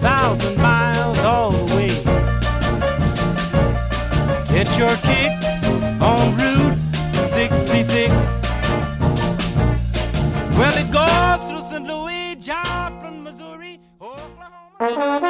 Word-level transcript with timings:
Thousand 0.00 0.56
miles 0.56 1.18
all 1.18 1.52
the 1.52 1.74
way. 1.76 1.88
Get 4.48 4.68
your 4.78 4.96
kicks 5.08 5.46
on 6.00 6.36
Route 6.36 6.78
66. 7.30 8.10
Well, 10.56 10.76
it 10.82 10.90
goes 10.90 11.40
through 11.48 11.70
St. 11.70 11.86
Louis, 11.86 12.36
Joplin, 12.36 13.22
Missouri, 13.22 13.78
Oklahoma. 14.00 15.29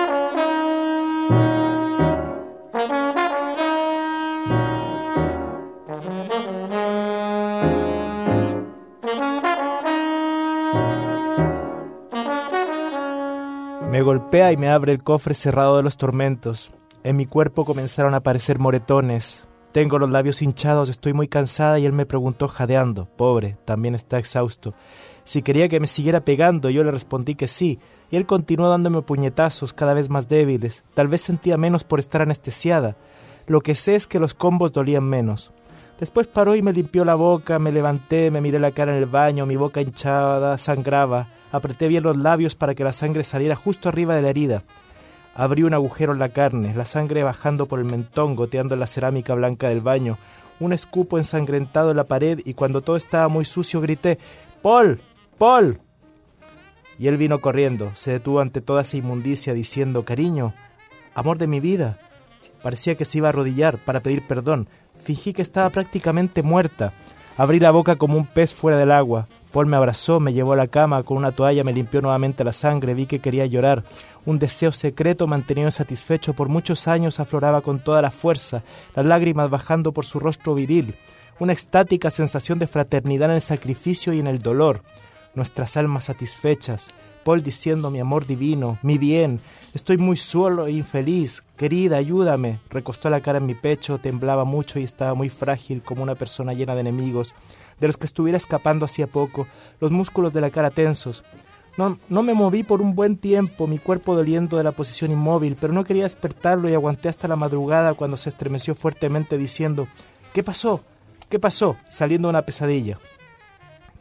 Me 14.00 14.04
golpea 14.04 14.50
y 14.50 14.56
me 14.56 14.70
abre 14.70 14.92
el 14.92 15.02
cofre 15.02 15.34
cerrado 15.34 15.76
de 15.76 15.82
los 15.82 15.98
tormentos. 15.98 16.72
En 17.04 17.18
mi 17.18 17.26
cuerpo 17.26 17.66
comenzaron 17.66 18.14
a 18.14 18.16
aparecer 18.16 18.58
moretones. 18.58 19.46
Tengo 19.72 19.98
los 19.98 20.08
labios 20.08 20.40
hinchados, 20.40 20.88
estoy 20.88 21.12
muy 21.12 21.28
cansada 21.28 21.78
y 21.78 21.84
él 21.84 21.92
me 21.92 22.06
preguntó 22.06 22.48
jadeando, 22.48 23.10
pobre, 23.18 23.58
también 23.66 23.94
está 23.94 24.18
exhausto, 24.18 24.72
si 25.24 25.42
quería 25.42 25.68
que 25.68 25.80
me 25.80 25.86
siguiera 25.86 26.24
pegando. 26.24 26.70
Yo 26.70 26.82
le 26.82 26.92
respondí 26.92 27.34
que 27.34 27.46
sí, 27.46 27.78
y 28.10 28.16
él 28.16 28.24
continuó 28.24 28.70
dándome 28.70 29.02
puñetazos 29.02 29.74
cada 29.74 29.92
vez 29.92 30.08
más 30.08 30.30
débiles. 30.30 30.82
Tal 30.94 31.08
vez 31.08 31.20
sentía 31.20 31.58
menos 31.58 31.84
por 31.84 32.00
estar 32.00 32.22
anestesiada. 32.22 32.96
Lo 33.46 33.60
que 33.60 33.74
sé 33.74 33.96
es 33.96 34.06
que 34.06 34.18
los 34.18 34.32
combos 34.32 34.72
dolían 34.72 35.04
menos. 35.04 35.52
Después 36.00 36.26
paró 36.26 36.56
y 36.56 36.62
me 36.62 36.72
limpió 36.72 37.04
la 37.04 37.14
boca, 37.14 37.58
me 37.58 37.72
levanté, 37.72 38.30
me 38.30 38.40
miré 38.40 38.58
la 38.58 38.70
cara 38.70 38.96
en 38.96 39.02
el 39.02 39.06
baño, 39.06 39.44
mi 39.44 39.56
boca 39.56 39.82
hinchada 39.82 40.56
sangraba. 40.56 41.28
Apreté 41.52 41.88
bien 41.88 42.04
los 42.04 42.16
labios 42.16 42.54
para 42.54 42.74
que 42.74 42.84
la 42.84 42.94
sangre 42.94 43.22
saliera 43.22 43.54
justo 43.54 43.90
arriba 43.90 44.16
de 44.16 44.22
la 44.22 44.30
herida. 44.30 44.62
Abrí 45.34 45.62
un 45.62 45.74
agujero 45.74 46.14
en 46.14 46.18
la 46.18 46.30
carne, 46.30 46.72
la 46.74 46.86
sangre 46.86 47.22
bajando 47.22 47.66
por 47.66 47.80
el 47.80 47.84
mentón, 47.84 48.34
goteando 48.34 48.74
en 48.74 48.80
la 48.80 48.86
cerámica 48.86 49.34
blanca 49.34 49.68
del 49.68 49.82
baño, 49.82 50.16
un 50.58 50.72
escupo 50.72 51.18
ensangrentado 51.18 51.90
en 51.90 51.98
la 51.98 52.04
pared 52.04 52.40
y 52.46 52.54
cuando 52.54 52.80
todo 52.80 52.96
estaba 52.96 53.28
muy 53.28 53.44
sucio 53.44 53.82
grité 53.82 54.18
Paul, 54.62 55.02
Paul. 55.36 55.80
Y 56.98 57.08
él 57.08 57.18
vino 57.18 57.42
corriendo, 57.42 57.90
se 57.94 58.12
detuvo 58.12 58.40
ante 58.40 58.62
toda 58.62 58.82
esa 58.82 58.96
inmundicia 58.96 59.52
diciendo 59.52 60.06
Cariño, 60.06 60.54
amor 61.14 61.36
de 61.36 61.46
mi 61.46 61.60
vida. 61.60 61.98
Parecía 62.62 62.94
que 62.94 63.04
se 63.04 63.18
iba 63.18 63.28
a 63.28 63.30
arrodillar 63.30 63.76
para 63.78 64.00
pedir 64.00 64.26
perdón. 64.26 64.66
Fingí 65.00 65.32
que 65.32 65.42
estaba 65.42 65.70
prácticamente 65.70 66.42
muerta. 66.42 66.92
Abrí 67.36 67.58
la 67.58 67.70
boca 67.70 67.96
como 67.96 68.16
un 68.16 68.26
pez 68.26 68.52
fuera 68.54 68.76
del 68.78 68.90
agua. 68.90 69.26
Paul 69.52 69.66
me 69.66 69.76
abrazó, 69.76 70.20
me 70.20 70.32
llevó 70.32 70.52
a 70.52 70.56
la 70.56 70.68
cama, 70.68 71.02
con 71.02 71.16
una 71.16 71.32
toalla 71.32 71.64
me 71.64 71.72
limpió 71.72 72.00
nuevamente 72.00 72.44
la 72.44 72.52
sangre, 72.52 72.94
vi 72.94 73.06
que 73.06 73.18
quería 73.18 73.46
llorar. 73.46 73.82
Un 74.24 74.38
deseo 74.38 74.70
secreto 74.70 75.26
mantenido 75.26 75.66
insatisfecho 75.66 76.34
por 76.34 76.48
muchos 76.48 76.86
años 76.86 77.18
afloraba 77.18 77.60
con 77.62 77.80
toda 77.80 78.02
la 78.02 78.12
fuerza, 78.12 78.62
las 78.94 79.06
lágrimas 79.06 79.50
bajando 79.50 79.92
por 79.92 80.04
su 80.04 80.20
rostro 80.20 80.54
viril, 80.54 80.94
una 81.40 81.52
extática 81.52 82.10
sensación 82.10 82.58
de 82.58 82.68
fraternidad 82.68 83.30
en 83.30 83.36
el 83.36 83.40
sacrificio 83.40 84.12
y 84.12 84.20
en 84.20 84.28
el 84.28 84.40
dolor. 84.40 84.82
Nuestras 85.34 85.76
almas 85.76 86.04
satisfechas, 86.04 86.90
Diciendo 87.38 87.92
mi 87.92 88.00
amor 88.00 88.26
divino, 88.26 88.78
mi 88.82 88.98
bien, 88.98 89.40
estoy 89.72 89.98
muy 89.98 90.16
solo 90.16 90.66
e 90.66 90.72
infeliz, 90.72 91.44
querida, 91.56 91.96
ayúdame. 91.96 92.58
Recostó 92.70 93.08
la 93.08 93.20
cara 93.20 93.38
en 93.38 93.46
mi 93.46 93.54
pecho, 93.54 93.98
temblaba 93.98 94.44
mucho 94.44 94.80
y 94.80 94.82
estaba 94.82 95.14
muy 95.14 95.28
frágil 95.28 95.80
como 95.80 96.02
una 96.02 96.16
persona 96.16 96.52
llena 96.54 96.74
de 96.74 96.80
enemigos 96.80 97.32
de 97.78 97.86
los 97.86 97.96
que 97.96 98.06
estuviera 98.06 98.36
escapando 98.36 98.84
hacía 98.84 99.06
poco, 99.06 99.46
los 99.80 99.92
músculos 99.92 100.32
de 100.32 100.40
la 100.40 100.50
cara 100.50 100.70
tensos. 100.70 101.22
No, 101.76 101.96
no 102.08 102.22
me 102.22 102.34
moví 102.34 102.64
por 102.64 102.82
un 102.82 102.96
buen 102.96 103.16
tiempo, 103.16 103.68
mi 103.68 103.78
cuerpo 103.78 104.16
doliendo 104.16 104.56
de 104.56 104.64
la 104.64 104.72
posición 104.72 105.12
inmóvil, 105.12 105.56
pero 105.58 105.72
no 105.72 105.84
quería 105.84 106.02
despertarlo 106.02 106.68
y 106.68 106.74
aguanté 106.74 107.08
hasta 107.08 107.28
la 107.28 107.36
madrugada 107.36 107.94
cuando 107.94 108.16
se 108.16 108.28
estremeció 108.28 108.74
fuertemente 108.74 109.38
diciendo 109.38 109.86
¿Qué 110.34 110.42
pasó? 110.42 110.82
¿Qué 111.28 111.38
pasó? 111.38 111.76
saliendo 111.88 112.28
de 112.28 112.30
una 112.30 112.42
pesadilla. 112.42 112.98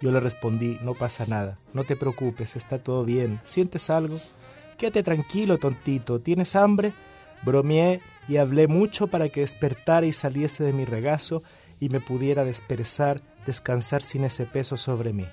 Yo 0.02 0.12
le 0.12 0.20
respondí, 0.20 0.78
no 0.82 0.94
pasa 0.94 1.26
nada, 1.28 1.58
no 1.74 1.84
te 1.84 1.96
preocupes, 1.96 2.56
está 2.56 2.80
todo 2.80 3.04
bien. 3.04 3.42
¿Sientes 3.44 3.90
algo? 3.90 4.18
Quédate 4.78 5.04
tranquilo, 5.04 5.58
tontito, 5.58 6.20
¿tienes 6.22 6.56
hambre? 6.56 6.94
Bromeé 7.44 8.02
y 8.28 8.38
hablé 8.38 8.68
mucho 8.68 9.08
para 9.08 9.30
que 9.30 9.42
despertara 9.42 10.06
y 10.06 10.14
saliese 10.14 10.64
de 10.64 10.74
mi 10.74 10.86
regazo 10.86 11.44
y 11.80 11.90
me 11.90 12.00
pudiera 12.00 12.46
desperezar 12.46 13.22
descansar 13.46 14.02
sin 14.02 14.24
ese 14.24 14.46
peso 14.46 14.78
sobre 14.78 15.14
mí. 15.14 15.26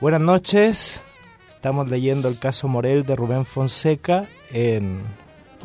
Buenas 0.00 0.20
noches, 0.20 1.00
estamos 1.48 1.88
leyendo 1.88 2.28
el 2.28 2.38
caso 2.38 2.68
Morel 2.68 3.04
de 3.04 3.16
Rubén 3.16 3.44
Fonseca 3.46 4.26
en 4.50 5.00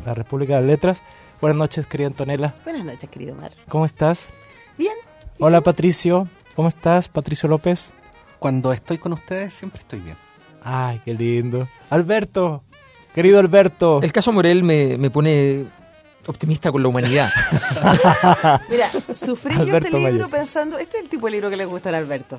la 0.04 0.14
República 0.14 0.60
de 0.60 0.66
Letras. 0.66 1.02
Buenas 1.40 1.58
noches, 1.58 1.86
querida 1.86 2.08
Antonella. 2.08 2.54
Buenas 2.64 2.84
noches, 2.84 3.08
querido 3.08 3.34
Mar. 3.34 3.52
¿Cómo 3.68 3.84
estás? 3.84 4.32
Bien. 4.76 4.94
Hola, 5.38 5.60
Patricio. 5.60 6.28
¿Cómo 6.60 6.68
estás, 6.68 7.08
Patricio 7.08 7.48
López? 7.48 7.94
Cuando 8.38 8.74
estoy 8.74 8.98
con 8.98 9.14
ustedes 9.14 9.54
siempre 9.54 9.80
estoy 9.80 10.00
bien. 10.00 10.16
Ay, 10.62 11.00
qué 11.02 11.14
lindo. 11.14 11.66
Alberto, 11.88 12.62
querido 13.14 13.38
Alberto. 13.38 14.02
El 14.02 14.12
caso 14.12 14.30
Morel 14.30 14.62
me, 14.62 14.98
me 14.98 15.08
pone 15.08 15.64
optimista 16.26 16.70
con 16.70 16.82
la 16.82 16.88
humanidad. 16.88 17.30
Mira, 18.68 18.90
sufrí 19.14 19.56
yo 19.64 19.78
este 19.78 19.98
libro 19.98 20.28
pensando, 20.28 20.76
este 20.76 20.98
es 20.98 21.04
el 21.04 21.08
tipo 21.08 21.28
de 21.28 21.32
libro 21.32 21.48
que 21.48 21.56
le 21.56 21.64
gusta 21.64 21.88
a 21.88 21.96
Alberto. 21.96 22.38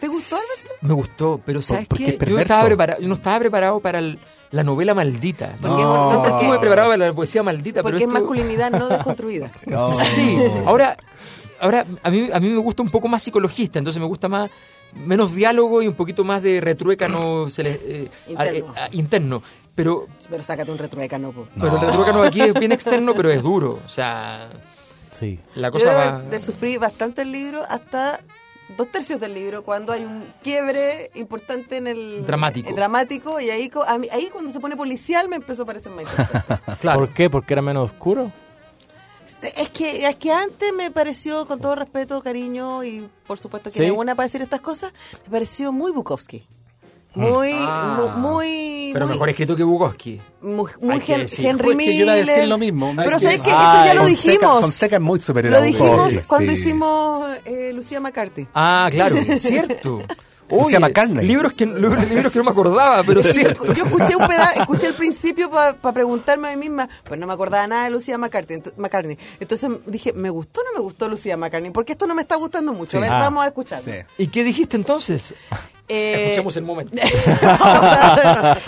¿Te 0.00 0.08
gustó, 0.08 0.36
Alberto? 0.36 0.72
Me 0.80 0.94
gustó, 0.94 1.40
pero 1.44 1.60
¿sabes 1.60 1.88
qué? 1.94 2.18
Yo, 2.26 2.38
estaba 2.38 2.64
preparado, 2.64 3.02
yo 3.02 3.08
no 3.08 3.14
estaba 3.14 3.38
preparado 3.38 3.80
para 3.80 4.00
la 4.00 4.62
novela 4.62 4.94
maldita. 4.94 5.56
Porque 5.60 5.82
no, 5.82 6.08
siempre 6.08 6.30
estuve 6.30 6.58
preparado 6.58 6.90
para 6.90 7.06
la 7.06 7.12
poesía 7.12 7.42
maldita. 7.42 7.82
Porque 7.82 7.98
pero 7.98 8.08
es 8.08 8.12
masculinidad 8.14 8.70
no 8.70 8.88
desconstruida. 8.88 9.50
Sí, 10.14 10.38
ahora, 10.64 10.96
ahora 11.62 11.86
a, 12.02 12.10
mí, 12.10 12.28
a 12.32 12.40
mí 12.40 12.48
me 12.48 12.58
gusta 12.58 12.82
un 12.82 12.90
poco 12.90 13.08
más 13.08 13.22
psicologista, 13.22 13.78
entonces 13.78 14.00
me 14.00 14.06
gusta 14.06 14.28
más 14.28 14.50
menos 15.06 15.34
diálogo 15.34 15.80
y 15.80 15.86
un 15.86 15.94
poquito 15.94 16.24
más 16.24 16.42
de 16.42 16.60
retruécano 16.60 17.46
eh, 17.58 18.10
interno. 18.90 19.42
Pero, 19.74 20.06
pero 20.28 20.42
sácate 20.42 20.70
un 20.70 20.76
retruécano. 20.76 21.32
Pero 21.54 21.76
el 21.76 21.80
retruécano 21.80 22.22
aquí 22.24 22.42
es 22.42 22.52
bien 22.54 22.72
externo, 22.72 23.14
pero 23.14 23.30
es 23.30 23.42
duro. 23.42 23.80
O 23.84 23.88
sea, 23.88 24.50
sí. 25.10 25.38
la 25.54 25.70
cosa 25.70 25.94
va... 25.94 26.22
de 26.22 26.38
sufrir 26.40 26.78
bastante 26.78 27.22
el 27.22 27.32
libro 27.32 27.62
hasta 27.66 28.20
dos 28.76 28.90
tercios 28.90 29.20
del 29.20 29.34
libro 29.34 29.62
cuando 29.62 29.92
hay 29.92 30.04
un 30.04 30.26
quiebre 30.42 31.10
importante 31.14 31.76
en 31.76 31.86
el 31.86 32.26
dramático, 32.26 32.74
dramático 32.74 33.40
y 33.40 33.50
ahí, 33.50 33.70
ahí 34.10 34.30
cuando 34.32 34.50
se 34.50 34.60
pone 34.60 34.76
policial 34.76 35.28
me 35.28 35.36
empezó 35.36 35.64
a 35.64 35.66
parecer 35.66 35.92
más 35.92 36.06
claro. 36.80 37.00
¿Por 37.00 37.08
qué? 37.10 37.28
¿Porque 37.28 37.54
era 37.54 37.62
menos 37.62 37.92
oscuro? 37.92 38.32
Es 39.42 39.68
que, 39.70 40.06
es 40.06 40.16
que 40.16 40.32
antes 40.32 40.72
me 40.72 40.90
pareció, 40.90 41.46
con 41.46 41.60
todo 41.60 41.74
respeto, 41.74 42.22
cariño 42.22 42.84
y 42.84 43.08
por 43.26 43.38
supuesto 43.38 43.70
que 43.70 43.78
¿Sí? 43.78 43.90
una 43.90 44.14
para 44.14 44.26
decir 44.26 44.42
estas 44.42 44.60
cosas, 44.60 44.92
me 45.24 45.30
pareció 45.30 45.72
muy 45.72 45.92
Bukowski. 45.92 46.46
Muy, 47.14 47.50
ah. 47.52 48.14
muy, 48.16 48.90
Pero 48.94 49.06
mejor 49.06 49.28
escrito 49.28 49.54
que 49.54 49.64
Bukowski. 49.64 50.20
Muy, 50.40 50.70
muy 50.80 51.02
Henry 51.06 51.74
Miller. 51.74 51.94
Yo 51.94 52.02
iba 52.04 52.12
a 52.12 52.16
decir 52.16 52.48
lo 52.48 52.56
mismo. 52.56 52.92
Pero 52.96 53.18
¿sabes 53.18 53.42
qué? 53.42 53.50
Eso 53.50 53.84
ya 53.84 53.94
lo 53.94 54.06
dijimos. 54.06 54.60
Fonseca 54.60 54.96
es 54.96 55.02
muy 55.02 55.20
superior 55.20 55.52
Lo 55.52 55.62
dijimos 55.62 56.14
cuando 56.26 56.52
hicimos 56.52 57.26
eh, 57.44 57.72
Lucía 57.74 58.00
McCarthy. 58.00 58.48
Ah, 58.54 58.88
claro, 58.90 59.16
cierto. 59.38 60.02
Lucía 60.50 60.80
McCartney. 60.80 61.26
Libros 61.26 61.52
que, 61.52 61.66
libros, 61.66 62.08
libros 62.08 62.32
que 62.32 62.38
no 62.38 62.44
me 62.44 62.50
acordaba, 62.50 63.02
pero 63.04 63.22
sí. 63.24 63.42
Yo 63.42 63.84
escuché 63.84 64.16
un 64.16 64.26
pedazo, 64.26 64.60
escuché 64.60 64.86
el 64.88 64.94
principio 64.94 65.50
para 65.50 65.92
preguntarme 65.92 66.48
a 66.48 66.56
mí 66.56 66.68
misma, 66.68 66.88
pues 67.04 67.18
no 67.18 67.26
me 67.26 67.32
acordaba 67.32 67.66
nada 67.66 67.84
de 67.84 67.90
Lucía 67.90 68.18
McCartney. 68.18 68.62
McCartney. 68.76 69.16
Entonces 69.40 69.70
dije, 69.86 70.12
¿me 70.12 70.30
gustó 70.30 70.60
o 70.60 70.64
no 70.64 70.72
me 70.74 70.80
gustó 70.80 71.08
Lucía 71.08 71.36
McCartney? 71.36 71.70
Porque 71.70 71.92
esto 71.92 72.06
no 72.06 72.14
me 72.14 72.22
está 72.22 72.36
gustando 72.36 72.72
mucho. 72.72 72.98
A 72.98 73.00
ver, 73.00 73.12
ah. 73.12 73.18
vamos 73.20 73.44
a 73.44 73.48
escuchar. 73.48 73.82
¿Y 74.18 74.26
qué 74.28 74.44
dijiste 74.44 74.76
entonces? 74.76 75.34
Eh, 75.88 76.26
Escuchemos 76.26 76.56
el 76.56 76.64
momento. 76.64 76.96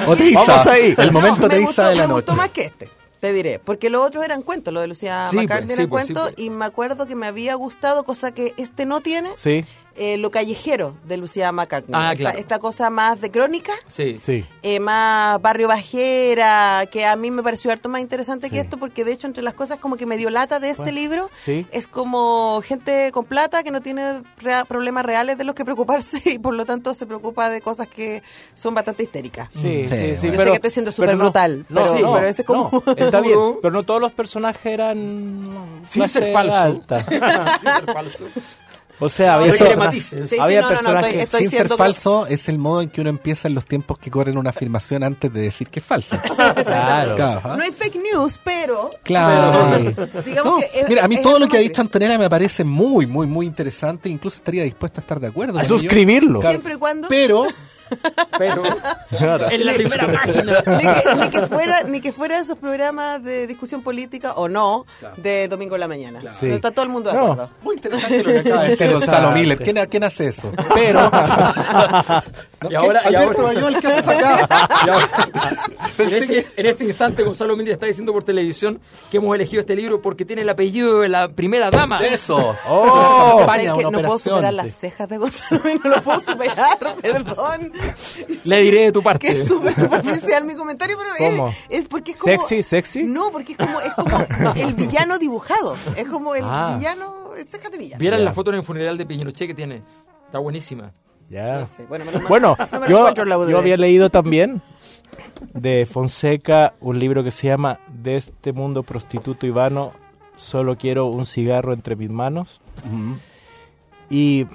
Vamos 0.07 0.67
ahí. 0.67 0.95
El 0.99 1.13
momento 1.13 1.49
te 1.49 1.57
de 1.57 1.63
la 1.63 1.69
noche. 1.69 2.07
Me 2.07 2.13
gustó 2.15 2.37
más 2.37 2.51
que 2.51 2.65
este 2.65 2.89
te 3.25 3.33
diré, 3.33 3.59
porque 3.59 3.89
los 3.89 4.03
otros 4.03 4.23
eran 4.23 4.43
cuentos, 4.43 4.75
lo 4.75 4.83
de 4.83 4.87
Lucía 4.87 5.29
sí, 5.31 5.37
McCartney 5.37 5.69
pues, 5.69 5.79
era 5.79 5.85
sí, 5.85 5.89
pues, 5.89 6.05
cuento, 6.05 6.23
pues, 6.25 6.35
y 6.37 6.51
me 6.51 6.67
acuerdo 6.67 7.07
que 7.07 7.15
me 7.15 7.27
había 7.27 7.55
gustado, 7.55 8.05
cosa 8.05 8.33
que 8.33 8.53
este 8.59 8.85
no 8.85 9.01
tiene, 9.01 9.31
sí. 9.35 9.65
Eh, 9.97 10.17
Lo 10.17 10.31
Callejero 10.31 10.97
de 11.05 11.17
Lucía 11.17 11.53
McCartney. 11.53 11.93
Ah, 11.95 12.13
esta, 12.13 12.17
claro. 12.25 12.39
esta 12.39 12.59
cosa 12.59 12.91
más 12.91 13.21
de 13.21 13.31
crónica, 13.31 13.73
Sí. 13.87 14.17
Sí. 14.19 14.45
eh, 14.63 14.81
más 14.81 15.41
barrio 15.41 15.69
bajera, 15.69 16.87
que 16.91 17.05
a 17.07 17.17
mí 17.17 17.31
me 17.31 17.43
pareció 17.43 17.71
harto 17.73 17.89
más 17.89 18.01
interesante 18.01 18.51
que 18.51 18.61
esto, 18.61 18.79
porque 18.79 19.05
de 19.05 19.13
hecho 19.13 19.27
entre 19.27 19.43
las 19.43 19.55
cosas 19.55 19.79
como 19.79 19.97
que 19.97 20.07
me 20.07 20.17
dio 20.17 20.31
lata 20.31 20.61
de 20.61 20.71
este 20.71 20.83
Bueno, 20.85 20.99
libro, 20.99 21.31
sí. 21.37 21.67
es 21.71 21.87
como 21.89 22.61
gente 22.63 23.11
con 23.13 23.25
plata 23.25 23.63
que 23.63 23.71
no 23.71 23.81
tiene 23.83 24.23
rea- 24.39 24.65
problemas 24.65 25.05
reales 25.05 25.39
de 25.39 25.45
los 25.45 25.55
que 25.55 25.65
preocuparse 25.65 26.19
y 26.35 26.39
por 26.39 26.55
lo 26.55 26.65
tanto 26.65 26.95
se 26.95 27.07
preocupa 27.07 27.49
de 27.49 27.61
cosas 27.61 27.87
que 27.87 28.23
son 28.55 28.75
bastante 28.75 29.03
histéricas. 29.03 29.49
Sí, 29.53 29.87
Sí, 29.87 29.97
sí, 29.97 30.17
sí. 30.17 30.27
Yo 30.31 30.39
sé 30.39 30.45
que 30.51 30.53
estoy 30.57 30.71
siendo 30.71 30.93
súper 30.93 31.17
brutal, 31.17 31.65
no, 31.69 31.83
pero- 31.83 31.99
no, 32.01 32.13
pero 32.15 32.27
ese 32.27 32.43
es 32.43 32.47
como- 32.47 32.71
no, 32.87 32.93
está 32.97 33.21
bien, 33.21 33.39
Pero- 33.63 33.73
no 33.75 33.83
todos 33.83 34.01
los 34.01 34.13
personajes 34.13 34.67
eran 34.67 35.45
Sin 35.89 36.07
ser 36.09 36.33
falso. 36.33 36.57
alta. 36.57 36.99
Sin 37.61 37.71
ser 37.73 37.93
falso. 37.93 38.25
O 39.01 39.09
sea, 39.09 39.35
había, 39.35 39.47
No 39.49 39.53
requiere 39.53 39.71
persona- 39.75 39.87
matices. 39.87 40.31
Sí, 40.31 40.37
sí, 40.37 40.41
había 40.43 40.61
no, 40.61 40.67
no, 40.69 40.71
no, 40.73 40.77
personajes 40.79 41.09
estoy- 41.11 41.23
estoy 41.23 41.41
Sin 41.41 41.51
ser 41.51 41.69
falso 41.77 42.27
es 42.29 42.49
el 42.49 42.59
modo 42.59 42.81
en 42.83 42.91
que 42.91 43.01
uno 43.01 43.11
empieza 43.11 43.49
en 43.49 43.55
los 43.55 43.65
tiempos 43.65 43.99
que 43.99 44.11
corren 44.11 44.39
una 44.39 44.51
afirmación 44.51 45.03
antes 45.03 45.33
de 45.33 45.41
decir 45.41 45.69
que 45.69 45.81
es 45.81 45.87
falsa. 45.87 46.23
Claro. 46.65 47.15
Claro, 47.17 47.41
¿ah? 47.45 47.57
No 47.57 47.63
hay 47.63 47.73
fake 47.73 47.97
news, 48.13 48.41
pero 48.43 48.91
Claro. 49.03 49.91
digamos 50.25 50.53
No, 50.55 50.57
que 50.59 50.81
es- 50.81 50.89
mira, 50.89 51.05
a 51.05 51.09
mí 51.09 51.21
todo 51.23 51.39
lo 51.39 51.49
que 51.49 51.57
ha 51.57 51.61
dicho 51.61 51.81
Antonella 51.81 52.19
me 52.19 52.31
parece 52.31 52.63
muy, 52.65 53.07
muy, 53.07 53.27
muy 53.27 53.47
interesante. 53.47 54.09
Incluso 54.09 54.37
estaría 54.39 54.63
dispuesto 54.65 55.01
a 55.01 55.03
estar 55.03 55.19
de 55.21 55.27
acuerdo. 55.29 55.59
A 55.59 55.65
suscribirlo. 55.65 56.41
Claro. 56.41 56.53
Siempre 56.53 56.75
y 56.75 56.77
cuando 56.79 57.09
Pero, 57.09 57.45
Pero 58.39 58.63
en 59.51 59.67
la 59.67 59.73
primera 59.75 60.07
página. 60.07 60.63
ni 60.67 60.85
que, 60.85 61.15
ni 61.21 61.29
que 61.31 61.47
fuera 61.47 61.83
ni 61.85 62.01
que 62.01 62.13
fuera 62.13 62.39
esos 62.39 62.57
programas 62.59 63.23
de 63.23 63.47
discusión 63.47 63.83
política 63.83 64.33
o 64.35 64.49
no 64.49 64.87
de 65.17 65.49
domingo 65.49 65.75
en 65.77 65.81
la 65.81 65.89
mañana. 65.89 66.21
Sí. 66.33 66.49
Está 66.51 66.71
todo 66.71 66.85
el 66.85 66.91
mundo 66.91 67.11
de 67.11 67.17
No. 67.17 67.33
acuerdo. 67.33 67.51
muy 67.63 67.77
interesante 67.77 68.23
lo 68.23 68.33
que 68.33 68.39
acaba 68.41 68.63
de 68.65 68.69
decir. 68.71 68.91
Gonzalo 68.91 69.33
Miller. 69.33 69.59
¿Quién, 69.59 69.77
quién 69.91 70.05
hace 70.05 70.29
eso? 70.29 70.51
Pero. 70.75 71.11
Y 72.71 72.75
ahora- 72.75 73.03
y 73.11 73.15
ahora- 73.15 73.43
Bayol, 73.43 73.81
¿qué 73.81 73.87
haces 73.89 74.09
acá? 74.09 74.69
Y 74.87 74.89
ahora, 74.91 75.11
en, 75.89 75.97
Pensé 75.97 76.19
este, 76.19 76.27
que- 76.29 76.47
en 76.61 76.67
este 76.67 76.85
instante 76.85 77.23
Gonzalo 77.23 77.57
Miller 77.57 77.73
está 77.75 77.87
diciendo 77.87 78.13
por 78.13 78.23
televisión 78.25 78.81
que 79.11 79.17
hemos 79.19 79.35
elegido 79.35 79.61
este 79.61 79.77
libro 79.77 80.03
porque 80.03 80.25
tiene 80.25 80.43
el 80.43 80.49
apellido 80.49 81.01
de 81.01 81.09
la 81.09 81.29
primera 81.29 81.71
dama. 81.71 81.99
Eso. 82.05 82.57
Oh. 82.67 82.87
Es 82.87 82.93
una 82.93 83.03
¿Sabes 83.03 83.37
campaña, 83.39 83.73
que 83.79 83.87
una 83.87 83.99
no 83.99 84.03
puedo 84.09 84.19
superar 84.19 84.55
las 84.55 84.71
cejas 84.73 85.09
de 85.09 85.19
Gonzalo 85.19 85.63
no 85.85 85.91
lo 85.91 86.03
puedo 86.03 86.21
superar, 86.21 86.79
perdón. 87.03 87.73
Le 88.45 88.61
diré 88.61 88.83
de 88.85 88.93
tu 88.93 89.03
parte. 89.03 89.27
Que 89.27 89.33
es 89.33 89.47
súper 89.47 89.75
superficial 89.75 90.45
mi 90.45 90.55
comentario, 90.57 90.97
pero 90.99 91.51
es 91.69 91.89
porque 91.89 92.13
es 92.13 92.21
como... 92.21 92.33
¿Sexy, 92.33 92.63
sexy? 92.63 93.03
No, 93.05 93.31
porque 93.31 93.53
es 93.53 93.59
como, 93.59 93.81
es 93.81 93.93
como 93.95 94.19
el 94.57 94.75
villano 94.75 95.19
dibujado. 95.19 95.77
Es 95.97 96.07
como 96.09 96.35
el 96.35 96.45
Ah. 96.45 96.75
villano... 96.79 97.25
Cejas 97.47 97.71
de 97.73 97.79
villano. 97.79 97.99
Vieran 98.01 98.21
Ya. 98.21 98.25
la 98.27 98.33
foto 98.33 98.51
en 98.51 98.57
el 98.57 98.63
funeral 98.63 98.97
de 98.97 99.07
Pinochet 99.07 99.49
que 99.49 99.55
tiene. 99.55 99.83
Está 100.27 100.39
buenísima. 100.39 100.93
Ya. 101.31 101.67
Sé, 101.67 101.87
Bueno, 101.87 102.05
no 102.05 102.13
me 102.13 102.89
yo, 102.89 103.59
había 103.59 103.77
leído 103.77 104.11
también 104.11 104.63
de 105.53 105.87
Fonseca 105.87 106.75
un 106.81 106.99
libro 106.99 107.25
que 107.25 107.31
se 107.31 107.49
llama 107.49 107.81
De 107.89 108.17
este 108.17 108.53
mundo 108.53 108.83
prostituto 108.83 109.47
y 109.47 109.51
vano, 109.51 109.93
solo 110.37 110.77
quiero 110.77 111.07
un 111.07 111.27
cigarro 111.27 111.73
entre 111.73 111.97
mis 111.97 112.11
manos. 112.11 112.61
Y 114.11 114.47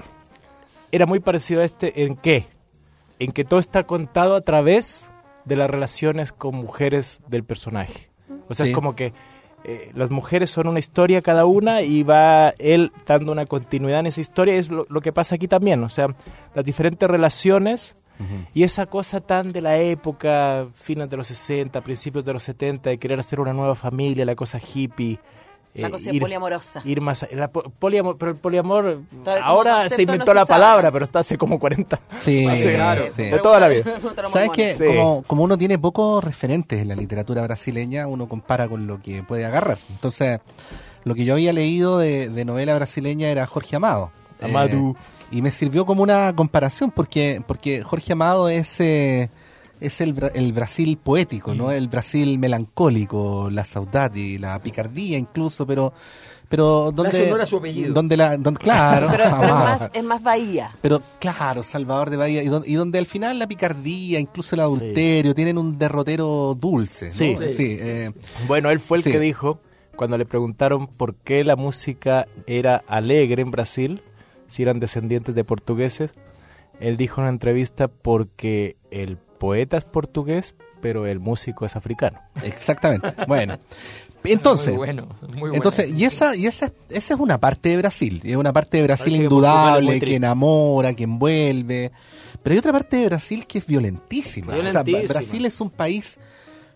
era 0.92 1.06
muy 1.06 1.20
parecido 1.20 1.62
a 1.62 1.66
este 1.66 2.04
en 2.04 2.16
qué? 2.16 2.48
En 3.20 3.32
que 3.32 3.44
todo 3.46 3.60
está 3.60 3.84
contado 3.84 4.36
a 4.36 4.42
través 4.42 5.12
de 5.46 5.56
las 5.56 5.70
relaciones 5.70 6.32
con 6.32 6.56
mujeres 6.56 7.22
del 7.28 7.44
personaje. 7.44 8.10
O 8.48 8.54
sea, 8.54 8.66
Sí. 8.66 8.72
es 8.72 8.76
como 8.76 8.96
que 8.96 9.14
eh, 9.64 9.92
las 9.96 10.12
mujeres 10.12 10.50
son 10.50 10.68
una 10.68 10.80
historia 10.80 11.22
cada 11.22 11.46
una 11.46 11.82
y 11.82 12.04
va 12.04 12.50
él 12.60 12.92
dando 13.06 13.32
una 13.32 13.46
continuidad 13.46 14.00
en 14.00 14.08
esa 14.08 14.22
historia. 14.22 14.56
Es 14.56 14.70
lo, 14.70 14.86
lo 14.90 15.02
que 15.02 15.14
pasa 15.14 15.36
aquí 15.36 15.48
también. 15.48 15.84
O 15.84 15.90
sea, 15.90 16.08
las 16.56 16.66
diferentes 16.66 17.10
relaciones 17.10 17.98
y 18.54 18.64
esa 18.64 18.86
cosa 18.86 19.22
tan 19.22 19.52
de 19.52 19.62
la 19.62 19.78
época, 19.78 20.68
fines 20.74 21.10
de 21.10 21.18
los 21.18 21.28
60, 21.28 21.82
principios 21.82 22.26
de 22.26 22.34
los 22.34 22.44
70, 22.44 22.90
de 22.90 22.98
querer 22.98 23.20
hacer 23.20 23.40
una 23.40 23.54
nueva 23.54 23.76
familia, 23.76 24.26
la 24.26 24.36
cosa 24.36 24.60
hippie. 24.60 25.20
La 25.76 25.88
eh, 25.88 25.92
cosa 25.92 26.10
ir- 26.12 26.20
poliamorosa. 26.20 26.82
Ir 26.84 27.00
más 27.02 27.28
la 27.32 27.48
poliamor, 27.50 28.18
pero 28.18 28.32
el 28.32 28.38
poliamor 28.38 29.02
Todavía 29.24 29.46
ahora 29.46 29.88
se 29.90 30.02
inventó 30.02 30.34
la 30.34 30.46
palabra, 30.46 30.92
pero 30.92 31.06
está 31.06 31.20
hace 31.20 31.38
como 31.38 31.60
40. 31.60 32.00
Sí, 32.20 32.46
Hace- 32.50 32.76
claro. 32.76 33.04
sí. 33.10 33.24
De 33.24 33.40
toda 33.40 33.60
la 33.60 33.68
vida. 33.68 33.84
¿Sabes 34.32 34.50
que 34.50 34.74
Sí. 34.76 34.84
como, 34.86 35.24
como 35.24 35.44
uno 35.44 35.58
tiene 35.58 35.78
pocos 35.78 36.24
referentes 36.24 36.82
en 36.82 36.88
la 36.88 36.96
literatura 36.96 37.44
brasileña, 37.44 38.08
uno 38.08 38.28
compara 38.28 38.68
con 38.68 38.88
lo 38.88 39.02
que 39.02 39.22
puede 39.24 39.46
agarrar? 39.46 39.78
Entonces, 39.92 40.40
lo 41.04 41.14
que 41.16 41.24
yo 41.26 41.34
había 41.34 41.54
leído 41.54 41.98
de, 42.00 42.30
de 42.30 42.46
novela 42.46 42.74
brasileña 42.76 43.30
era 43.30 43.46
Jorge 43.46 43.76
Amado. 43.76 44.12
Amado. 44.42 44.70
Eh, 44.70 44.94
y 45.32 45.42
me 45.44 45.52
sirvió 45.52 45.86
como 45.86 46.02
una 46.02 46.36
comparación 46.36 46.90
porque, 46.92 47.44
porque 47.46 47.84
Jorge 47.84 48.14
Amado 48.14 48.50
es, 48.50 48.80
eh, 48.80 49.30
es 49.80 50.02
el, 50.02 50.14
el 50.34 50.54
Brasil 50.54 50.98
poético, 50.98 51.54
Mm. 51.54 51.58
¿no? 51.58 51.72
El 51.72 51.88
Brasil 51.88 52.38
melancólico, 52.40 53.50
la 53.52 53.64
saudade, 53.66 54.38
la 54.40 54.60
picardía 54.62 55.18
incluso, 55.18 55.66
pero... 55.68 55.94
Pero 56.50 56.92
donde, 56.92 57.30
no 57.30 57.46
su 57.46 57.58
apellido. 57.58 57.94
donde 57.94 58.18
la, 58.18 58.36
donde- 58.36 58.60
claro, 58.60 59.10
Pero, 59.12 59.24
pero 59.40 59.44
es, 59.44 59.50
más, 59.54 59.90
es 59.94 60.04
más 60.04 60.24
bahía. 60.24 60.76
Pero 60.82 61.00
claro, 61.20 61.62
Salvador 61.62 62.10
de 62.10 62.18
Bahía, 62.18 62.42
y, 62.42 62.48
don- 62.48 62.64
y 62.66 62.74
donde 62.74 62.98
al 62.98 63.06
final 63.06 63.38
la 63.38 63.46
picardía, 63.48 64.20
incluso 64.20 64.56
el 64.56 64.62
adulterio, 64.62 65.36
tienen 65.36 65.60
un 65.60 65.78
derrotero 65.78 66.58
dulce. 66.60 67.06
¿no? 67.10 67.12
Sí. 67.14 67.36
Sí. 67.56 67.78
eh, 67.80 68.12
Bueno, 68.48 68.72
él 68.72 68.80
fue 68.80 68.98
el 68.98 69.04
Sí. 69.04 69.12
que 69.12 69.20
dijo, 69.20 69.60
cuando 69.96 70.18
le 70.18 70.26
preguntaron 70.26 70.88
por 70.88 71.14
qué 71.14 71.44
la 71.44 71.56
música 71.56 72.28
era 72.48 72.84
alegre 72.88 73.44
en 73.44 73.52
Brasil, 73.52 74.02
si 74.48 74.64
eran 74.64 74.80
descendientes 74.80 75.36
de 75.36 75.44
portugueses, 75.44 76.16
él 76.80 76.98
dijo 76.98 77.22
en 77.22 77.26
una 77.26 77.30
entrevista 77.30 77.90
porque 77.90 78.76
el 78.90 79.20
poeta 79.40 79.78
es 79.78 79.86
portugués, 79.86 80.56
pero 80.82 81.08
el 81.08 81.20
músico 81.20 81.66
es 81.66 81.76
africano. 81.76 82.20
exactamente. 82.44 83.10
Bueno, 83.28 83.58
entonces, 84.24 84.70
Muy 84.70 84.78
bueno, 84.78 85.08
muy 85.28 85.40
bueno. 85.40 85.56
entonces 85.56 85.92
y 85.96 86.06
esa 86.06 86.36
y 86.36 86.46
esa, 86.46 86.72
esa 86.90 87.14
es 87.14 87.20
una 87.20 87.40
parte 87.40 87.70
de 87.70 87.78
Brasil, 87.78 88.22
y 88.24 88.32
es 88.32 88.38
una 88.38 88.54
parte 88.54 88.78
de 88.78 88.84
Brasil 88.84 89.06
Parece 89.06 89.24
indudable, 89.24 90.00
que 90.02 90.16
enamora, 90.16 90.94
que 90.94 91.04
envuelve. 91.04 91.92
Pero 92.44 92.54
hay 92.54 92.60
otra 92.60 92.72
parte 92.72 92.98
de 92.98 93.06
Brasil 93.06 93.46
que 93.48 93.58
es 93.58 93.66
violentísima. 93.66 94.54
O 94.54 94.72
sea, 94.72 94.84
Violentísima. 94.84 95.20
Brasil 95.20 95.46
es 95.46 95.60
un 95.60 95.70
país 95.70 96.20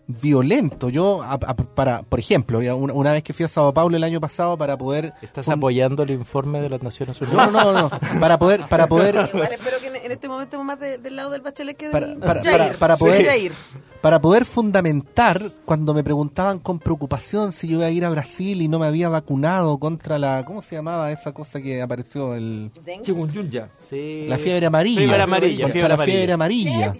violento. 0.06 0.88
Yo, 0.90 1.22
a- 1.22 1.34
a- 1.34 1.54
para, 1.56 2.02
por 2.02 2.18
ejemplo, 2.18 2.58
una, 2.76 2.92
una 2.92 3.12
vez 3.12 3.22
que 3.22 3.32
fui 3.32 3.44
a 3.44 3.48
Sao 3.48 3.72
Paulo 3.72 3.96
el 3.96 4.04
año 4.04 4.20
pasado 4.20 4.56
para 4.58 4.76
poder 4.76 5.12
¿Estás 5.22 5.48
apoyando 5.48 6.02
el 6.02 6.10
informe 6.10 6.60
de 6.60 6.68
las 6.68 6.82
Naciones 6.82 7.20
no, 7.20 7.26
Unidas? 7.28 7.52
no, 7.52 7.72
no, 7.72 7.90
para 8.20 8.38
poder, 8.38 8.64
para 8.68 8.86
poder, 8.86 9.14
Igual 9.32 9.52
espero 9.52 9.76
que 9.80 9.86
en, 9.88 9.96
en 9.96 10.12
este 10.12 10.28
momento 10.28 10.62
más 10.62 10.78
de- 10.78 10.98
del 10.98 11.16
lado 11.16 11.30
del 11.30 11.40
bachelet 11.40 11.76
que 11.76 11.88
para, 11.90 12.06
del 12.08 12.18
para, 12.18 12.42
Jair. 12.42 12.58
para, 12.58 12.78
para 12.78 12.96
poder 12.96 13.52
para 14.00 14.20
poder 14.20 14.44
fundamentar 14.44 15.50
cuando 15.64 15.94
me 15.94 16.04
preguntaban 16.04 16.58
con 16.58 16.78
preocupación 16.78 17.52
si 17.52 17.68
yo 17.68 17.78
iba 17.78 17.86
a 17.86 17.90
ir 17.90 18.04
a 18.04 18.10
Brasil 18.10 18.60
y 18.60 18.68
no 18.68 18.78
me 18.78 18.86
había 18.86 19.08
vacunado 19.08 19.78
contra 19.78 20.18
la 20.18 20.44
¿cómo 20.44 20.60
se 20.60 20.74
llamaba 20.74 21.10
esa 21.10 21.32
cosa 21.32 21.62
que 21.62 21.80
apareció 21.80 22.34
el 22.34 22.70
Chikungunya. 23.00 23.70
Sí. 23.74 24.26
la 24.28 24.36
fiebre 24.36 24.66
amarilla 24.66 24.98
Fiebre 25.00 25.22
amarilla, 25.22 25.64
contra 25.64 25.72
fiebre 25.80 25.96
la 25.96 26.04
fiebre 26.04 26.32
amarilla 26.34 26.92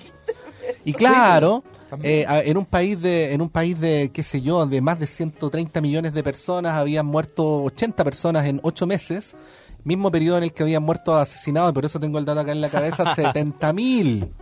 y 0.85 0.93
claro 0.93 1.63
también. 1.89 2.29
eh, 2.29 2.43
en 2.47 2.57
un 2.57 2.65
país 2.65 3.01
de 3.01 3.33
en 3.33 3.41
un 3.41 3.49
país 3.49 3.81
de 3.81 4.11
qué 4.13 4.23
sé 4.23 4.43
yo 4.43 4.65
de 4.67 4.81
más 4.81 4.99
de 4.99 5.07
130 5.07 5.81
millones 5.81 6.15
de 6.15 6.23
personas 6.23 6.73
habían 6.75 7.07
muerto 7.07 7.63
80 7.65 8.05
personas 8.05 8.47
en 8.47 8.61
8 8.63 8.87
meses 8.87 9.35
mismo 9.85 10.11
periodo 10.11 10.39
en 10.39 10.45
el 10.45 10.53
que 10.53 10.63
habían 10.63 10.83
muerto 10.83 11.15
asesinados 11.17 11.73
por 11.73 11.85
eso 11.85 12.01
tengo 12.01 12.19
el 12.19 12.25
dato 12.25 12.41
acá 12.41 12.53
en 12.53 12.61
la 12.61 12.69
cabeza 12.71 13.15
70 13.17 13.73
mil 13.73 14.33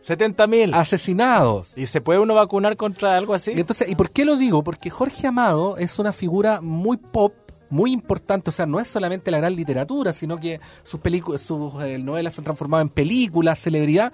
70 0.00 0.46
mil. 0.46 0.74
asesinados 0.74 1.76
¿Y 1.76 1.86
se 1.86 2.00
puede 2.00 2.18
uno 2.20 2.34
vacunar 2.34 2.76
contra 2.76 3.16
algo 3.16 3.34
así? 3.34 3.52
Y 3.54 3.60
entonces, 3.60 3.88
¿y 3.88 3.94
por 3.94 4.10
qué 4.10 4.24
lo 4.24 4.36
digo? 4.36 4.64
Porque 4.64 4.90
Jorge 4.90 5.26
Amado 5.26 5.76
es 5.76 5.98
una 5.98 6.12
figura 6.12 6.60
muy 6.62 6.96
pop, 6.96 7.34
muy 7.68 7.92
importante. 7.92 8.48
O 8.50 8.52
sea, 8.52 8.64
no 8.66 8.80
es 8.80 8.88
solamente 8.88 9.30
la 9.30 9.38
gran 9.38 9.54
literatura, 9.54 10.12
sino 10.12 10.40
que 10.40 10.60
sus 10.82 11.00
películas, 11.00 11.42
sus 11.42 11.82
eh, 11.82 11.98
novelas 11.98 12.34
se 12.34 12.40
han 12.40 12.44
transformado 12.44 12.82
en 12.82 12.88
películas, 12.88 13.58
celebridad. 13.58 14.12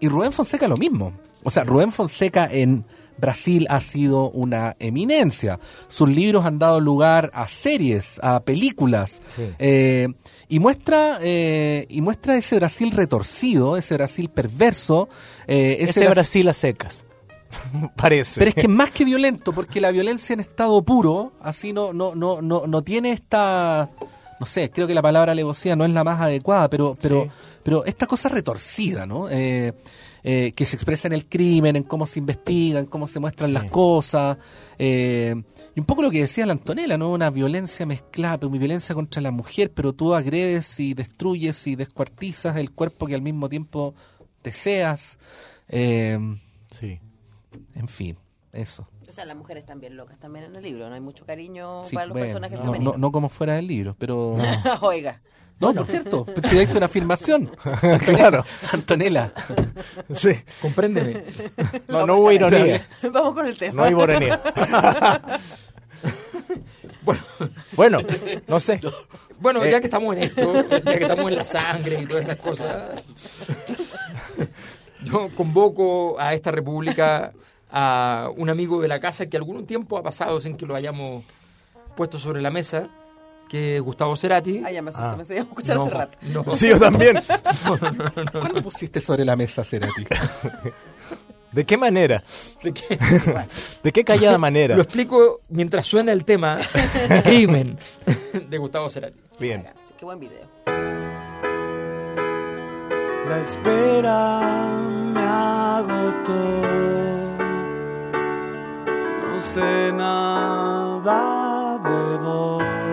Y 0.00 0.08
Rubén 0.08 0.32
Fonseca 0.32 0.68
lo 0.68 0.76
mismo. 0.76 1.12
O 1.42 1.50
sea, 1.50 1.64
Rubén 1.64 1.92
Fonseca 1.92 2.48
en 2.50 2.84
Brasil 3.18 3.66
ha 3.70 3.80
sido 3.80 4.30
una 4.30 4.76
eminencia. 4.78 5.58
Sus 5.88 6.08
libros 6.08 6.44
han 6.44 6.58
dado 6.58 6.80
lugar 6.80 7.30
a 7.34 7.48
series, 7.48 8.20
a 8.22 8.40
películas. 8.40 9.22
Sí. 9.34 9.42
Eh, 9.58 10.08
y 10.48 10.58
muestra 10.58 11.18
eh, 11.22 11.86
y 11.88 12.00
muestra 12.02 12.36
ese 12.36 12.56
Brasil 12.56 12.90
retorcido, 12.90 13.76
ese 13.76 13.94
Brasil 13.94 14.28
perverso, 14.28 15.08
eh, 15.46 15.76
Ese, 15.80 16.00
Brasil- 16.00 16.10
Brasil 16.14 16.48
a 16.48 16.52
secas. 16.52 17.06
Parece. 17.96 18.38
pero 18.40 18.48
es 18.50 18.54
que 18.54 18.68
más 18.68 18.90
que 18.90 19.04
violento, 19.04 19.52
porque 19.52 19.80
la 19.80 19.90
violencia 19.92 20.34
en 20.34 20.40
estado 20.40 20.82
puro, 20.84 21.32
así 21.40 21.72
no, 21.72 21.92
no, 21.92 22.14
no, 22.14 22.42
no, 22.42 22.66
no 22.66 22.82
tiene 22.82 23.12
esta, 23.12 23.88
no 24.40 24.46
sé, 24.46 24.70
creo 24.70 24.86
que 24.86 24.94
la 24.94 25.00
palabra 25.02 25.32
alevosía 25.32 25.74
no 25.76 25.84
es 25.84 25.90
la 25.92 26.04
más 26.04 26.20
adecuada, 26.20 26.68
pero, 26.68 26.94
pero, 27.00 27.24
Sí. 27.24 27.30
Pero 27.66 27.84
esta 27.84 28.06
cosa 28.06 28.28
retorcida, 28.28 29.06
¿no? 29.06 29.28
Eh, 29.28 29.74
eh, 30.22 30.52
que 30.52 30.64
se 30.64 30.76
expresa 30.76 31.08
en 31.08 31.14
el 31.14 31.28
crimen, 31.28 31.74
en 31.74 31.82
cómo 31.82 32.06
se 32.06 32.20
investiga, 32.20 32.78
en 32.78 32.86
cómo 32.86 33.08
se 33.08 33.18
muestran 33.18 33.52
las 33.52 33.68
cosas. 33.68 34.38
Eh, 34.78 35.34
y 35.74 35.80
un 35.80 35.84
poco 35.84 36.02
lo 36.02 36.10
que 36.12 36.20
decía 36.20 36.46
la 36.46 36.52
Antonella, 36.52 36.96
¿no? 36.96 37.10
Una 37.10 37.28
violencia 37.28 37.84
mezclada, 37.84 38.46
una 38.46 38.56
violencia 38.56 38.94
contra 38.94 39.20
la 39.20 39.32
mujer, 39.32 39.72
pero 39.74 39.92
tú 39.92 40.14
agredes 40.14 40.78
y 40.78 40.94
destruyes 40.94 41.66
y 41.66 41.74
descuartizas 41.74 42.56
el 42.56 42.70
cuerpo 42.70 43.08
que 43.08 43.16
al 43.16 43.22
mismo 43.22 43.48
tiempo 43.48 43.96
deseas. 44.44 45.18
Eh, 45.68 46.20
sí. 46.70 47.00
En 47.74 47.88
fin, 47.88 48.16
eso. 48.52 48.88
O 49.08 49.10
sea, 49.10 49.24
las 49.24 49.36
mujeres 49.36 49.64
están 49.64 49.80
bien 49.80 49.96
locas 49.96 50.20
también 50.20 50.44
en 50.44 50.54
el 50.54 50.62
libro, 50.62 50.88
no 50.88 50.94
hay 50.94 51.00
mucho 51.00 51.26
cariño 51.26 51.82
para 51.92 52.06
los 52.06 52.16
personajes 52.16 52.60
no, 52.60 52.66
femeninos. 52.66 52.96
No, 52.96 53.10
como 53.10 53.28
fuera 53.28 53.54
del 53.54 53.66
libro, 53.66 53.96
pero... 53.98 54.36
Oiga. 54.82 55.20
No, 55.58 55.72
por 55.72 55.86
cierto, 55.86 56.26
si 56.48 56.58
es 56.58 56.74
una 56.74 56.86
afirmación. 56.86 57.46
claro. 58.04 58.44
Antonella. 58.72 59.32
Sí. 60.12 60.30
Compréndeme. 60.60 61.22
No, 61.88 62.06
no 62.06 62.16
hubo 62.16 62.30
ironía. 62.30 62.86
Vamos 63.10 63.34
con 63.34 63.46
el 63.46 63.56
tema. 63.56 63.88
No 63.88 63.96
hubo 63.96 64.04
ironía. 64.04 64.40
bueno, 67.02 67.22
bueno, 67.72 67.98
no 68.46 68.60
sé. 68.60 68.80
Bueno, 69.38 69.64
ya 69.64 69.80
que 69.80 69.86
estamos 69.86 70.14
en 70.16 70.24
esto, 70.24 70.52
ya 70.68 70.98
que 70.98 71.04
estamos 71.04 71.30
en 71.30 71.36
la 71.36 71.44
sangre 71.44 72.00
y 72.00 72.06
todas 72.06 72.24
esas 72.26 72.36
cosas, 72.36 73.02
yo 75.04 75.28
convoco 75.34 76.16
a 76.18 76.34
esta 76.34 76.50
república 76.50 77.32
a 77.70 78.30
un 78.36 78.50
amigo 78.50 78.80
de 78.80 78.88
la 78.88 79.00
casa 79.00 79.26
que 79.26 79.36
algún 79.36 79.66
tiempo 79.66 79.96
ha 79.98 80.02
pasado 80.02 80.38
sin 80.40 80.56
que 80.56 80.66
lo 80.66 80.74
hayamos 80.74 81.24
puesto 81.96 82.18
sobre 82.18 82.42
la 82.42 82.50
mesa, 82.50 82.88
que 83.48 83.80
Gustavo 83.80 84.16
Cerati. 84.16 84.62
Ah, 84.64 84.70
ya 84.70 84.82
me 84.82 84.90
asusté, 84.90 85.06
ah. 85.06 85.16
me 85.16 85.22
a 85.22 85.42
escuchar 85.42 85.78
hace 85.78 85.90
rato. 85.90 86.18
Sí, 86.50 86.68
yo 86.68 86.78
también. 86.78 87.16
¿Cuándo 88.32 88.62
pusiste 88.62 89.00
sobre 89.00 89.24
la 89.24 89.36
mesa 89.36 89.64
Cerati? 89.64 90.06
¿De 91.52 91.64
qué 91.64 91.76
manera? 91.78 92.22
¿De 92.62 92.74
qué? 92.74 92.98
¿De 93.82 93.92
qué 93.92 94.04
callada 94.04 94.36
manera? 94.36 94.76
Lo 94.76 94.82
explico 94.82 95.40
mientras 95.48 95.86
suena 95.86 96.12
el 96.12 96.24
tema 96.24 96.58
Crimen 97.24 97.78
de 98.48 98.58
Gustavo 98.58 98.90
Cerati. 98.90 99.18
Bien. 99.38 99.66
Qué 99.96 100.04
buen 100.04 100.20
video. 100.20 100.44
La 103.26 103.40
espera 103.40 104.40
me 105.14 105.22
agotó 105.22 106.86
no 109.36 109.42
sé 109.42 109.92
nada 109.92 111.78
de 111.84 112.18
vos. 112.24 112.85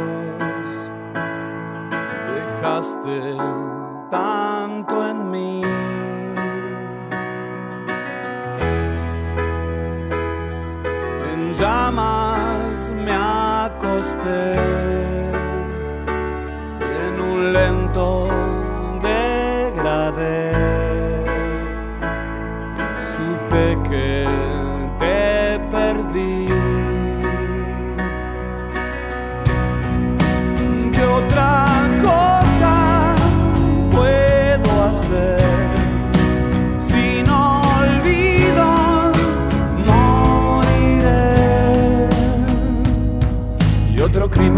Tanto 4.09 4.95
en 5.09 5.31
mí. 5.31 5.61
En 11.33 11.53
llamas 11.53 12.89
me 12.95 13.11
acosté 13.11 14.55
en 16.79 17.19
un 17.19 17.51
lento 17.51 18.32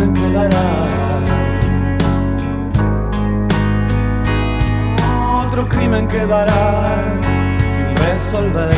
crimen 0.05 0.13
quedará. 0.13 0.65
Otro 5.47 5.67
crimen 5.67 6.07
quedará 6.07 7.03
sin 7.69 7.95
resolver. 7.95 8.75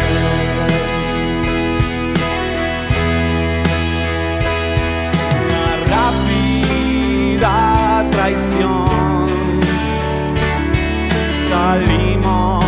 traición. 8.12 9.60
Salimos 11.50 12.67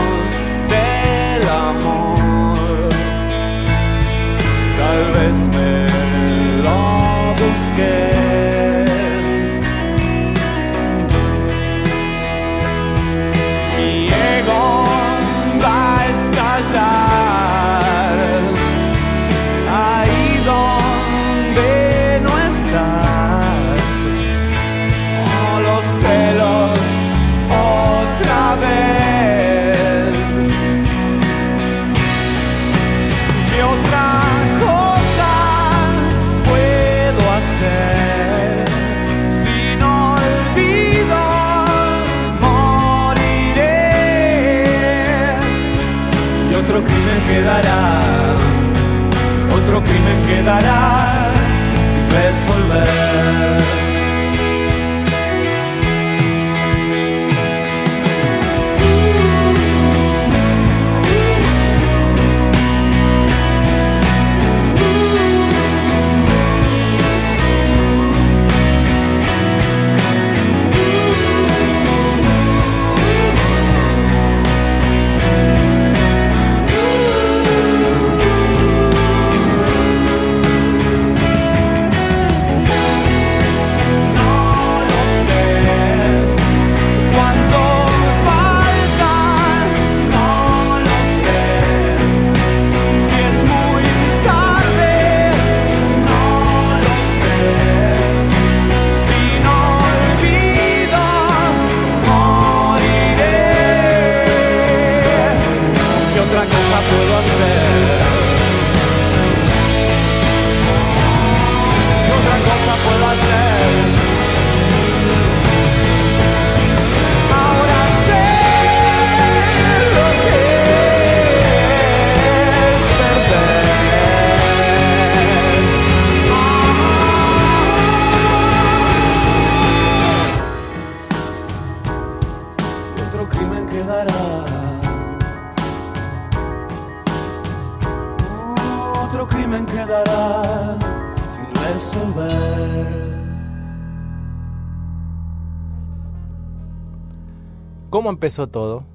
¿Cómo 148.10 148.16
empezó 148.16 148.48
todo? 148.48 148.86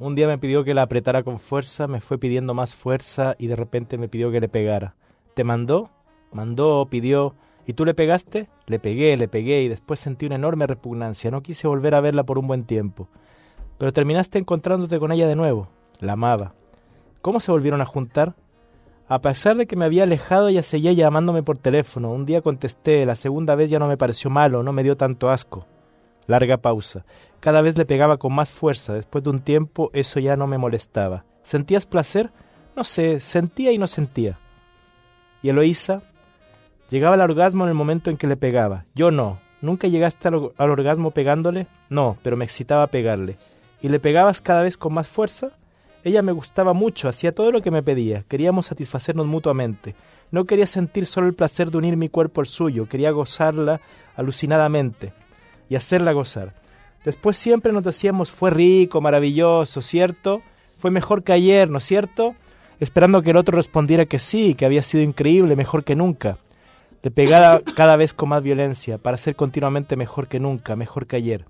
Un 0.00 0.16
día 0.16 0.26
me 0.26 0.36
pidió 0.36 0.64
que 0.64 0.74
la 0.74 0.82
apretara 0.82 1.22
con 1.22 1.38
fuerza, 1.38 1.86
me 1.86 2.00
fue 2.00 2.18
pidiendo 2.18 2.54
más 2.54 2.74
fuerza 2.74 3.36
y 3.38 3.46
de 3.46 3.54
repente 3.54 3.98
me 3.98 4.08
pidió 4.08 4.32
que 4.32 4.40
le 4.40 4.48
pegara. 4.48 4.96
¿Te 5.34 5.44
mandó? 5.44 5.90
Mandó, 6.32 6.88
pidió. 6.90 7.36
¿Y 7.68 7.74
tú 7.74 7.84
le 7.84 7.94
pegaste? 7.94 8.48
Le 8.66 8.80
pegué, 8.80 9.16
le 9.16 9.28
pegué 9.28 9.62
y 9.62 9.68
después 9.68 10.00
sentí 10.00 10.26
una 10.26 10.34
enorme 10.34 10.66
repugnancia. 10.66 11.30
No 11.30 11.40
quise 11.40 11.68
volver 11.68 11.94
a 11.94 12.00
verla 12.00 12.24
por 12.24 12.36
un 12.36 12.48
buen 12.48 12.64
tiempo. 12.64 13.06
Pero 13.78 13.92
terminaste 13.92 14.40
encontrándote 14.40 14.98
con 14.98 15.12
ella 15.12 15.28
de 15.28 15.36
nuevo. 15.36 15.68
La 16.00 16.14
amaba. 16.14 16.54
¿Cómo 17.22 17.38
se 17.38 17.52
volvieron 17.52 17.80
a 17.80 17.86
juntar? 17.86 18.34
A 19.06 19.20
pesar 19.20 19.56
de 19.56 19.68
que 19.68 19.76
me 19.76 19.84
había 19.84 20.02
alejado, 20.02 20.48
ella 20.48 20.64
seguía 20.64 20.92
llamándome 20.94 21.44
por 21.44 21.58
teléfono. 21.58 22.10
Un 22.10 22.26
día 22.26 22.42
contesté, 22.42 23.06
la 23.06 23.14
segunda 23.14 23.54
vez 23.54 23.70
ya 23.70 23.78
no 23.78 23.86
me 23.86 23.96
pareció 23.96 24.30
malo, 24.30 24.64
no 24.64 24.72
me 24.72 24.82
dio 24.82 24.96
tanto 24.96 25.30
asco. 25.30 25.64
Larga 26.30 26.58
pausa. 26.58 27.04
Cada 27.40 27.60
vez 27.60 27.76
le 27.76 27.84
pegaba 27.84 28.16
con 28.16 28.32
más 28.32 28.52
fuerza. 28.52 28.94
Después 28.94 29.24
de 29.24 29.30
un 29.30 29.40
tiempo 29.40 29.90
eso 29.92 30.20
ya 30.20 30.36
no 30.36 30.46
me 30.46 30.58
molestaba. 30.58 31.24
¿Sentías 31.42 31.86
placer? 31.86 32.30
No 32.76 32.84
sé, 32.84 33.18
sentía 33.18 33.72
y 33.72 33.78
no 33.78 33.88
sentía. 33.88 34.38
¿Y 35.42 35.48
Eloísa? 35.48 36.02
Llegaba 36.88 37.14
al 37.14 37.20
orgasmo 37.20 37.64
en 37.64 37.70
el 37.70 37.74
momento 37.74 38.10
en 38.10 38.16
que 38.16 38.28
le 38.28 38.36
pegaba. 38.36 38.84
Yo 38.94 39.10
no. 39.10 39.40
¿Nunca 39.60 39.88
llegaste 39.88 40.28
al, 40.28 40.52
al 40.56 40.70
orgasmo 40.70 41.10
pegándole? 41.10 41.66
No, 41.88 42.16
pero 42.22 42.36
me 42.36 42.44
excitaba 42.44 42.86
pegarle. 42.86 43.36
¿Y 43.82 43.88
le 43.88 43.98
pegabas 43.98 44.40
cada 44.40 44.62
vez 44.62 44.76
con 44.76 44.94
más 44.94 45.08
fuerza? 45.08 45.50
Ella 46.04 46.22
me 46.22 46.32
gustaba 46.32 46.74
mucho, 46.74 47.08
hacía 47.08 47.34
todo 47.34 47.50
lo 47.50 47.60
que 47.60 47.72
me 47.72 47.82
pedía. 47.82 48.22
Queríamos 48.28 48.66
satisfacernos 48.66 49.26
mutuamente. 49.26 49.96
No 50.30 50.44
quería 50.44 50.68
sentir 50.68 51.06
solo 51.06 51.26
el 51.26 51.34
placer 51.34 51.72
de 51.72 51.78
unir 51.78 51.96
mi 51.96 52.08
cuerpo 52.08 52.40
al 52.40 52.46
suyo, 52.46 52.88
quería 52.88 53.10
gozarla 53.10 53.80
alucinadamente 54.14 55.12
y 55.70 55.76
hacerla 55.76 56.12
gozar. 56.12 56.52
Después 57.04 57.38
siempre 57.38 57.72
nos 57.72 57.84
decíamos, 57.84 58.30
fue 58.30 58.50
rico, 58.50 59.00
maravilloso, 59.00 59.80
¿cierto? 59.80 60.42
Fue 60.78 60.90
mejor 60.90 61.22
que 61.22 61.32
ayer, 61.32 61.70
¿no 61.70 61.78
es 61.78 61.84
cierto? 61.84 62.34
Esperando 62.78 63.22
que 63.22 63.30
el 63.30 63.38
otro 63.38 63.56
respondiera 63.56 64.04
que 64.04 64.18
sí, 64.18 64.54
que 64.54 64.66
había 64.66 64.82
sido 64.82 65.02
increíble, 65.02 65.56
mejor 65.56 65.84
que 65.84 65.96
nunca. 65.96 66.36
Le 67.02 67.10
pegaba 67.10 67.60
cada 67.76 67.96
vez 67.96 68.12
con 68.12 68.28
más 68.28 68.42
violencia, 68.42 68.98
para 68.98 69.16
ser 69.16 69.36
continuamente 69.36 69.96
mejor 69.96 70.28
que 70.28 70.40
nunca, 70.40 70.76
mejor 70.76 71.06
que 71.06 71.16
ayer. 71.16 71.46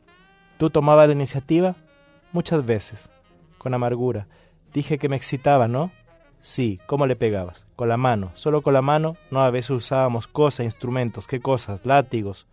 ¿Tú 0.59 0.71
tomabas 0.71 1.09
la 1.09 1.15
iniciativa? 1.15 1.75
Muchas 2.33 2.65
veces, 2.65 3.11
con 3.59 3.75
amargura. 3.75 4.29
Dije 4.73 4.99
que 4.99 5.09
me 5.09 5.17
excitaba, 5.17 5.67
¿no? 5.67 5.91
Sí, 6.39 6.79
¿cómo 6.87 7.07
le 7.07 7.17
pegabas? 7.17 7.67
Con 7.75 7.89
la 7.89 7.97
mano, 7.97 8.31
solo 8.35 8.62
con 8.62 8.75
la 8.75 8.83
mano, 8.83 9.17
no 9.31 9.41
a 9.43 9.50
veces 9.50 9.71
usábamos 9.71 10.29
cosas, 10.29 10.65
instrumentos, 10.65 11.27
¿qué 11.27 11.41
cosas? 11.41 11.85
Látigos, 11.85 12.47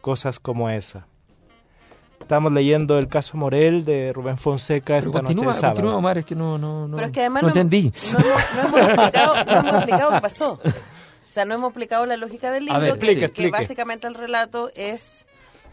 cosas 0.00 0.38
como 0.40 0.68
esa. 0.70 1.06
Estamos 2.20 2.52
leyendo 2.52 2.98
el 2.98 3.08
caso 3.08 3.36
Morel 3.36 3.84
de 3.84 4.12
Rubén 4.12 4.38
Fonseca 4.38 4.96
esta 4.98 5.10
Pero 5.10 5.24
continúa, 5.24 5.44
noche 5.46 5.56
de 5.56 5.60
sábado. 5.60 5.76
continúa, 5.76 5.96
Omar, 5.96 6.18
es 6.18 6.24
que 6.26 6.34
no, 6.36 6.58
no, 6.58 6.86
no, 6.86 6.96
Pero 6.96 7.06
es 7.08 7.12
que 7.12 7.20
además 7.20 7.42
no 7.42 7.48
entendí. 7.48 7.92
No, 8.12 8.18
hemos- 8.18 8.54
no 8.54 8.60
hemos 8.78 8.80
explicado, 8.90 9.44
no 9.44 9.52
hemos 9.52 9.74
explicado 9.74 10.10
qué 10.12 10.20
pasó. 10.20 10.52
O 10.62 11.32
sea, 11.32 11.44
no 11.44 11.54
hemos 11.54 11.68
explicado 11.70 12.06
la 12.06 12.16
lógica 12.16 12.50
del 12.52 12.64
libro, 12.66 12.80
ver, 12.80 12.88
que, 12.90 12.94
explique, 12.96 13.18
que 13.20 13.24
explique. 13.26 13.50
básicamente 13.50 14.06
el 14.06 14.14
relato 14.14 14.70
es 14.74 15.26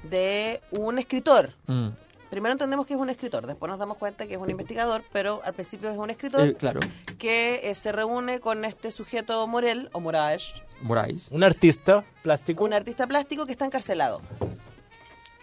de 0.03 0.61
un 0.71 0.97
escritor. 0.99 1.51
Mm. 1.67 1.89
Primero 2.29 2.51
entendemos 2.51 2.85
que 2.85 2.93
es 2.93 2.99
un 2.99 3.09
escritor, 3.09 3.47
después 3.47 3.69
nos 3.69 3.79
damos 3.79 3.97
cuenta 3.97 4.27
que 4.27 4.33
es 4.33 4.39
un 4.39 4.49
investigador, 4.49 5.03
pero 5.13 5.41
al 5.45 5.53
principio 5.53 5.89
es 5.89 5.97
un 5.97 6.09
escritor 6.09 6.47
Eh, 6.49 6.55
claro, 6.55 6.79
que 7.17 7.61
eh, 7.63 7.73
se 7.75 7.91
reúne 7.91 8.39
con 8.41 8.65
este 8.65 8.91
sujeto 8.91 9.45
Morel, 9.47 9.89
o 9.93 9.99
Moraes, 10.01 10.53
Moraes. 10.81 11.29
Un 11.31 11.43
artista 11.43 12.03
plástico. 12.21 12.63
un 12.65 12.73
artista 12.73 13.07
plástico 13.07 13.45
que 13.45 13.53
está 13.53 13.65
encarcelado. 13.65 14.21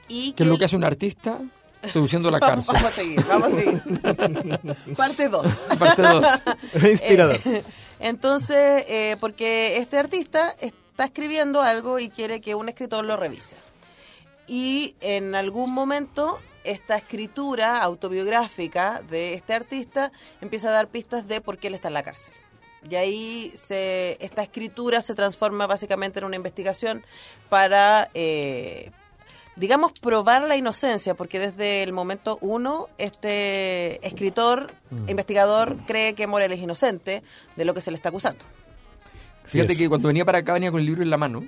Y 0.08 0.32
¿Qué 0.34 0.42
es 0.42 0.48
lo 0.48 0.58
que 0.58 0.66
hace 0.66 0.76
un 0.76 0.84
artista? 0.84 1.38
Seduciendo 1.82 2.30
la 2.30 2.38
Vamos, 2.40 2.66
cárcel. 2.66 2.74
vamos 2.74 2.88
a 2.88 2.94
seguir, 2.94 3.26
vamos 3.26 3.48
a 3.48 3.58
seguir. 4.70 4.94
Parte 4.96 5.28
2. 5.28 5.46
Parte 5.78 6.02
2. 6.02 6.26
Inspirador. 6.90 7.40
Entonces, 8.00 8.84
eh, 8.88 9.16
porque 9.20 9.78
este 9.78 9.98
artista 9.98 10.54
está 10.60 11.04
escribiendo 11.04 11.62
algo 11.62 11.98
y 11.98 12.10
quiere 12.10 12.40
que 12.40 12.54
un 12.54 12.68
escritor 12.68 13.04
lo 13.04 13.16
revise. 13.16 13.56
Y 14.46 14.94
en 15.00 15.34
algún 15.34 15.72
momento 15.72 16.38
esta 16.64 16.96
escritura 16.96 17.82
autobiográfica 17.82 19.02
de 19.08 19.34
este 19.34 19.54
artista 19.54 20.10
empieza 20.40 20.68
a 20.68 20.72
dar 20.72 20.88
pistas 20.88 21.28
de 21.28 21.40
por 21.40 21.58
qué 21.58 21.68
él 21.68 21.74
está 21.74 21.88
en 21.88 21.94
la 21.94 22.02
cárcel. 22.02 22.34
Y 22.88 22.96
ahí 22.96 23.52
se, 23.54 24.18
esta 24.20 24.42
escritura 24.42 25.00
se 25.00 25.14
transforma 25.14 25.66
básicamente 25.66 26.18
en 26.18 26.26
una 26.26 26.36
investigación 26.36 27.02
para, 27.48 28.10
eh, 28.12 28.90
digamos, 29.56 29.92
probar 29.92 30.42
la 30.42 30.56
inocencia, 30.56 31.14
porque 31.14 31.38
desde 31.38 31.82
el 31.82 31.92
momento 31.92 32.38
uno, 32.42 32.88
este 32.98 34.06
escritor, 34.06 34.66
investigador, 35.06 35.76
cree 35.86 36.14
que 36.14 36.26
Morel 36.26 36.52
es 36.52 36.60
inocente 36.60 37.22
de 37.56 37.64
lo 37.64 37.72
que 37.72 37.80
se 37.80 37.90
le 37.90 37.96
está 37.96 38.10
acusando. 38.10 38.44
Fíjate 39.44 39.72
es. 39.72 39.78
que 39.78 39.88
cuando 39.88 40.08
venía 40.08 40.24
para 40.24 40.38
acá 40.38 40.52
venía 40.52 40.70
con 40.70 40.80
el 40.80 40.86
libro 40.86 41.02
en 41.02 41.10
la 41.10 41.18
mano, 41.18 41.46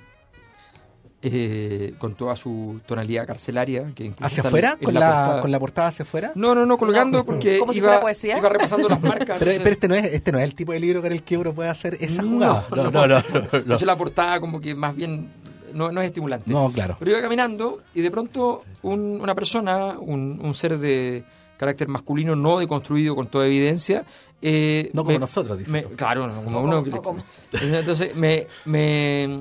eh, 1.32 1.94
con 1.98 2.14
toda 2.14 2.36
su 2.36 2.80
tonalidad 2.86 3.26
carcelaria. 3.26 3.90
Que 3.94 4.12
¿Hacia 4.20 4.42
afuera? 4.42 4.78
¿Con 4.82 4.94
la, 4.94 5.00
portada. 5.00 5.40
¿Con 5.42 5.50
la 5.52 5.58
portada 5.60 5.88
hacia 5.88 6.02
afuera? 6.04 6.32
No, 6.34 6.54
no, 6.54 6.64
no, 6.66 6.78
colgando 6.78 7.24
porque 7.24 7.58
¿Como 7.58 7.72
si 7.72 7.78
iba, 7.78 7.88
fuera 7.88 8.00
poesía? 8.00 8.38
iba 8.38 8.48
repasando 8.48 8.88
las 8.88 9.00
marcas. 9.02 9.36
Pero, 9.40 9.50
este, 9.50 9.88
no 9.88 9.94
es, 9.94 10.04
este 10.04 10.32
no 10.32 10.38
es 10.38 10.44
el 10.44 10.54
tipo 10.54 10.72
de 10.72 10.80
libro 10.80 11.02
con 11.02 11.12
el 11.12 11.22
que 11.22 11.36
uno 11.36 11.52
puede 11.54 11.68
hacer 11.68 11.96
esa 12.00 12.22
No, 12.22 12.28
jugada. 12.30 12.66
no, 12.90 13.06
no, 13.06 13.20
De 13.64 13.74
hecho, 13.74 13.86
la 13.86 13.96
portada 13.96 14.40
como 14.40 14.60
que 14.60 14.74
más 14.74 14.94
bien 14.94 15.28
no, 15.74 15.90
no 15.92 16.00
es 16.00 16.06
estimulante. 16.06 16.50
No, 16.50 16.70
claro. 16.70 16.96
Pero 16.98 17.10
iba 17.10 17.20
caminando 17.20 17.82
y 17.94 18.00
de 18.00 18.10
pronto 18.10 18.62
un- 18.82 19.18
una 19.20 19.34
persona, 19.34 19.96
un, 19.98 20.40
un 20.42 20.54
ser 20.54 20.78
de 20.78 21.24
carácter 21.58 21.88
masculino 21.88 22.36
no 22.36 22.58
deconstruido 22.58 23.16
con 23.16 23.26
toda 23.28 23.46
evidencia. 23.46 24.04
eh, 24.42 24.90
No 24.92 25.04
como 25.04 25.18
nosotros, 25.18 25.58
me- 25.68 25.82
tú. 25.82 25.90
Claro, 25.96 26.26
no, 26.26 26.42
como 26.42 26.50
No 26.50 26.60
uno. 26.80 26.84
no 26.86 27.02
como. 27.02 27.22
Entonces 27.62 28.14
me, 28.14 28.46
me, 28.66 29.40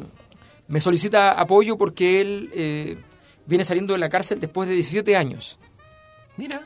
me 0.67 0.82
solicita 0.82 1.34
apoyo 1.39 1.78
porque 1.78 2.21
él 2.21 2.49
eh, 2.54 2.97
viene 3.45 3.63
saliendo 3.63 3.93
de 3.93 3.99
la 3.99 4.10
cárcel 4.10 4.39
después 4.39 4.67
de 4.67 4.75
17 4.75 5.15
años. 5.15 5.58
Mira. 6.38 6.62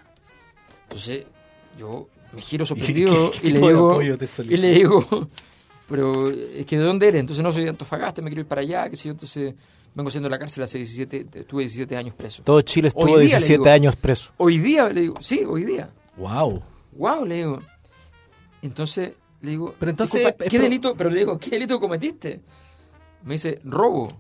Entonces 0.84 1.26
yo 1.78 2.08
me 2.34 2.42
giro 2.42 2.66
sorprendido 2.66 3.32
qué- 3.32 3.40
qué 3.42 3.48
y, 3.48 3.52
le 3.52 3.60
digo, 3.60 4.02
y 4.02 4.58
le 4.58 4.72
digo, 4.74 5.30
pero 5.90 6.30
es 6.30 6.66
que 6.66 6.78
¿de 6.78 6.84
dónde 6.84 7.08
eres? 7.08 7.20
Entonces 7.22 7.44
no 7.44 7.52
soy 7.54 7.64
de 7.64 7.70
Antofagasta, 7.70 8.22
me 8.22 8.30
quiero 8.30 8.42
ir 8.42 8.48
para 8.48 8.62
allá, 8.62 8.90
qué 8.90 8.96
sé 8.96 9.06
yo, 9.06 9.12
entonces 9.12 9.54
vengo 9.94 10.10
siendo 10.10 10.28
de 10.30 10.32
la 10.32 10.40
cárcel 10.40 10.64
hace 10.64 10.78
17, 10.78 11.28
estuve 11.34 11.62
17 11.64 11.96
años 11.98 12.16
preso. 12.16 12.44
Todo 12.44 12.62
Chile 12.62 12.88
estuvo 12.90 13.06
día, 13.08 13.16
le 13.18 13.24
17 13.26 13.54
digo. 13.60 13.70
años 13.70 13.96
preso. 13.96 14.32
Hoy 14.38 14.58
día, 14.60 14.90
le 14.90 15.02
digo, 15.02 15.16
sí, 15.20 15.44
hoy 15.48 15.64
día. 15.66 15.90
Wow. 16.18 16.62
Wow, 16.94 17.26
le 17.26 17.36
digo. 17.38 17.60
Entonces 18.62 19.14
le 19.42 19.52
digo, 19.52 19.74
Pero 19.80 19.90
entonces, 19.92 20.34
¿qué 20.38 20.50
pro- 20.50 20.62
delito? 20.62 20.96
Pero 20.96 21.10
le 21.10 21.20
digo, 21.20 21.38
¿qué 21.40 21.52
delito 21.52 21.80
cometiste? 21.80 22.42
Me 23.24 23.34
dice, 23.36 23.60
robo. 23.64 24.12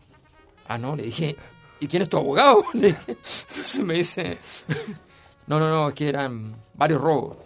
Ah, 0.67 0.77
no, 0.77 0.95
le 0.95 1.03
dije, 1.03 1.35
¿y 1.79 1.88
quién 1.88 2.01
es 2.03 2.09
tu 2.09 2.17
abogado? 2.17 2.63
Le 2.73 2.88
dije. 2.88 3.12
Entonces 3.12 3.79
me 3.79 3.95
dice, 3.95 4.38
no, 5.47 5.59
no, 5.59 5.69
no, 5.69 5.88
es 5.89 5.93
que 5.95 6.09
eran 6.09 6.55
varios 6.75 7.01
robos. 7.01 7.38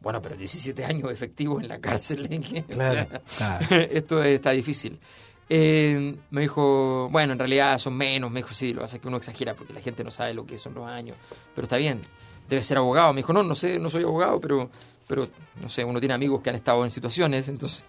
Bueno, 0.00 0.22
pero 0.22 0.36
17 0.36 0.84
años 0.84 1.10
efectivos 1.10 1.62
en 1.62 1.68
la 1.68 1.80
cárcel. 1.80 2.22
le 2.22 2.28
dije, 2.38 2.64
o 2.68 2.72
Claro, 2.74 3.08
sea, 3.26 3.58
claro. 3.58 3.76
esto 3.90 4.22
está 4.22 4.50
difícil. 4.52 4.98
Eh, 5.48 6.16
me 6.30 6.40
dijo, 6.40 7.08
bueno, 7.10 7.32
en 7.32 7.38
realidad 7.38 7.78
son 7.78 7.94
menos. 7.96 8.30
Me 8.30 8.40
dijo, 8.40 8.54
sí, 8.54 8.72
lo 8.72 8.80
que 8.80 8.82
pasa 8.84 8.96
es 8.96 9.02
que 9.02 9.08
uno 9.08 9.16
exagera 9.16 9.54
porque 9.54 9.72
la 9.72 9.80
gente 9.80 10.04
no 10.04 10.10
sabe 10.10 10.32
lo 10.34 10.46
que 10.46 10.58
son 10.58 10.74
los 10.74 10.86
años. 10.86 11.16
Pero 11.54 11.64
está 11.64 11.76
bien, 11.76 12.00
debe 12.48 12.62
ser 12.62 12.78
abogado. 12.78 13.12
Me 13.12 13.18
dijo, 13.18 13.32
no, 13.32 13.42
no 13.42 13.54
sé, 13.54 13.78
no 13.78 13.90
soy 13.90 14.04
abogado, 14.04 14.40
pero, 14.40 14.70
pero 15.08 15.28
no 15.60 15.68
sé, 15.68 15.84
uno 15.84 15.98
tiene 15.98 16.14
amigos 16.14 16.40
que 16.40 16.50
han 16.50 16.56
estado 16.56 16.84
en 16.84 16.90
situaciones, 16.90 17.48
entonces, 17.48 17.84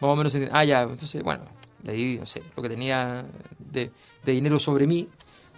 más 0.00 0.10
o 0.10 0.16
menos, 0.16 0.36
ah, 0.52 0.64
ya, 0.64 0.82
entonces, 0.82 1.22
bueno, 1.22 1.44
le 1.86 1.92
di, 1.94 2.16
no 2.18 2.26
sé, 2.26 2.42
lo 2.56 2.62
que 2.62 2.68
tenía 2.68 3.24
de, 3.58 3.90
de 4.24 4.32
dinero 4.32 4.58
sobre 4.58 4.86
mí, 4.86 5.08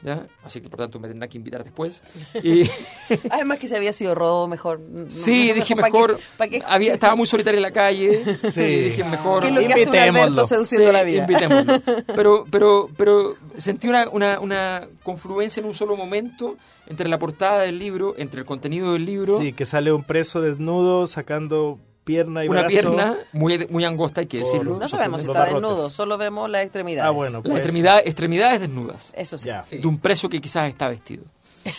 ¿ya? 0.02 0.26
Así 0.44 0.60
que 0.60 0.68
por 0.68 0.78
tanto 0.78 1.00
me 1.00 1.08
tendrá 1.08 1.26
que 1.26 1.36
invitar 1.38 1.64
después. 1.64 2.02
Y, 2.42 2.62
Además 3.30 3.58
que 3.58 3.66
si 3.66 3.74
había 3.74 3.92
sido 3.92 4.14
robo, 4.14 4.46
mejor. 4.46 4.78
no- 4.90 5.10
sí, 5.10 5.48
no- 5.48 5.54
dije 5.54 5.74
¿pa' 5.74 5.84
qué- 5.86 5.92
mejor, 5.92 6.18
pa' 6.36 6.48
qué- 6.48 6.62
había, 6.66 6.92
estaba 6.94 7.16
muy 7.16 7.26
solitario 7.26 7.58
en 7.58 7.62
la 7.62 7.70
calle, 7.72 8.22
Sí. 8.48 8.60
y 8.60 8.80
dije 8.90 9.04
mejor... 9.04 9.40
¿Qué 9.42 9.48
es 9.48 9.54
lo 9.54 9.60
que 9.60 9.66
hace 9.66 9.74
un 9.82 9.86
Invitémoslo. 9.88 10.22
Alberto 10.22 10.44
seduciendo 10.46 10.86
Sí, 10.88 10.92
la 10.92 11.02
vida? 11.02 11.22
invitémoslo. 11.22 11.80
Pero, 12.14 12.44
pero, 12.50 12.90
pero 12.96 13.34
sentí 13.56 13.88
una, 13.88 14.08
una, 14.10 14.38
una 14.40 14.86
confluencia 15.02 15.60
en 15.60 15.66
un 15.66 15.74
solo 15.74 15.96
momento 15.96 16.56
entre 16.86 17.08
la 17.08 17.18
portada 17.18 17.62
del 17.62 17.78
libro, 17.78 18.14
entre 18.18 18.40
el 18.40 18.46
contenido 18.46 18.92
del 18.92 19.04
libro, 19.04 19.38
Sí, 19.40 19.52
que 19.52 19.66
sale 19.66 19.92
un 19.92 20.04
preso 20.04 20.40
desnudo 20.40 21.06
sacando 21.06 21.78
pierna 22.08 22.44
y 22.44 22.48
una 22.48 22.60
brazo. 22.62 22.68
pierna 22.80 23.16
muy, 23.32 23.66
muy 23.68 23.84
angosta, 23.84 24.20
hay 24.22 24.26
que 24.26 24.38
decirlo. 24.38 24.78
No 24.78 24.88
sabemos 24.88 25.20
si 25.22 25.26
está 25.28 25.40
barrotes. 25.40 25.62
desnudo, 25.62 25.90
solo 25.90 26.16
vemos 26.18 26.48
las 26.50 26.62
extremidades. 26.62 27.06
Ah, 27.08 27.10
bueno, 27.10 27.34
Las 27.38 27.42
pues, 27.44 27.56
extremidades, 27.56 28.06
extremidades 28.06 28.60
desnudas. 28.60 29.12
Eso 29.14 29.36
sí. 29.38 29.48
De 29.72 29.86
un 29.86 29.98
preso 29.98 30.28
que 30.28 30.40
quizás 30.40 30.68
está 30.68 30.88
vestido. 30.88 31.24
Sí, 31.64 31.74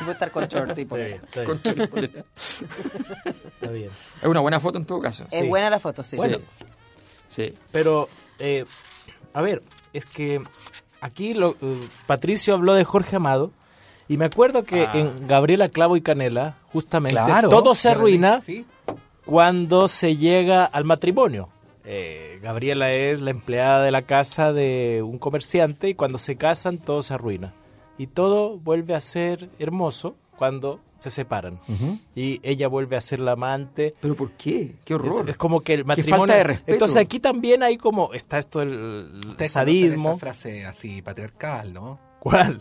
puede 0.00 0.12
estar 0.12 0.30
con 0.32 0.46
short 0.46 0.76
y 0.76 0.82
Está 0.82 0.88
polera. 0.90 1.08
bien, 1.08 1.22
está 1.24 1.40
bien, 1.40 1.46
Con 1.46 1.62
chorro 1.62 2.00
y 2.02 2.04
está 3.54 3.70
bien. 3.70 3.90
Es 4.20 4.28
una 4.28 4.40
buena 4.40 4.60
foto 4.60 4.78
en 4.78 4.84
todo 4.84 5.00
caso. 5.00 5.24
Es 5.30 5.40
Sí. 5.40 5.48
buena 5.48 5.70
la 5.70 5.78
foto, 5.80 6.04
sí. 6.04 6.16
Sí. 6.18 6.36
Sí. 7.28 7.54
Pero, 7.72 8.08
eh, 8.38 8.64
a 9.32 9.40
ver, 9.40 9.62
es 9.94 10.04
que 10.04 10.42
aquí 11.00 11.32
lo, 11.34 11.56
eh, 11.62 11.80
Patricio 12.06 12.52
habló 12.54 12.74
de 12.74 12.84
Jorge 12.84 13.16
Amado 13.16 13.50
Y 14.08 14.16
me 14.16 14.24
acuerdo 14.24 14.64
que 14.64 14.86
Ah. 14.86 14.90
en 14.94 15.28
Gabriela 15.28 15.68
Clavo 15.68 15.96
y 15.96 16.00
Canela, 16.02 16.56
justamente, 16.72 17.14
Claro. 17.24 17.48
todo 17.48 17.76
se 17.76 17.88
arruina 17.88 18.40
Sí. 18.40 18.66
Cuando 19.30 19.86
se 19.86 20.16
llega 20.16 20.64
al 20.64 20.84
matrimonio. 20.84 21.50
Eh, 21.84 22.40
Gabriela 22.42 22.90
es 22.90 23.20
la 23.20 23.30
empleada 23.30 23.84
de 23.84 23.92
la 23.92 24.02
casa 24.02 24.52
de 24.52 25.04
un 25.06 25.20
comerciante 25.20 25.88
y 25.88 25.94
cuando 25.94 26.18
se 26.18 26.34
casan 26.34 26.78
todo 26.78 27.04
se 27.04 27.14
arruina. 27.14 27.52
Y 27.96 28.08
todo 28.08 28.58
vuelve 28.58 28.96
a 28.96 29.00
ser 29.00 29.48
hermoso 29.60 30.16
cuando 30.36 30.80
se 30.96 31.10
separan. 31.10 31.60
Y 32.12 32.40
ella 32.42 32.66
vuelve 32.66 32.96
a 32.96 33.00
ser 33.00 33.20
la 33.20 33.32
amante. 33.32 33.94
¿Pero 34.00 34.16
por 34.16 34.32
qué? 34.32 34.74
¡Qué 34.84 34.94
horror! 34.94 35.30
es 35.30 35.36
como 35.36 35.60
que 35.60 35.74
el 35.74 35.82
Qué 35.82 35.86
matrimonio... 35.86 36.18
falta 36.18 36.34
de 36.36 36.44
respeto. 36.44 36.72
Entonces 36.72 36.96
aquí 36.96 37.20
también 37.20 37.62
hay 37.62 37.76
como... 37.76 38.12
Está 38.12 38.40
esto 38.40 38.58
del 38.58 39.20
Ustedes 39.28 39.52
sadismo. 39.52 40.10
Esa 40.10 40.18
frase 40.18 40.64
así 40.64 41.02
patriarcal, 41.02 41.72
¿no? 41.72 42.00
¿Cuál? 42.18 42.58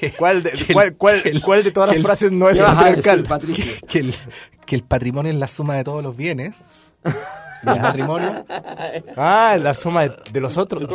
Que, 0.00 0.12
¿Cuál 0.12 0.42
de, 0.42 0.50
que 0.52 0.64
el- 0.64 0.72
cuál, 0.74 0.94
cuál- 0.96 1.22
el- 1.24 1.40
cuál 1.42 1.64
de 1.64 1.70
todas 1.72 1.88
las 1.88 1.96
el- 1.96 2.02
frases 2.02 2.32
no 2.32 2.48
es 2.48 2.56
¿Qué 2.58 2.62
vas 2.62 2.76
a 2.76 2.92
decir, 2.92 3.24
patriarcal? 3.24 3.80
Que 3.88 3.98
el, 3.98 4.14
que 4.66 4.76
el 4.76 4.82
patrimonio 4.84 5.32
es 5.32 5.38
la 5.38 5.48
suma 5.48 5.74
de 5.76 5.84
todos 5.84 6.02
los 6.02 6.16
bienes. 6.16 6.54
Y 7.64 7.68
el 7.70 7.80
matrimonio. 7.80 8.44
Ah, 9.16 9.56
la 9.60 9.74
suma 9.74 10.02
de, 10.02 10.12
de 10.32 10.40
los 10.40 10.56
otros. 10.58 10.88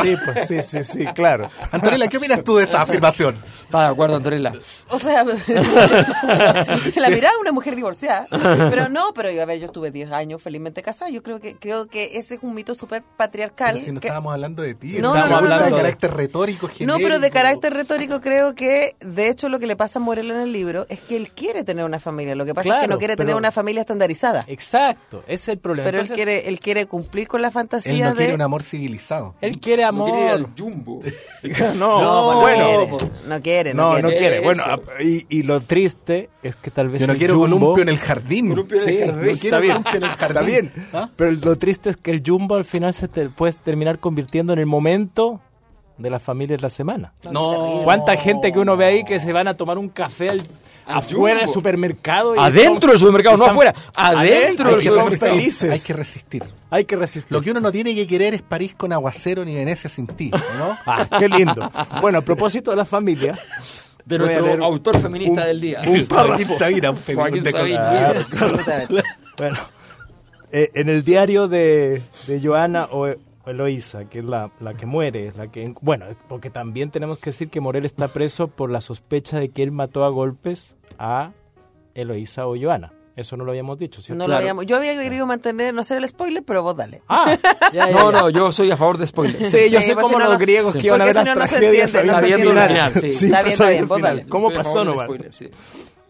Sí, 0.00 0.16
pues 0.24 0.48
sí, 0.48 0.62
sí, 0.62 0.82
sí, 0.84 1.04
claro. 1.14 1.50
Antonella, 1.72 2.08
¿qué 2.08 2.16
opinas 2.18 2.42
tú 2.42 2.56
de 2.56 2.64
esa 2.64 2.82
afirmación? 2.82 3.36
Está 3.46 3.82
de 3.82 3.86
acuerdo, 3.88 4.16
Antonella. 4.16 4.52
O 4.90 4.98
sea, 4.98 5.24
la 6.96 7.08
mirada 7.10 7.34
de 7.34 7.40
una 7.40 7.52
mujer 7.52 7.76
divorciada. 7.76 8.26
Pero 8.70 8.88
no, 8.88 9.12
pero 9.14 9.30
yo, 9.30 9.42
a 9.42 9.44
ver, 9.44 9.58
yo 9.58 9.66
estuve 9.66 9.90
10 9.90 10.12
años 10.12 10.42
felizmente 10.42 10.82
casada. 10.82 11.10
Yo 11.10 11.22
creo 11.22 11.40
que 11.40 11.56
creo 11.56 11.86
que 11.86 12.16
ese 12.18 12.36
es 12.36 12.42
un 12.42 12.54
mito 12.54 12.74
súper 12.74 13.02
patriarcal. 13.02 13.72
Pero 13.74 13.84
si 13.84 13.92
no 13.92 14.00
que- 14.00 14.08
estábamos 14.08 14.32
hablando 14.32 14.62
de 14.62 14.74
ti, 14.74 14.98
No, 15.00 15.14
estábamos 15.14 15.20
no, 15.24 15.28
no, 15.30 15.36
hablando 15.36 15.56
no, 15.58 15.64
de 15.64 15.70
no. 15.70 15.76
carácter 15.76 16.14
retórico, 16.14 16.66
No, 16.68 16.72
genérico. 16.72 16.98
pero 17.02 17.18
de 17.20 17.30
carácter 17.30 17.74
retórico 17.74 18.20
creo 18.20 18.54
que, 18.54 18.96
de 19.00 19.28
hecho, 19.28 19.48
lo 19.48 19.58
que 19.58 19.66
le 19.66 19.76
pasa 19.76 19.98
a 19.98 20.02
Morel 20.02 20.30
en 20.30 20.40
el 20.40 20.52
libro 20.52 20.86
es 20.88 21.00
que 21.00 21.16
él 21.16 21.30
quiere 21.30 21.64
tener 21.64 21.84
una 21.84 22.00
familia. 22.00 22.34
Lo 22.34 22.44
que 22.44 22.54
pasa 22.54 22.76
es 22.76 22.82
que 22.82 22.88
no 22.88 22.98
quiere 22.98 23.16
tener 23.16 23.34
una 23.34 23.50
familia 23.52 23.80
estandarizada. 23.80 24.44
Exacto, 24.46 25.22
ese 25.26 25.34
es 25.34 25.48
el 25.48 25.58
problema. 25.58 25.84
Pero 25.86 25.98
Entonces, 25.98 26.13
quiere, 26.14 26.48
él 26.48 26.60
quiere 26.60 26.86
cumplir 26.86 27.28
con 27.28 27.42
la 27.42 27.48
Él 27.48 27.52
fantasía 27.54 28.08
no 28.10 28.14
quiere 28.14 28.28
de... 28.30 28.34
un 28.36 28.42
amor 28.42 28.62
civilizado. 28.62 29.34
él 29.40 29.58
quiere 29.58 29.82
No 29.82 29.88
amor. 29.88 30.10
quiere 30.10 30.24
ir 30.26 30.30
al 30.32 30.46
Jumbo. 30.58 31.00
no, 31.76 32.00
No, 32.02 32.40
bueno, 32.40 32.64
no 32.88 32.96
quiere, 32.96 33.14
no 33.26 33.42
quiere. 33.42 33.74
no, 33.74 33.94
no 34.00 34.08
quiere. 34.08 34.18
quiere. 34.18 34.40
Bueno, 34.40 34.62
y, 35.02 35.26
y 35.28 35.42
lo 35.42 35.60
triste 35.60 36.30
es 36.42 36.56
que 36.56 36.70
tal 36.70 36.88
vez 36.88 37.00
Yo 37.00 37.06
no 37.06 37.12
el 37.14 37.18
quiero 37.18 37.34
Jumbo- 37.34 37.58
columpio 37.58 37.82
en 37.82 37.88
el 37.88 37.98
jardín. 37.98 38.48
Columpio 38.50 38.82
en 38.82 38.88
el 38.88 38.94
Sí, 38.94 39.00
jardín. 39.06 39.24
no 39.26 39.30
está 39.32 39.58
bien, 39.60 39.72
columpio 39.82 39.96
en 39.98 40.04
el 40.04 40.10
jardín. 40.10 40.36
está 40.36 40.40
bien. 40.42 40.72
¿Ah? 40.92 41.08
Pero 41.16 41.30
lo 41.32 41.56
triste 41.56 41.90
es 41.90 41.96
que 41.96 42.10
el 42.10 42.22
Jumbo 42.24 42.54
al 42.54 42.64
final 42.64 42.94
se 42.94 43.08
te 43.08 43.28
puede 43.28 43.52
terminar 43.54 43.98
convirtiendo 43.98 44.52
en 44.52 44.58
el 44.58 44.66
momento 44.66 45.40
de 45.98 46.10
la 46.10 46.18
familia 46.18 46.56
en 46.56 46.62
la 46.62 46.70
semana. 46.70 47.12
No. 47.30 47.82
¿Cuánta 47.84 48.16
gente 48.16 48.52
que 48.52 48.58
uno 48.58 48.76
ve 48.76 48.84
ahí 48.84 49.04
que 49.04 49.20
se 49.20 49.32
van 49.32 49.46
a 49.48 49.54
tomar 49.54 49.78
un 49.78 49.88
café 49.88 50.28
al- 50.30 50.40
Al 50.40 50.46
afuera 50.86 51.40
del 51.40 51.48
supermercado? 51.48 52.34
y 52.36 52.38
Adentro 52.38 52.90
del 52.90 52.98
supermercado, 52.98 53.36
no 53.36 53.46
afuera. 53.46 53.74
Adentro 53.94 54.70
del 54.70 54.82
supermercado. 54.82 55.32
felices. 55.34 55.70
Hay 55.70 55.80
que 55.80 55.92
resistir. 55.92 56.42
Hay 56.70 56.84
que 56.84 56.96
resistir. 56.96 57.32
Lo 57.32 57.40
que 57.42 57.50
uno 57.50 57.60
no 57.60 57.70
tiene 57.72 57.94
que 57.94 58.06
querer 58.06 58.34
es 58.34 58.42
París 58.42 58.74
con 58.76 58.92
aguacero 58.92 59.44
ni 59.44 59.54
Venecia 59.54 59.88
sin 59.90 60.06
ti, 60.06 60.30
¿no? 60.58 60.76
Ah, 60.86 61.06
qué 61.18 61.28
lindo. 61.28 61.70
Bueno, 62.00 62.18
a 62.18 62.22
propósito 62.22 62.70
de 62.70 62.76
la 62.76 62.84
familia, 62.84 63.38
De 64.04 64.18
nuestro 64.18 64.44
leer 64.46 64.62
autor 64.62 64.98
feminista 65.00 65.40
un- 65.42 65.46
del 65.46 65.60
día. 65.60 65.80
un. 65.86 66.06
Joaquín 66.08 66.48
Sabina, 66.58 66.90
un 66.90 66.96
de 66.96 67.50
Sabina. 67.50 67.82
color. 67.88 68.16
Absolutamente. 68.32 69.02
Bueno, 69.38 69.58
eh, 70.52 70.70
en 70.74 70.88
el 70.88 71.02
diario 71.04 71.48
de, 71.48 72.02
de 72.26 72.40
Joana 72.42 72.88
o 72.92 73.08
Eloísa, 73.46 74.06
que 74.06 74.20
es 74.20 74.24
la, 74.24 74.50
la 74.60 74.74
que 74.74 74.86
muere, 74.86 75.32
la 75.36 75.48
que 75.48 75.74
bueno, 75.82 76.06
porque 76.28 76.50
también 76.50 76.90
tenemos 76.90 77.18
que 77.18 77.30
decir 77.30 77.48
que 77.50 77.60
Morel 77.60 77.84
está 77.84 78.08
preso 78.08 78.48
por 78.48 78.70
la 78.70 78.80
sospecha 78.80 79.38
de 79.38 79.50
que 79.50 79.62
él 79.62 79.70
mató 79.72 80.04
a 80.04 80.10
golpes 80.10 80.76
a 80.98 81.32
Eloísa 81.94 82.46
o 82.46 82.56
Joana. 82.58 82.92
Eso 83.16 83.36
no 83.36 83.44
lo 83.44 83.52
habíamos 83.52 83.78
dicho, 83.78 84.02
¿cierto? 84.02 84.24
No 84.24 84.28
lo 84.28 84.36
habíamos- 84.36 84.66
yo 84.66 84.76
había 84.76 85.00
querido 85.00 85.24
mantener, 85.24 85.72
no 85.72 85.82
hacer 85.82 85.98
el 85.98 86.08
spoiler, 86.08 86.42
pero 86.42 86.64
vos 86.64 86.74
dale. 86.76 87.00
Ah, 87.08 87.36
ya, 87.72 87.88
ya, 87.88 87.92
No, 87.92 88.10
ya. 88.10 88.20
no, 88.22 88.30
yo 88.30 88.50
soy 88.50 88.72
a 88.72 88.76
favor 88.76 88.98
de 88.98 89.06
spoilers. 89.06 89.50
Sí, 89.50 89.70
yo 89.70 89.80
Sí, 89.80 89.86
sé 89.88 89.94
pues 89.94 90.04
cómo 90.06 90.18
no, 90.18 90.24
los 90.24 90.34
no- 90.34 90.38
griegos 90.40 90.72
Sí. 90.72 90.80
que 90.80 90.86
iban 90.88 91.00
a 91.00 91.04
ver 91.04 91.14
las 91.14 91.24
no, 91.24 91.34
no 91.36 91.42
se 91.42 91.48
tragedias 91.48 91.94
no 91.94 92.06
sabiendo 92.12 92.52
se 92.52 92.58
el 92.60 92.68
final. 92.68 92.92
Sí. 92.94 93.06
Está 93.06 93.42
bien, 93.42 93.52
está 93.52 93.68
bien, 93.70 93.86
vos 93.88 94.00
dale. 94.02 94.26
¿Cómo 94.26 94.50
pasó 94.50 94.84
nomás? 94.84 95.04
spoiler, 95.04 95.32
sí. 95.32 95.48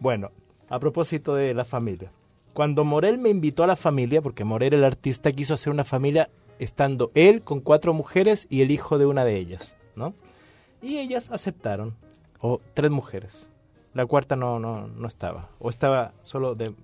Bueno, 0.00 0.30
a 0.70 0.78
propósito 0.78 1.34
de 1.34 1.52
la 1.52 1.66
familia. 1.66 2.10
Cuando 2.54 2.84
Morel 2.84 3.18
me 3.18 3.28
invitó 3.28 3.64
a 3.64 3.66
la 3.66 3.76
familia, 3.76 4.22
porque 4.22 4.44
Morel, 4.44 4.72
el 4.72 4.84
artista, 4.84 5.30
quiso 5.32 5.52
hacer 5.52 5.72
una 5.72 5.84
familia 5.84 6.30
estando 6.58 7.10
él 7.14 7.42
con 7.42 7.60
cuatro 7.60 7.92
mujeres 7.92 8.46
y 8.50 8.62
el 8.62 8.70
hijo 8.70 8.98
de 8.98 9.06
una 9.06 9.24
de 9.24 9.36
ellas, 9.36 9.76
¿no? 9.96 10.14
Y 10.82 10.98
ellas 10.98 11.30
aceptaron, 11.30 11.94
o 12.40 12.60
tres 12.74 12.90
mujeres. 12.90 13.50
La 13.94 14.06
cuarta 14.06 14.36
no, 14.36 14.58
no, 14.58 14.88
no 14.88 15.08
estaba, 15.08 15.50
o 15.58 15.70
estaba 15.70 16.12
solo 16.22 16.54
de 16.54 16.74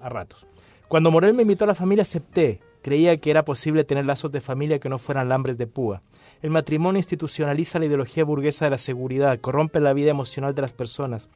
a 0.00 0.08
ratos. 0.08 0.46
Cuando 0.88 1.10
Morel 1.10 1.34
me 1.34 1.42
invitó 1.42 1.64
a 1.64 1.68
la 1.68 1.74
familia, 1.74 2.02
acepté. 2.02 2.60
Creía 2.82 3.16
que 3.16 3.30
era 3.30 3.44
posible 3.44 3.84
tener 3.84 4.04
lazos 4.04 4.30
de 4.30 4.42
familia 4.42 4.78
que 4.78 4.90
no 4.90 4.98
fueran 4.98 5.30
lambres 5.30 5.56
de 5.56 5.66
púa. 5.66 6.02
El 6.42 6.50
matrimonio 6.50 6.98
institucionaliza 6.98 7.78
la 7.78 7.86
ideología 7.86 8.24
burguesa 8.24 8.66
de 8.66 8.70
la 8.70 8.78
seguridad, 8.78 9.40
corrompe 9.40 9.80
la 9.80 9.94
vida 9.94 10.10
emocional 10.10 10.54
de 10.54 10.62
las 10.62 10.74
personas. 10.74 11.28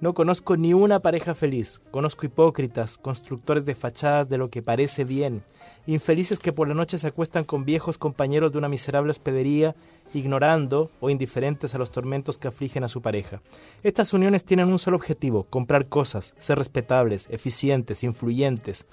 No 0.00 0.14
conozco 0.14 0.56
ni 0.56 0.74
una 0.74 1.00
pareja 1.00 1.34
feliz. 1.34 1.80
Conozco 1.90 2.24
hipócritas, 2.24 2.98
constructores 2.98 3.64
de 3.64 3.74
fachadas 3.74 4.28
de 4.28 4.38
lo 4.38 4.48
que 4.48 4.62
parece 4.62 5.02
bien, 5.02 5.42
infelices 5.86 6.38
que 6.38 6.52
por 6.52 6.68
la 6.68 6.74
noche 6.74 6.98
se 6.98 7.08
acuestan 7.08 7.42
con 7.42 7.64
viejos 7.64 7.98
compañeros 7.98 8.52
de 8.52 8.58
una 8.58 8.68
miserable 8.68 9.10
hospedería, 9.10 9.74
ignorando 10.14 10.88
o 11.00 11.10
indiferentes 11.10 11.74
a 11.74 11.78
los 11.78 11.90
tormentos 11.90 12.38
que 12.38 12.46
afligen 12.46 12.84
a 12.84 12.88
su 12.88 13.02
pareja. 13.02 13.42
Estas 13.82 14.12
uniones 14.12 14.44
tienen 14.44 14.68
un 14.68 14.78
solo 14.78 14.96
objetivo, 14.96 15.42
comprar 15.50 15.88
cosas, 15.88 16.32
ser 16.38 16.58
respetables, 16.58 17.26
eficientes, 17.30 18.04
influyentes. 18.04 18.86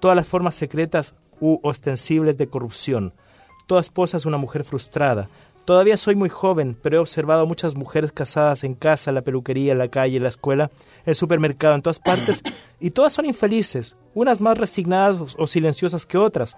Todas 0.00 0.16
las 0.16 0.26
formas 0.26 0.54
secretas 0.54 1.16
u 1.38 1.60
ostensibles 1.62 2.38
de 2.38 2.48
corrupción. 2.48 3.12
Toda 3.66 3.82
esposa 3.82 4.16
es 4.16 4.24
una 4.24 4.38
mujer 4.38 4.64
frustrada. 4.64 5.28
Todavía 5.66 5.96
soy 5.96 6.14
muy 6.14 6.28
joven, 6.28 6.76
pero 6.80 6.96
he 6.96 7.00
observado 7.00 7.44
muchas 7.44 7.74
mujeres 7.74 8.12
casadas 8.12 8.62
en 8.64 8.74
casa, 8.74 9.10
la 9.12 9.22
peluquería, 9.22 9.74
la 9.74 9.88
calle, 9.88 10.20
la 10.20 10.28
escuela, 10.28 10.70
el 11.04 11.14
supermercado, 11.16 11.74
en 11.74 11.82
todas 11.82 11.98
partes, 11.98 12.42
y 12.80 12.90
todas 12.90 13.12
son 13.12 13.26
infelices, 13.26 13.96
unas 14.14 14.40
más 14.40 14.56
resignadas 14.56 15.16
o- 15.36 15.42
o 15.42 15.46
silenciosas 15.48 16.06
que 16.06 16.18
otras, 16.18 16.56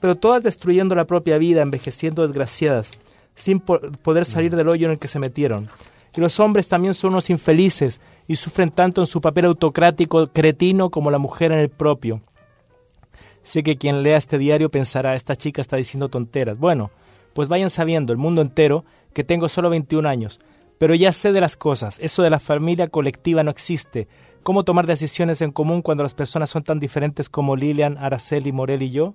pero 0.00 0.16
todas 0.16 0.42
destruyendo 0.42 0.94
la 0.96 1.06
propia 1.06 1.38
vida, 1.38 1.62
envejeciendo 1.62 2.22
desgraciadas, 2.26 2.90
sin 3.34 3.60
po- 3.60 3.80
poder 4.02 4.24
salir 4.24 4.54
del 4.56 4.68
hoyo 4.68 4.86
en 4.86 4.92
el 4.92 4.98
que 4.98 5.08
se 5.08 5.20
metieron. 5.20 5.68
Y 6.16 6.20
los 6.20 6.40
hombres 6.40 6.66
también 6.68 6.94
son 6.94 7.10
unos 7.12 7.30
infelices 7.30 8.00
y 8.26 8.34
sufren 8.34 8.70
tanto 8.70 9.00
en 9.02 9.06
su 9.06 9.20
papel 9.20 9.44
autocrático 9.44 10.26
cretino 10.32 10.90
como 10.90 11.12
la 11.12 11.18
mujer 11.18 11.52
en 11.52 11.58
el 11.60 11.68
propio. 11.68 12.22
Sé 13.44 13.62
que 13.62 13.76
quien 13.76 14.02
lea 14.02 14.16
este 14.16 14.36
diario 14.36 14.68
pensará, 14.68 15.14
esta 15.14 15.36
chica 15.36 15.60
está 15.62 15.76
diciendo 15.76 16.08
tonteras. 16.08 16.58
Bueno, 16.58 16.90
pues 17.38 17.48
vayan 17.48 17.70
sabiendo, 17.70 18.12
el 18.12 18.18
mundo 18.18 18.42
entero, 18.42 18.84
que 19.12 19.22
tengo 19.22 19.48
solo 19.48 19.70
21 19.70 20.08
años. 20.08 20.40
Pero 20.76 20.96
ya 20.96 21.12
sé 21.12 21.30
de 21.30 21.40
las 21.40 21.56
cosas, 21.56 22.00
eso 22.00 22.24
de 22.24 22.30
la 22.30 22.40
familia 22.40 22.88
colectiva 22.88 23.44
no 23.44 23.52
existe. 23.52 24.08
¿Cómo 24.42 24.64
tomar 24.64 24.88
decisiones 24.88 25.40
en 25.40 25.52
común 25.52 25.80
cuando 25.80 26.02
las 26.02 26.14
personas 26.14 26.50
son 26.50 26.64
tan 26.64 26.80
diferentes 26.80 27.28
como 27.28 27.54
Lilian, 27.54 27.96
Araceli, 27.96 28.50
Morel 28.50 28.82
y 28.82 28.90
yo? 28.90 29.14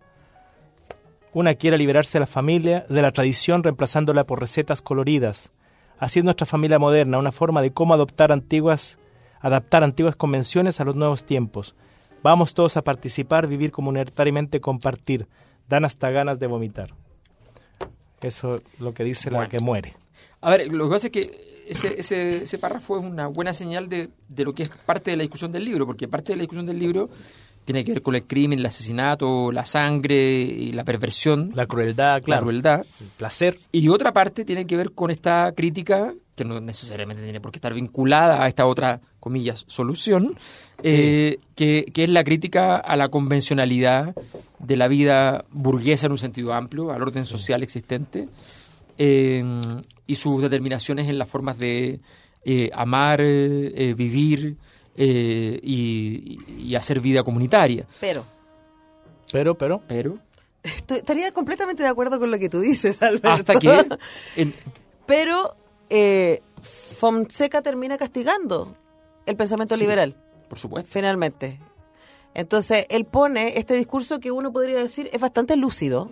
Una 1.33 1.55
quiere 1.55 1.77
liberarse 1.77 2.13
de 2.17 2.21
la 2.21 2.25
familia, 2.25 2.85
de 2.87 3.01
la 3.01 3.11
tradición, 3.11 3.61
reemplazándola 3.61 4.25
por 4.25 4.39
recetas 4.39 4.81
coloridas. 4.81 5.51
Así 5.99 6.19
es 6.19 6.23
nuestra 6.23 6.47
familia 6.47 6.79
moderna, 6.79 7.17
una 7.17 7.33
forma 7.33 7.61
de 7.61 7.73
cómo 7.73 7.93
adoptar 7.93 8.31
antiguas, 8.31 8.99
adaptar 9.41 9.83
antiguas 9.83 10.15
convenciones 10.15 10.79
a 10.79 10.85
los 10.85 10.95
nuevos 10.95 11.25
tiempos. 11.25 11.75
Vamos 12.23 12.53
todos 12.53 12.77
a 12.77 12.85
participar, 12.85 13.47
vivir 13.47 13.73
comunitariamente, 13.73 14.61
compartir. 14.61 15.27
Dan 15.67 15.83
hasta 15.83 16.09
ganas 16.09 16.39
de 16.39 16.47
vomitar. 16.47 17.02
Eso 18.23 18.51
es 18.51 18.61
lo 18.79 18.93
que 18.93 19.03
dice 19.03 19.29
la 19.29 19.47
que 19.49 19.59
muere. 19.59 19.93
A 20.41 20.51
ver, 20.51 20.71
lo 20.71 20.85
que 20.85 20.91
pasa 20.91 21.07
es 21.07 21.11
que 21.11 21.63
ese, 21.67 21.99
ese, 21.99 22.43
ese 22.43 22.57
párrafo 22.57 22.97
es 22.97 23.05
una 23.05 23.27
buena 23.27 23.53
señal 23.53 23.87
de, 23.87 24.09
de 24.27 24.43
lo 24.43 24.53
que 24.53 24.63
es 24.63 24.69
parte 24.69 25.11
de 25.11 25.17
la 25.17 25.23
discusión 25.23 25.51
del 25.51 25.63
libro, 25.63 25.85
porque 25.85 26.07
parte 26.07 26.33
de 26.33 26.37
la 26.37 26.41
discusión 26.41 26.65
del 26.65 26.79
libro 26.79 27.09
tiene 27.65 27.85
que 27.85 27.93
ver 27.93 28.01
con 28.01 28.15
el 28.15 28.23
crimen, 28.23 28.59
el 28.59 28.65
asesinato, 28.65 29.51
la 29.51 29.65
sangre 29.65 30.41
y 30.41 30.71
la 30.73 30.83
perversión, 30.83 31.51
La 31.55 31.65
crueldad, 31.65 32.15
la 32.15 32.21
claro. 32.21 32.43
crueldad. 32.43 32.85
El 32.99 33.07
placer. 33.17 33.57
Y 33.71 33.87
otra 33.89 34.11
parte 34.11 34.45
tiene 34.45 34.65
que 34.65 34.75
ver 34.75 34.91
con 34.91 35.11
esta 35.11 35.51
crítica, 35.55 36.13
que 36.35 36.43
no 36.43 36.59
necesariamente 36.59 37.23
tiene 37.23 37.39
por 37.39 37.51
qué 37.51 37.57
estar 37.57 37.73
vinculada 37.73 38.43
a 38.43 38.47
esta 38.47 38.65
otra, 38.65 38.99
comillas, 39.19 39.63
solución, 39.67 40.37
eh, 40.81 41.37
que, 41.55 41.85
que 41.93 42.03
es 42.03 42.09
la 42.09 42.23
crítica 42.23 42.77
a 42.77 42.95
la 42.97 43.09
convencionalidad 43.09 44.13
de 44.59 44.75
la 44.75 44.87
vida 44.87 45.45
burguesa 45.51 46.07
en 46.07 46.13
un 46.13 46.17
sentido 46.17 46.53
amplio, 46.53 46.91
al 46.91 47.01
orden 47.01 47.25
social 47.25 47.63
existente, 47.63 48.27
eh, 48.97 49.43
y 50.05 50.15
sus 50.15 50.41
determinaciones 50.41 51.07
en 51.09 51.17
las 51.17 51.29
formas 51.29 51.57
de 51.57 51.99
eh, 52.43 52.69
amar, 52.73 53.21
vivir 53.21 54.57
eh, 54.95 55.59
y, 55.63 56.37
y 56.57 56.75
hacer 56.75 56.99
vida 56.99 57.23
comunitaria. 57.23 57.87
Pero, 57.99 58.25
Pero, 59.31 59.57
pero, 59.57 59.81
Pero 59.87 60.17
estoy- 60.63 60.97
estaría 60.99 61.31
completamente 61.31 61.81
de 61.83 61.89
acuerdo 61.89 62.19
con 62.19 62.29
lo 62.31 62.37
que 62.39 62.49
tú 62.49 62.59
dices, 62.59 63.01
Alberto. 63.01 63.29
hasta 63.29 63.55
que... 63.59 63.85
en- 64.37 64.53
Pero 65.05 65.55
eh, 65.89 66.41
Fonseca 66.97 67.61
termina 67.61 67.97
castigando 67.97 68.75
el 69.25 69.35
pensamiento 69.35 69.75
Sí. 69.75 69.81
liberal, 69.81 70.15
Por 70.47 70.57
supuesto. 70.59 70.89
finalmente. 70.91 71.59
Entonces, 72.35 72.85
él 72.89 73.05
pone 73.05 73.57
este 73.59 73.75
discurso 73.75 74.19
que 74.19 74.31
uno 74.31 74.51
podría 74.53 74.77
decir 74.79 75.09
es 75.13 75.19
bastante 75.19 75.55
lúcido 75.55 76.09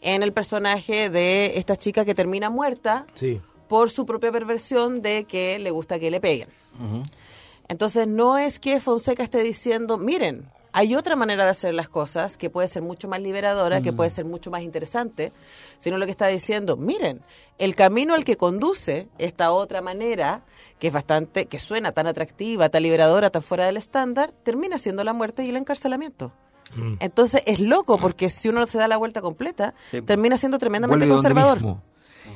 en 0.00 0.22
el 0.22 0.32
personaje 0.32 1.10
de 1.10 1.58
esta 1.58 1.76
chica 1.76 2.04
que 2.04 2.14
termina 2.14 2.50
muerta 2.50 3.06
Sí. 3.14 3.40
por 3.68 3.90
su 3.90 4.06
propia 4.06 4.32
perversión 4.32 5.02
de 5.02 5.24
que 5.24 5.58
le 5.58 5.70
gusta 5.70 5.98
que 5.98 6.10
le 6.10 6.20
peguen. 6.20 6.48
Entonces, 7.68 8.06
no 8.06 8.38
es 8.38 8.58
que 8.60 8.80
Fonseca 8.80 9.22
esté 9.22 9.42
diciendo, 9.42 9.98
miren, 9.98 10.48
hay 10.72 10.94
otra 10.94 11.16
manera 11.16 11.44
de 11.44 11.50
hacer 11.50 11.74
las 11.74 11.88
cosas 11.88 12.36
que 12.36 12.50
puede 12.50 12.68
ser 12.68 12.82
mucho 12.82 13.08
más 13.08 13.20
liberadora, 13.20 13.80
que 13.80 13.92
puede 13.92 14.10
ser 14.10 14.24
mucho 14.24 14.50
más 14.50 14.62
interesante, 14.62 15.32
sino 15.78 15.98
lo 15.98 16.04
que 16.04 16.10
está 16.10 16.26
diciendo, 16.28 16.76
miren, 16.76 17.20
el 17.58 17.74
camino 17.74 18.14
al 18.14 18.24
que 18.24 18.36
conduce 18.36 19.08
esta 19.18 19.50
otra 19.50 19.80
manera, 19.80 20.42
que 20.78 20.88
es 20.88 20.92
bastante, 20.92 21.46
que 21.46 21.58
suena 21.58 21.92
tan 21.92 22.06
atractiva, 22.06 22.68
tan 22.68 22.82
liberadora, 22.82 23.30
tan 23.30 23.42
fuera 23.42 23.66
del 23.66 23.76
estándar, 23.76 24.32
termina 24.44 24.78
siendo 24.78 25.04
la 25.04 25.12
muerte 25.12 25.44
y 25.44 25.48
el 25.50 25.56
encarcelamiento. 25.56 26.32
Entonces 27.00 27.42
es 27.46 27.60
loco 27.60 27.96
porque 27.98 28.28
si 28.28 28.50
uno 28.50 28.66
se 28.66 28.76
da 28.76 28.88
la 28.88 28.98
vuelta 28.98 29.22
completa, 29.22 29.74
Sí. 29.90 30.02
termina 30.02 30.36
siendo 30.36 30.58
tremendamente 30.58 31.08
conservador. 31.08 31.58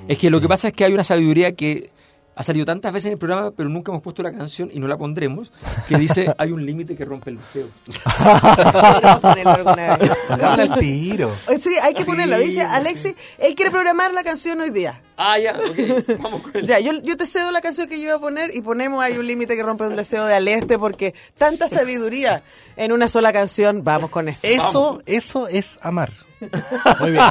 Es 0.08 0.16
que 0.18 0.30
lo 0.30 0.40
que 0.40 0.48
pasa 0.48 0.68
es 0.68 0.74
que 0.74 0.84
hay 0.84 0.94
una 0.94 1.04
sabiduría 1.04 1.52
que 1.52 1.90
ha 2.34 2.42
salido 2.42 2.64
tantas 2.64 2.92
veces 2.92 3.06
en 3.06 3.12
el 3.12 3.18
programa, 3.18 3.50
pero 3.50 3.68
nunca 3.68 3.92
hemos 3.92 4.02
puesto 4.02 4.22
la 4.22 4.32
canción 4.32 4.70
y 4.72 4.78
no 4.78 4.88
la 4.88 4.96
pondremos, 4.96 5.52
que 5.88 5.98
dice 5.98 6.32
hay 6.38 6.50
un 6.50 6.64
límite 6.64 6.94
que 6.96 7.04
rompe 7.04 7.30
el 7.30 7.38
deseo. 7.38 7.68
Podríamos 7.84 9.20
ponerlo 9.20 9.50
alguna 9.52 9.96
vez. 9.96 10.10
Habla 10.30 10.62
al 10.62 10.78
tiro. 10.78 11.30
Eh, 11.48 11.58
Sí, 11.58 11.70
hay 11.82 11.94
que 11.94 12.04
ponerlo. 12.04 12.36
Sí. 12.38 12.44
Dice 12.44 12.62
Alexis, 12.62 13.14
él 13.38 13.54
quiere 13.54 13.70
programar 13.70 14.12
la 14.12 14.24
canción 14.24 14.60
hoy 14.60 14.70
día. 14.70 15.00
Ah, 15.16 15.38
ya, 15.38 15.52
ok, 15.56 16.18
vamos 16.20 16.42
con 16.42 16.54
el... 16.56 16.66
Ya, 16.66 16.80
yo, 16.80 16.92
yo 17.02 17.16
te 17.16 17.26
cedo 17.26 17.50
la 17.52 17.60
canción 17.60 17.86
que 17.86 17.98
yo 17.98 18.04
iba 18.04 18.14
a 18.16 18.20
poner 18.20 18.54
y 18.56 18.60
ponemos 18.62 19.02
ahí 19.02 19.18
un 19.18 19.26
límite 19.26 19.54
que 19.54 19.62
rompe 19.62 19.86
un 19.86 19.94
deseo 19.94 20.24
de 20.24 20.34
Aleste 20.34 20.78
porque 20.78 21.14
tanta 21.38 21.68
sabiduría 21.68 22.42
en 22.76 22.92
una 22.92 23.08
sola 23.08 23.32
canción, 23.32 23.84
vamos 23.84 24.10
con 24.10 24.28
eso. 24.28 24.46
Eso, 24.46 25.02
eso 25.06 25.48
es 25.48 25.78
amar. 25.82 26.10
Muy 27.00 27.10
bien. 27.12 27.24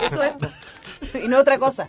Eso 0.00 0.22
es. 0.22 0.32
Y 1.22 1.28
no 1.28 1.38
otra 1.38 1.58
cosa. 1.58 1.88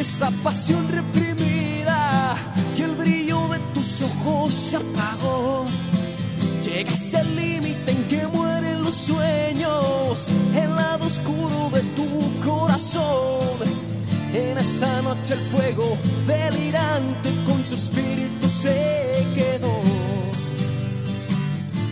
Esa 0.00 0.30
pasión 0.44 0.86
reprimida 0.88 2.36
y 2.76 2.82
el 2.82 2.92
brillo 2.92 3.48
de 3.48 3.58
tus 3.74 4.02
ojos 4.02 4.54
se 4.54 4.76
apagó. 4.76 5.66
Llegaste 6.62 7.16
al 7.16 7.34
límite 7.34 7.90
en 7.90 8.04
que 8.04 8.26
mueren 8.28 8.82
los 8.82 8.94
sueños, 8.94 10.28
el 10.54 10.74
lado 10.74 11.06
oscuro 11.06 11.70
de 11.72 11.80
tu 11.96 12.06
corazón. 12.44 13.58
En 14.32 14.58
esta 14.58 15.02
noche 15.02 15.34
el 15.34 15.40
fuego 15.50 15.96
delirante 16.26 17.30
con 17.46 17.60
tu 17.64 17.74
espíritu 17.74 18.48
se 18.48 19.26
quedó. 19.34 19.80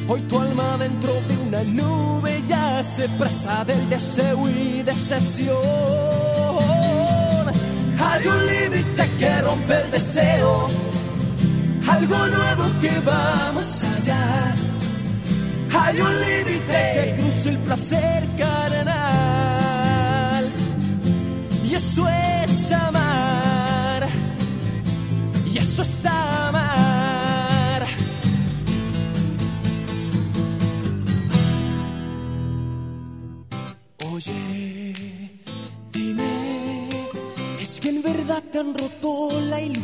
Hoy 0.09 0.21
tu 0.23 0.39
alma 0.39 0.77
dentro 0.79 1.13
de 1.29 1.37
una 1.49 1.63
nube 1.65 2.43
yace 2.47 3.09
presa 3.19 3.65
del 3.65 3.89
deseo 3.89 4.49
y 4.49 4.83
decepción. 4.83 6.76
Hay 7.99 8.27
un 8.27 8.47
límite 8.47 9.11
que 9.19 9.43
rompe 9.43 9.75
el 9.83 9.91
deseo, 9.91 10.69
algo 11.89 12.17
nuevo 12.27 12.65
que 12.81 13.01
va 13.01 13.53
más 13.55 13.85
allá. 13.85 14.55
Hay 15.79 16.01
un 16.01 16.21
límite 16.21 16.79
que 16.95 17.17
cruza 17.21 17.49
el 17.51 17.59
placer 17.59 18.25
carnal. 18.39 19.25
Y 21.65 21.75
eso 21.75 22.09
es 22.09 22.16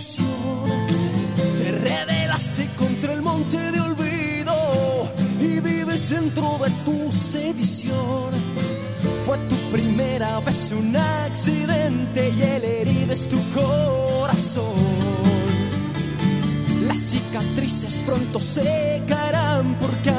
Te 0.02 1.70
rebelaste 1.70 2.66
contra 2.76 3.12
el 3.12 3.22
monte 3.22 3.56
de 3.56 3.80
olvido 3.80 5.08
y 5.40 5.60
vives 5.60 6.10
dentro 6.10 6.58
de 6.58 6.70
tu 6.84 7.12
sedición. 7.12 8.32
Fue 9.24 9.38
tu 9.48 9.54
primera 9.70 10.40
vez 10.40 10.72
un 10.72 10.96
accidente 10.96 12.32
y 12.36 12.42
el 12.42 12.64
herido 12.64 13.12
es 13.12 13.28
tu 13.28 13.38
corazón. 13.54 14.74
Las 16.88 16.98
cicatrices 16.98 18.00
pronto 18.04 18.40
secarán 18.40 19.76
porque 19.80 20.10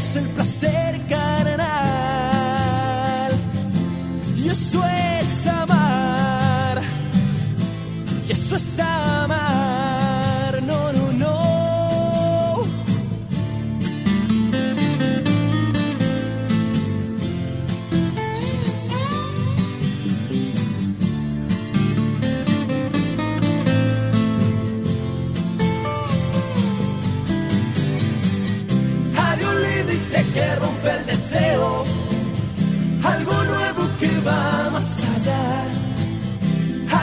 cruza 0.00 0.20
el 0.20 0.26
placer 0.28 1.00
carnal. 1.08 1.68
Y 4.36 4.48
eso 4.48 4.82
es 4.86 5.46
amar. 5.46 6.80
Y 8.26 8.32
eso 8.32 8.56
es 8.56 8.78
amar. 8.78 9.99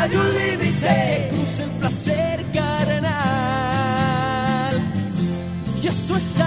Hay 0.10 0.16
un 0.16 0.34
límite 0.36 1.28
cruza 1.30 1.64
el 1.64 1.70
placer 1.72 2.46
carnal. 2.54 3.12
Y 5.84 5.88
eso 5.88 6.16
es 6.16 6.40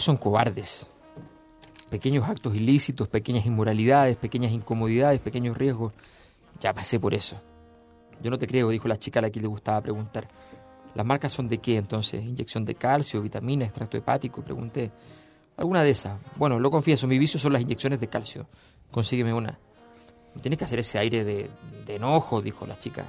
son 0.00 0.16
cobardes. 0.16 0.88
Pequeños 1.90 2.28
actos 2.28 2.54
ilícitos, 2.54 3.08
pequeñas 3.08 3.46
inmoralidades, 3.46 4.16
pequeñas 4.16 4.52
incomodidades, 4.52 5.20
pequeños 5.20 5.56
riesgos. 5.56 5.92
Ya 6.60 6.74
pasé 6.74 7.00
por 7.00 7.14
eso. 7.14 7.40
Yo 8.22 8.30
no 8.30 8.38
te 8.38 8.46
creo, 8.46 8.68
dijo 8.68 8.88
la 8.88 8.98
chica 8.98 9.20
a 9.20 9.22
la 9.22 9.30
que 9.30 9.40
le 9.40 9.46
gustaba 9.46 9.80
preguntar. 9.80 10.28
¿Las 10.94 11.06
marcas 11.06 11.32
son 11.32 11.48
de 11.48 11.58
qué 11.58 11.76
entonces? 11.76 12.22
¿Inyección 12.24 12.64
de 12.64 12.74
calcio, 12.74 13.22
vitamina, 13.22 13.64
extracto 13.64 13.96
hepático? 13.96 14.42
Pregunté. 14.42 14.90
Alguna 15.56 15.82
de 15.82 15.90
esas. 15.90 16.18
Bueno, 16.36 16.58
lo 16.58 16.70
confieso, 16.70 17.06
mi 17.06 17.18
vicio 17.18 17.38
son 17.38 17.52
las 17.52 17.62
inyecciones 17.62 18.00
de 18.00 18.08
calcio. 18.08 18.46
Consígueme 18.90 19.32
una. 19.32 19.58
No 20.34 20.40
tienes 20.40 20.58
que 20.58 20.64
hacer 20.64 20.80
ese 20.80 20.98
aire 20.98 21.24
de, 21.24 21.50
de 21.86 21.96
enojo, 21.96 22.42
dijo 22.42 22.66
la 22.66 22.78
chica. 22.78 23.06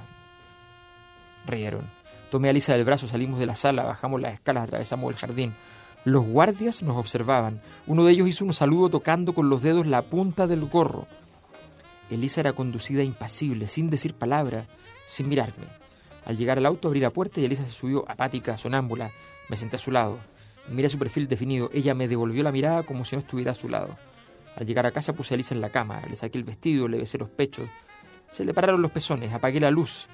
Rieron. 1.46 1.84
Tomé 2.30 2.48
a 2.48 2.52
Lisa 2.52 2.74
del 2.74 2.84
brazo, 2.84 3.08
salimos 3.08 3.40
de 3.40 3.46
la 3.46 3.54
sala, 3.54 3.82
bajamos 3.82 4.20
las 4.20 4.34
escalas, 4.34 4.64
atravesamos 4.64 5.10
el 5.10 5.16
jardín. 5.16 5.54
Los 6.04 6.24
guardias 6.24 6.82
nos 6.82 6.96
observaban. 6.96 7.60
Uno 7.86 8.04
de 8.04 8.12
ellos 8.12 8.28
hizo 8.28 8.44
un 8.46 8.54
saludo 8.54 8.88
tocando 8.88 9.34
con 9.34 9.50
los 9.50 9.60
dedos 9.60 9.86
la 9.86 10.02
punta 10.02 10.46
del 10.46 10.64
gorro. 10.64 11.06
Elisa 12.10 12.40
era 12.40 12.54
conducida 12.54 13.02
impasible, 13.02 13.68
sin 13.68 13.90
decir 13.90 14.14
palabra, 14.14 14.66
sin 15.04 15.28
mirarme. 15.28 15.66
Al 16.24 16.38
llegar 16.38 16.56
al 16.56 16.66
auto 16.66 16.88
abrí 16.88 17.00
la 17.00 17.12
puerta 17.12 17.40
y 17.40 17.44
Elisa 17.44 17.64
se 17.64 17.70
subió 17.70 18.04
apática, 18.08 18.56
sonámbula. 18.56 19.10
Me 19.48 19.56
senté 19.56 19.76
a 19.76 19.78
su 19.78 19.90
lado. 19.90 20.18
Miré 20.70 20.88
su 20.88 20.98
perfil 20.98 21.28
definido. 21.28 21.70
Ella 21.72 21.94
me 21.94 22.08
devolvió 22.08 22.42
la 22.42 22.52
mirada 22.52 22.82
como 22.82 23.04
si 23.04 23.16
no 23.16 23.20
estuviera 23.20 23.52
a 23.52 23.54
su 23.54 23.68
lado. 23.68 23.98
Al 24.56 24.66
llegar 24.66 24.86
a 24.86 24.92
casa 24.92 25.12
puse 25.12 25.34
a 25.34 25.36
Elisa 25.36 25.54
en 25.54 25.60
la 25.60 25.70
cama, 25.70 26.02
le 26.08 26.16
saqué 26.16 26.38
el 26.38 26.44
vestido, 26.44 26.88
le 26.88 26.98
besé 26.98 27.18
los 27.18 27.28
pechos. 27.28 27.68
Se 28.28 28.44
le 28.44 28.54
pararon 28.54 28.80
los 28.80 28.90
pezones, 28.90 29.32
apagué 29.32 29.60
la 29.60 29.70
luz. 29.70 30.08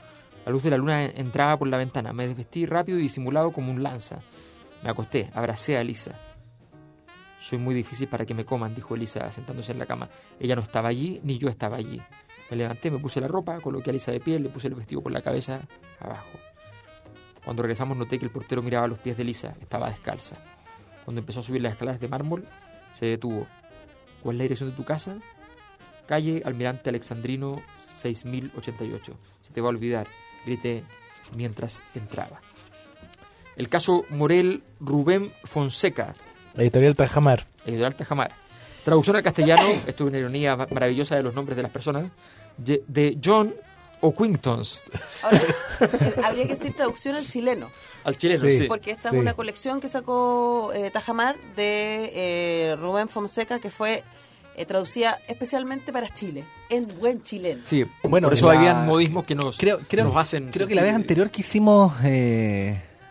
La 0.44 0.52
luz 0.52 0.62
de 0.62 0.70
la 0.70 0.76
luna 0.78 1.04
entraba 1.04 1.58
por 1.58 1.68
la 1.68 1.78
ventana. 1.78 2.12
Me 2.12 2.26
desvestí 2.26 2.66
rápido 2.66 2.98
y 2.98 3.02
disimulado 3.02 3.52
como 3.52 3.70
un 3.70 3.82
lanza. 3.82 4.22
Me 4.86 4.92
acosté, 4.92 5.28
abracé 5.34 5.76
a 5.76 5.80
Elisa. 5.80 6.12
Soy 7.38 7.58
muy 7.58 7.74
difícil 7.74 8.06
para 8.06 8.24
que 8.24 8.34
me 8.34 8.44
coman, 8.44 8.72
dijo 8.72 8.94
Elisa 8.94 9.32
sentándose 9.32 9.72
en 9.72 9.80
la 9.80 9.86
cama. 9.86 10.08
Ella 10.38 10.54
no 10.54 10.62
estaba 10.62 10.88
allí, 10.88 11.20
ni 11.24 11.38
yo 11.38 11.48
estaba 11.48 11.76
allí. 11.76 12.00
Me 12.48 12.56
levanté, 12.56 12.92
me 12.92 13.00
puse 13.00 13.20
la 13.20 13.26
ropa, 13.26 13.58
coloqué 13.60 13.90
a 13.90 13.92
Elisa 13.92 14.12
de 14.12 14.20
pie, 14.20 14.38
le 14.38 14.48
puse 14.48 14.68
el 14.68 14.76
vestido 14.76 15.02
por 15.02 15.10
la 15.10 15.22
cabeza 15.22 15.62
abajo. 15.98 16.38
Cuando 17.44 17.62
regresamos 17.62 17.96
noté 17.96 18.16
que 18.20 18.26
el 18.26 18.30
portero 18.30 18.62
miraba 18.62 18.86
los 18.86 19.00
pies 19.00 19.16
de 19.16 19.24
Elisa, 19.24 19.56
estaba 19.60 19.90
descalza. 19.90 20.36
Cuando 21.04 21.18
empezó 21.18 21.40
a 21.40 21.42
subir 21.42 21.62
las 21.62 21.72
escaleras 21.72 21.98
de 21.98 22.06
mármol, 22.06 22.46
se 22.92 23.06
detuvo. 23.06 23.48
¿Cuál 24.22 24.36
es 24.36 24.38
la 24.38 24.42
dirección 24.44 24.70
de 24.70 24.76
tu 24.76 24.84
casa? 24.84 25.16
Calle 26.06 26.42
Almirante 26.44 26.90
Alexandrino 26.90 27.60
6088. 27.74 29.18
Se 29.40 29.52
te 29.52 29.60
va 29.60 29.66
a 29.66 29.70
olvidar, 29.70 30.06
grité 30.44 30.84
mientras 31.34 31.82
entraba. 31.96 32.40
El 33.56 33.68
caso 33.68 34.04
Morel 34.10 34.62
Rubén 34.80 35.32
Fonseca. 35.44 36.14
Editorial 36.54 36.94
Tajamar. 36.94 37.46
Editorial 37.64 37.96
Tajamar. 37.96 38.32
Traducción 38.84 39.16
al 39.16 39.22
castellano, 39.22 39.66
esto 39.86 40.04
es 40.04 40.08
una 40.10 40.18
ironía 40.18 40.56
maravillosa 40.56 41.16
de 41.16 41.22
los 41.22 41.34
nombres 41.34 41.56
de 41.56 41.62
las 41.62 41.72
personas, 41.72 42.12
de 42.56 43.18
John 43.24 43.52
O'Quintons. 44.00 44.82
Ahora, 45.22 45.40
habría 46.24 46.44
que 46.44 46.54
decir 46.54 46.74
traducción 46.74 47.16
al 47.16 47.26
chileno. 47.26 47.70
Al 48.04 48.16
chileno, 48.16 48.40
sí. 48.48 48.66
Porque 48.68 48.92
esta 48.92 49.08
es 49.08 49.14
una 49.14 49.34
colección 49.34 49.80
que 49.80 49.88
sacó 49.88 50.72
eh, 50.74 50.90
Tajamar 50.90 51.36
de 51.56 52.12
eh, 52.14 52.76
Rubén 52.76 53.08
Fonseca, 53.08 53.58
que 53.58 53.70
fue 53.70 54.04
eh, 54.56 54.64
traducida 54.64 55.18
especialmente 55.28 55.92
para 55.92 56.08
Chile, 56.08 56.46
en 56.70 56.86
buen 56.98 57.22
chileno. 57.22 57.62
Sí, 57.64 57.84
bueno, 58.02 58.28
por 58.28 58.36
eso 58.36 58.50
habían 58.50 58.86
modismos 58.86 59.24
que 59.24 59.34
nos, 59.34 59.58
creo, 59.58 59.80
nos 60.04 60.16
hacen. 60.16 60.50
Creo 60.50 60.68
que 60.68 60.74
la 60.74 60.82
vez 60.82 60.94
anterior 60.94 61.30
que 61.30 61.40
hicimos 61.40 61.92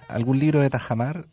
algún 0.08 0.40
libro 0.40 0.62
de 0.62 0.70
Tajamar, 0.70 1.26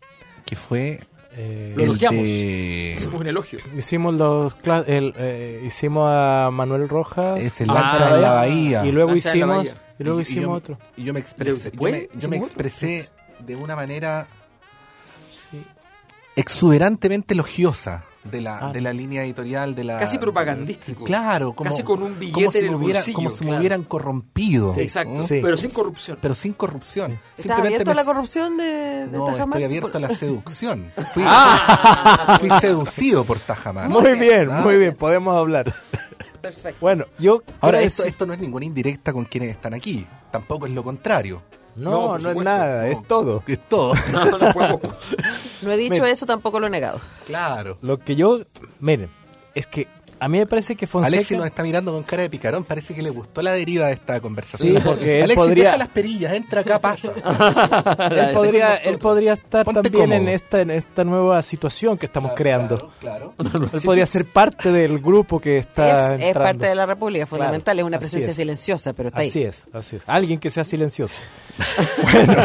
que 0.44 0.56
fue 0.56 1.00
eh, 1.34 1.74
lo 1.76 1.84
elogiamos. 1.84 2.20
Hicimos 2.20 3.20
un 3.20 3.26
elogio. 3.26 3.58
Hicimos 3.76 4.14
los 4.14 4.56
el, 4.86 5.14
eh, 5.16 5.62
hicimos 5.64 6.08
a 6.10 6.50
Manuel 6.52 6.88
Rojas. 6.88 7.40
Es 7.40 7.60
el 7.60 7.68
lancha 7.68 8.14
de 8.14 8.20
la 8.20 8.32
bahía. 8.32 8.84
Y 8.84 8.92
luego 8.92 9.16
hicimos 9.16 9.68
y 9.98 10.04
luego 10.04 10.20
hicimos 10.20 10.56
otro. 10.56 10.78
Y 10.96 11.04
yo 11.04 11.12
me 11.12 11.20
expresé, 11.20 11.72
yo 11.72 12.28
me, 12.28 12.36
expresé 12.36 13.08
de 13.38 13.56
una 13.56 13.76
manera 13.76 14.26
exuberantemente 16.36 17.34
elogiosa 17.34 18.04
de 18.24 18.40
la, 18.40 18.58
ah. 18.58 18.72
de 18.72 18.80
la 18.80 18.92
línea 18.92 19.24
editorial 19.24 19.74
de 19.74 19.84
la 19.84 19.98
casi 19.98 20.18
propagandístico. 20.18 21.04
Claro 21.04 21.52
como, 21.54 21.70
casi 21.70 21.82
con 21.82 22.02
un 22.02 22.18
billete 22.18 22.40
como 22.40 22.52
si, 22.52 22.62
me, 22.62 22.76
hubiera, 22.76 23.02
como 23.14 23.30
si 23.30 23.44
me 23.44 23.58
hubieran 23.58 23.82
corrompido 23.84 24.74
exacto. 24.76 25.24
pero 25.28 25.56
sin 25.56 25.70
corrupción. 25.70 26.18
Pero 26.20 26.34
sin 26.34 26.52
corrupción. 26.52 27.18
¿Estás 27.36 27.58
abierto 27.58 27.90
a 27.90 27.94
la 27.94 28.04
corrupción 28.04 28.56
de, 28.56 29.08
no 29.10 29.36
estoy 29.36 29.64
abierto 29.64 29.96
a 29.98 30.00
la 30.00 30.10
seducción. 30.14 30.92
Fui, 31.12 31.24
ah. 31.26 32.36
fui 32.38 32.50
seducido 32.60 33.24
por 33.24 33.38
Tajamar 33.38 33.88
muy 33.88 34.14
bien 34.18 34.48
muy 34.48 34.78
bien 34.78 34.94
podemos 34.94 35.36
hablar. 35.36 35.72
Perfecto. 36.40 36.78
Bueno 36.80 37.06
yo 37.18 37.42
ahora 37.60 37.80
esto, 37.80 38.04
esto 38.04 38.26
no 38.26 38.34
es 38.34 38.40
ninguna 38.40 38.64
indirecta 38.64 39.12
con 39.12 39.24
quienes 39.24 39.50
están 39.50 39.74
aquí. 39.74 40.06
Tampoco 40.30 40.66
es 40.66 40.72
lo 40.72 40.82
contrario 40.82 41.42
no, 41.76 42.18
no, 42.18 42.30
es 42.30 42.36
nada, 42.36 42.88
es 42.88 43.02
todo. 43.06 43.42
Es 43.46 43.68
todo. 43.68 43.94
No, 45.62 45.70
he 45.70 45.76
dicho 45.76 46.04
eso, 46.04 46.26
tampoco 46.26 46.58
lo 46.58 46.66
he 46.66 46.70
negado. 46.70 47.00
Claro. 47.24 47.78
Lo 47.82 47.98
que 47.98 48.16
yo, 48.16 48.40
miren, 48.80 49.08
es 49.54 49.68
que 49.68 49.86
a 50.22 50.28
mí 50.28 50.38
me 50.38 50.46
parece 50.46 50.76
que 50.76 50.86
Fonseca... 50.86 51.16
Alexis 51.16 51.36
nos 51.36 51.46
está 51.46 51.64
mirando 51.64 51.92
con 51.92 52.04
cara 52.04 52.22
de 52.22 52.30
picarón, 52.30 52.62
parece 52.62 52.94
que 52.94 53.02
le 53.02 53.10
gustó 53.10 53.42
la 53.42 53.50
deriva 53.50 53.88
de 53.88 53.94
esta 53.94 54.20
conversación. 54.20 54.76
Sí, 54.76 54.80
porque 54.84 55.16
él 55.16 55.24
Alexis, 55.24 55.44
podría... 55.44 55.64
deja 55.64 55.76
las 55.78 55.88
perillas, 55.88 56.32
entra 56.34 56.60
acá, 56.60 56.80
pasa. 56.80 57.08
él, 58.08 58.32
podría, 58.32 58.76
él 58.76 58.98
podría 58.98 59.32
estar 59.32 59.66
también 59.66 60.12
en 60.12 60.28
esta, 60.28 60.60
en 60.60 60.70
esta 60.70 61.02
nueva 61.02 61.42
situación 61.42 61.98
que 61.98 62.06
estamos 62.06 62.34
creando. 62.36 62.92
Claro, 63.00 63.34
Él 63.72 63.80
podría 63.84 64.06
ser 64.06 64.24
parte 64.26 64.70
del 64.70 65.00
grupo 65.00 65.40
que 65.40 65.58
está 65.58 66.14
Es, 66.14 66.22
es 66.22 66.34
parte 66.34 66.68
de 66.68 66.76
la 66.76 66.86
República, 66.86 67.26
fundamental, 67.26 67.80
es 67.80 67.84
una 67.84 67.98
presencia 67.98 68.32
silenciosa, 68.32 68.92
pero 68.92 69.08
está 69.08 69.22
ahí. 69.22 69.28
Así 69.28 69.42
es, 69.42 69.64
así 69.72 69.96
es. 69.96 70.04
Alguien 70.06 70.38
que 70.38 70.50
sea 70.50 70.62
silencioso. 70.62 71.16
bueno. 72.04 72.44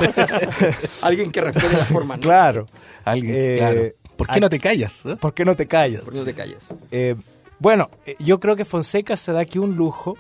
Alguien 1.03 1.31
que 1.31 1.41
respete 1.41 1.77
la 1.77 1.85
forma, 1.85 2.17
Claro. 2.17 2.65
Alguien, 3.05 3.35
eh, 3.37 3.55
claro. 3.59 3.81
¿Por 4.17 4.27
qué 4.29 4.39
no 4.39 4.49
te 4.49 4.59
callas? 4.59 4.93
¿Por 5.19 5.35
qué 5.35 5.45
no 5.45 5.55
te 5.55 5.67
callas? 5.67 6.01
¿Por 6.01 6.13
qué 6.13 6.19
no 6.19 6.25
te 6.25 6.33
callas? 6.33 6.73
Eh, 6.89 7.15
bueno, 7.59 7.89
eh, 8.05 8.15
yo 8.19 8.39
creo 8.39 8.55
que 8.55 8.65
Fonseca 8.65 9.17
se 9.17 9.31
da 9.31 9.41
aquí 9.41 9.59
un 9.59 9.75
lujo, 9.75 10.17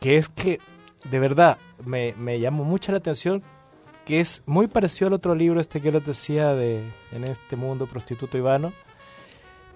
que 0.00 0.16
es 0.16 0.28
que, 0.28 0.60
de 1.10 1.18
verdad, 1.18 1.58
me, 1.84 2.14
me 2.18 2.40
llamó 2.40 2.64
mucho 2.64 2.92
la 2.92 2.98
atención, 2.98 3.42
que 4.04 4.20
es 4.20 4.42
muy 4.46 4.68
parecido 4.68 5.08
al 5.08 5.12
otro 5.14 5.34
libro 5.34 5.60
este 5.60 5.82
que 5.82 5.92
les 5.92 6.04
decía 6.06 6.54
de 6.54 6.82
En 7.12 7.24
este 7.24 7.56
mundo 7.56 7.86
prostituto 7.86 8.38
Ivano, 8.38 8.72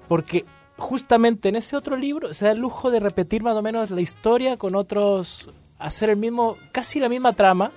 porque 0.09 0.47
justamente 0.79 1.49
en 1.49 1.57
ese 1.57 1.77
otro 1.77 1.97
libro 1.97 2.33
se 2.33 2.47
da 2.47 2.53
el 2.53 2.59
lujo 2.59 2.91
de 2.91 3.01
repetir 3.01 3.43
más 3.43 3.55
o 3.55 3.63
menos 3.63 3.91
la 3.91 4.01
historia 4.01 4.57
con 4.57 4.75
otros, 4.75 5.51
hacer 5.79 6.11
el 6.11 6.17
mismo, 6.17 6.57
casi 6.73 6.99
la 6.99 7.09
misma 7.09 7.35
trama, 7.35 7.73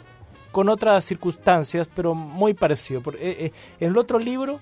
con 0.51 0.69
otras 0.69 1.03
circunstancias, 1.03 1.89
pero 1.93 2.15
muy 2.15 2.53
parecido. 2.53 3.01
Eh, 3.19 3.38
eh, 3.39 3.51
en 3.81 3.91
el 3.91 3.97
otro 3.97 4.17
libro 4.19 4.60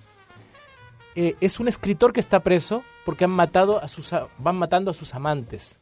eh, 1.16 1.36
es 1.42 1.60
un 1.60 1.68
escritor 1.68 2.12
que 2.12 2.20
está 2.20 2.42
preso 2.42 2.84
porque 3.06 3.26
han 3.26 3.32
matado 3.32 3.82
a 3.84 3.88
sus, 3.88 4.12
van 4.38 4.56
matando 4.56 4.92
a 4.92 4.94
sus 4.94 5.14
amantes. 5.14 5.80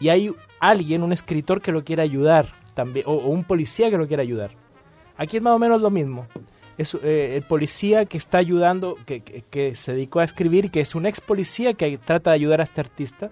Y 0.00 0.10
hay 0.10 0.32
alguien, 0.60 1.02
un 1.02 1.12
escritor 1.12 1.60
que 1.60 1.72
lo 1.72 1.82
quiere 1.82 2.02
ayudar, 2.02 2.46
también, 2.74 3.06
o, 3.08 3.14
un 3.14 3.44
policía 3.44 3.90
que 3.90 3.96
lo 3.96 4.06
quiere 4.06 4.22
ayudar. 4.22 4.50
Aquí 5.16 5.38
es 5.38 5.42
más 5.42 5.54
o 5.54 5.58
menos 5.58 5.80
lo 5.80 5.90
mismo. 5.90 6.26
Es 6.76 6.94
eh, 6.94 7.34
el 7.36 7.42
policía 7.42 8.04
que 8.04 8.18
está 8.18 8.38
ayudando, 8.38 8.96
que, 9.06 9.20
que, 9.20 9.74
se 9.74 9.92
dedicó 9.92 10.20
a 10.20 10.24
escribir, 10.24 10.70
que 10.70 10.80
es 10.80 10.94
un 10.94 11.06
ex 11.06 11.20
policía 11.20 11.74
que 11.74 11.98
trata 11.98 12.30
de 12.30 12.36
ayudar 12.36 12.60
a 12.60 12.64
este 12.64 12.80
artista. 12.80 13.30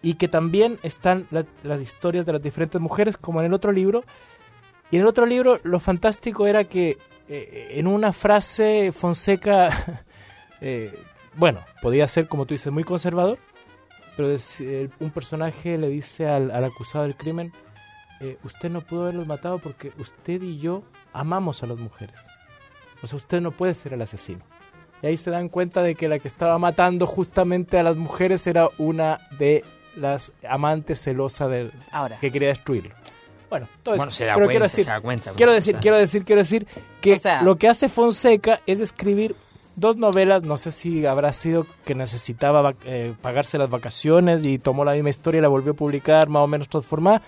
Y 0.00 0.14
que 0.14 0.28
también 0.28 0.78
están 0.84 1.26
las 1.30 1.82
historias 1.82 2.24
de 2.24 2.32
las 2.32 2.42
diferentes 2.42 2.80
mujeres, 2.80 3.16
como 3.16 3.40
en 3.40 3.46
el 3.46 3.54
otro 3.54 3.72
libro. 3.72 4.04
Y 4.92 4.96
en 4.96 5.02
el 5.02 5.08
otro 5.08 5.26
libro 5.26 5.58
lo 5.64 5.80
fantástico 5.80 6.46
era 6.46 6.62
que 6.62 6.98
eh, 7.28 7.72
en 7.72 7.86
una 7.86 8.12
frase 8.12 8.90
Fonseca, 8.92 9.68
eh, 10.60 10.98
bueno, 11.34 11.60
podía 11.82 12.06
ser 12.06 12.26
como 12.26 12.46
tú 12.46 12.54
dices, 12.54 12.72
muy 12.72 12.84
conservador, 12.84 13.38
pero 14.16 14.34
un 14.98 15.10
personaje 15.10 15.78
le 15.78 15.88
dice 15.88 16.28
al, 16.28 16.64
acusado 16.64 17.04
del 17.04 17.16
crimen, 17.16 17.52
eh, 18.20 18.36
usted 18.42 18.70
no 18.70 18.80
pudo 18.80 19.02
haberlos 19.02 19.26
matado 19.28 19.58
porque 19.58 19.92
usted 19.98 20.42
y 20.42 20.58
yo 20.58 20.82
amamos 21.12 21.62
a 21.62 21.66
las 21.66 21.78
mujeres. 21.78 22.26
O 23.02 23.06
sea, 23.06 23.16
usted 23.16 23.40
no 23.40 23.52
puede 23.52 23.74
ser 23.74 23.92
el 23.92 24.02
asesino. 24.02 24.40
Y 25.02 25.06
ahí 25.06 25.16
se 25.16 25.30
dan 25.30 25.48
cuenta 25.48 25.82
de 25.82 25.94
que 25.94 26.08
la 26.08 26.18
que 26.18 26.26
estaba 26.26 26.58
matando 26.58 27.06
justamente 27.06 27.78
a 27.78 27.84
las 27.84 27.96
mujeres 27.96 28.44
era 28.48 28.68
una 28.78 29.20
de 29.38 29.64
las 29.94 30.32
amantes 30.48 31.00
celosas 31.00 31.50
del 31.50 31.70
Ahora. 31.92 32.18
que 32.18 32.32
quería 32.32 32.48
destruirlo. 32.48 32.94
Bueno, 33.50 33.68
todo 33.82 33.94
eso. 33.94 34.10
se 34.10 34.24
da 34.26 34.34
cuenta, 34.34 34.50
quiero 34.50 34.64
decir, 34.64 34.84
se 34.84 34.90
da 34.90 35.00
cuenta, 35.00 35.32
quiero 35.34 35.52
decir, 35.52 35.76
quiero 35.76 35.96
decir, 35.96 36.24
quiero 36.24 36.40
decir 36.40 36.66
que 37.00 37.20
lo 37.42 37.56
que 37.56 37.68
hace 37.68 37.88
Fonseca 37.88 38.60
es 38.66 38.80
escribir 38.80 39.34
dos 39.78 39.96
novelas, 39.96 40.42
no 40.42 40.56
sé 40.56 40.72
si 40.72 41.06
habrá 41.06 41.32
sido 41.32 41.64
que 41.84 41.94
necesitaba 41.94 42.74
eh, 42.84 43.14
pagarse 43.22 43.58
las 43.58 43.70
vacaciones 43.70 44.44
y 44.44 44.58
tomó 44.58 44.84
la 44.84 44.92
misma 44.92 45.10
historia 45.10 45.38
y 45.38 45.42
la 45.42 45.48
volvió 45.48 45.72
a 45.72 45.76
publicar 45.76 46.28
más 46.28 46.42
o 46.42 46.46
menos 46.48 46.68
transformada, 46.68 47.22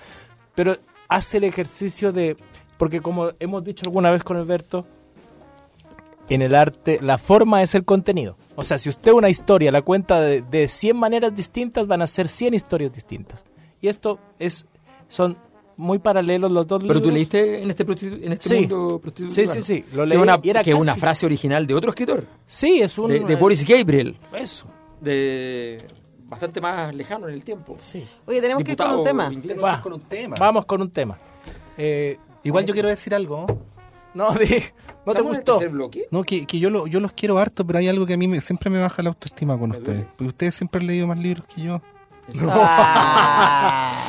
pero 0.54 0.76
hace 1.08 1.38
el 1.38 1.44
ejercicio 1.44 2.12
de, 2.12 2.36
porque 2.76 3.00
como 3.00 3.30
hemos 3.38 3.64
dicho 3.64 3.84
alguna 3.86 4.10
vez 4.10 4.24
con 4.24 4.36
Alberto, 4.36 4.84
en 6.28 6.42
el 6.42 6.54
arte 6.54 6.98
la 7.00 7.18
forma 7.18 7.62
es 7.62 7.74
el 7.74 7.84
contenido. 7.84 8.36
O 8.56 8.64
sea, 8.64 8.78
si 8.78 8.88
usted 8.88 9.12
una 9.12 9.30
historia 9.30 9.72
la 9.72 9.82
cuenta 9.82 10.20
de, 10.20 10.42
de 10.42 10.68
100 10.68 10.96
maneras 10.96 11.34
distintas, 11.34 11.86
van 11.86 12.02
a 12.02 12.06
ser 12.06 12.28
100 12.28 12.54
historias 12.54 12.92
distintas. 12.92 13.44
Y 13.80 13.88
esto 13.88 14.18
es, 14.38 14.66
son 15.08 15.36
muy 15.80 15.98
paralelos 15.98 16.50
los 16.52 16.66
dos 16.66 16.80
Pero 16.80 16.94
libros. 16.94 17.08
tú 17.08 17.14
leíste 17.14 17.62
en 17.62 17.70
este, 17.70 17.86
prostitu- 17.86 18.22
en 18.22 18.32
este 18.32 18.48
Sí. 18.48 18.60
mundo 18.60 18.98
prostituto. 19.00 19.34
Sí, 19.34 19.46
sí, 19.46 19.62
sí, 19.62 19.84
lo 19.92 20.02
Que 20.02 20.06
leí 20.10 20.16
es 20.18 20.22
una, 20.22 20.40
y 20.42 20.50
era 20.50 20.62
que 20.62 20.70
es 20.70 20.76
una 20.76 20.94
frase 20.96 21.26
original 21.26 21.66
de 21.66 21.74
otro 21.74 21.90
escritor, 21.90 22.24
Sí, 22.46 22.80
es 22.80 22.96
un... 22.98 23.08
de, 23.08 23.20
de 23.20 23.36
Boris 23.36 23.66
Gabriel, 23.66 24.16
Eso, 24.32 24.66
de 25.00 25.84
bastante 26.28 26.60
más 26.60 26.94
lejano 26.94 27.26
en 27.28 27.34
el 27.34 27.42
tiempo. 27.44 27.76
sí. 27.78 28.04
Oye, 28.26 28.40
tenemos 28.40 28.62
que 28.62 28.72
ir 28.72 28.76
con 28.76 28.94
un 28.94 29.04
tema. 29.04 29.28
inglés. 29.32 29.58
Va. 29.62 29.80
con 29.80 29.92
un 29.94 30.00
tema. 30.00 30.36
Vamos 30.38 30.64
con 30.66 30.80
un 30.82 30.90
tema. 30.90 31.18
Eh, 31.76 32.18
Igual 32.44 32.64
yo 32.66 32.72
quiero 32.74 32.88
decir 32.88 33.14
algo. 33.14 33.46
no, 34.14 34.30
di- 34.38 34.46
¿no 35.06 35.12
te 35.12 35.18
¿Estamos 35.18 35.36
en 35.36 35.62
el 35.62 35.78
gustó? 35.78 36.06
No, 36.10 36.22
que, 36.22 36.46
que 36.46 36.58
yo, 36.58 36.70
lo, 36.70 36.86
yo 36.86 37.00
los 37.00 37.12
quiero 37.12 37.38
harto, 37.38 37.66
pero 37.66 37.78
hay 37.80 37.88
algo 37.88 38.06
que 38.06 38.14
a 38.14 38.16
mí 38.16 38.28
me- 38.28 38.40
siempre 38.40 38.70
me 38.70 38.78
baja 38.78 39.02
la 39.02 39.08
autoestima 39.10 39.58
con 39.58 39.70
ustedes. 39.72 40.04
Porque 40.16 40.26
ustedes 40.28 40.54
siempre 40.54 40.80
han 40.80 40.86
leído 40.86 41.06
más 41.06 41.18
libros 41.18 41.44
que 41.54 41.62
yo. 41.62 41.80
Ah. 42.48 43.92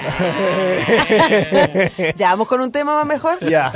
ya 2.16 2.30
vamos 2.30 2.48
con 2.48 2.60
un 2.60 2.72
tema 2.72 2.94
más 2.94 3.06
mejor. 3.06 3.38
Ya. 3.40 3.72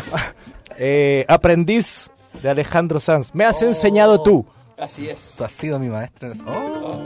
Eh, 0.76 1.24
aprendiz 1.28 2.10
de 2.42 2.50
Alejandro 2.50 2.98
Sanz. 3.00 3.34
Me 3.34 3.44
has 3.44 3.62
enseñado 3.62 4.22
tú. 4.22 4.46
Así 4.76 5.08
es. 5.08 5.34
Tú 5.38 5.44
has 5.44 5.52
sido 5.52 5.78
mi 5.78 5.88
eso. 5.88 6.42
Oh. 6.46 7.00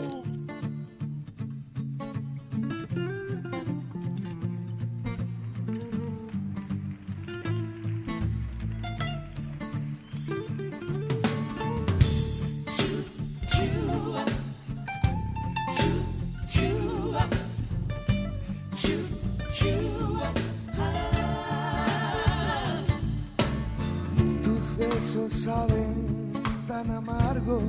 Besos 25.19 25.33
saben 25.43 26.33
tan 26.66 26.91
amargos 26.91 27.62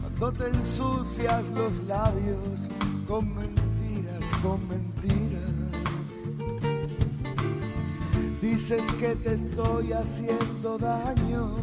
cuando 0.00 0.32
te 0.32 0.48
ensucias 0.48 1.44
los 1.54 1.78
labios 1.84 2.58
con 3.06 3.34
mentiras, 3.34 4.22
con 4.42 4.60
mentiras. 4.68 5.40
Dices 8.40 8.82
que 8.98 9.14
te 9.16 9.34
estoy 9.34 9.92
haciendo 9.92 10.78
daño, 10.78 11.56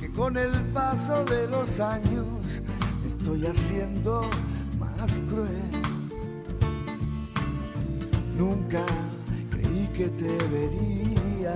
que 0.00 0.10
con 0.12 0.36
el 0.36 0.52
paso 0.72 1.24
de 1.24 1.46
los 1.48 1.80
años 1.80 2.26
estoy 3.06 3.46
haciendo 3.46 4.28
más 4.78 5.12
cruel. 5.30 5.70
Nunca 8.36 8.84
creí 9.50 9.88
que 9.96 10.08
te 10.08 10.36
vería 10.48 11.54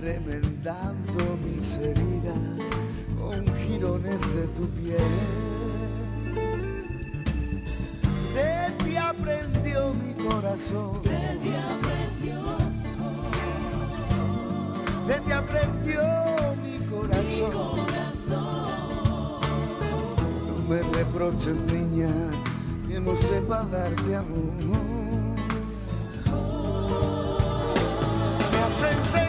remendando 0.00 1.36
mis 1.44 1.74
heridas 1.74 2.34
con 3.18 3.44
jirones 3.58 4.20
de 4.34 4.46
tu 4.48 4.66
piel. 4.70 4.98
De 8.34 8.84
ti 8.84 8.96
aprendió 8.96 9.92
mi 9.92 10.14
corazón. 10.14 11.02
De 11.02 11.38
ti 11.42 11.52
aprendió. 11.54 12.40
De 15.06 15.20
ti 15.20 15.32
aprendió 15.32 16.02
mi 16.62 16.78
corazón. 16.86 17.86
No 20.46 20.62
me 20.68 20.82
reproches, 20.96 21.56
niña, 21.72 22.08
que 22.88 23.00
no 23.00 23.14
sepa 23.16 23.66
darte 23.70 24.16
amor. 24.16 24.80
Me 28.80 29.19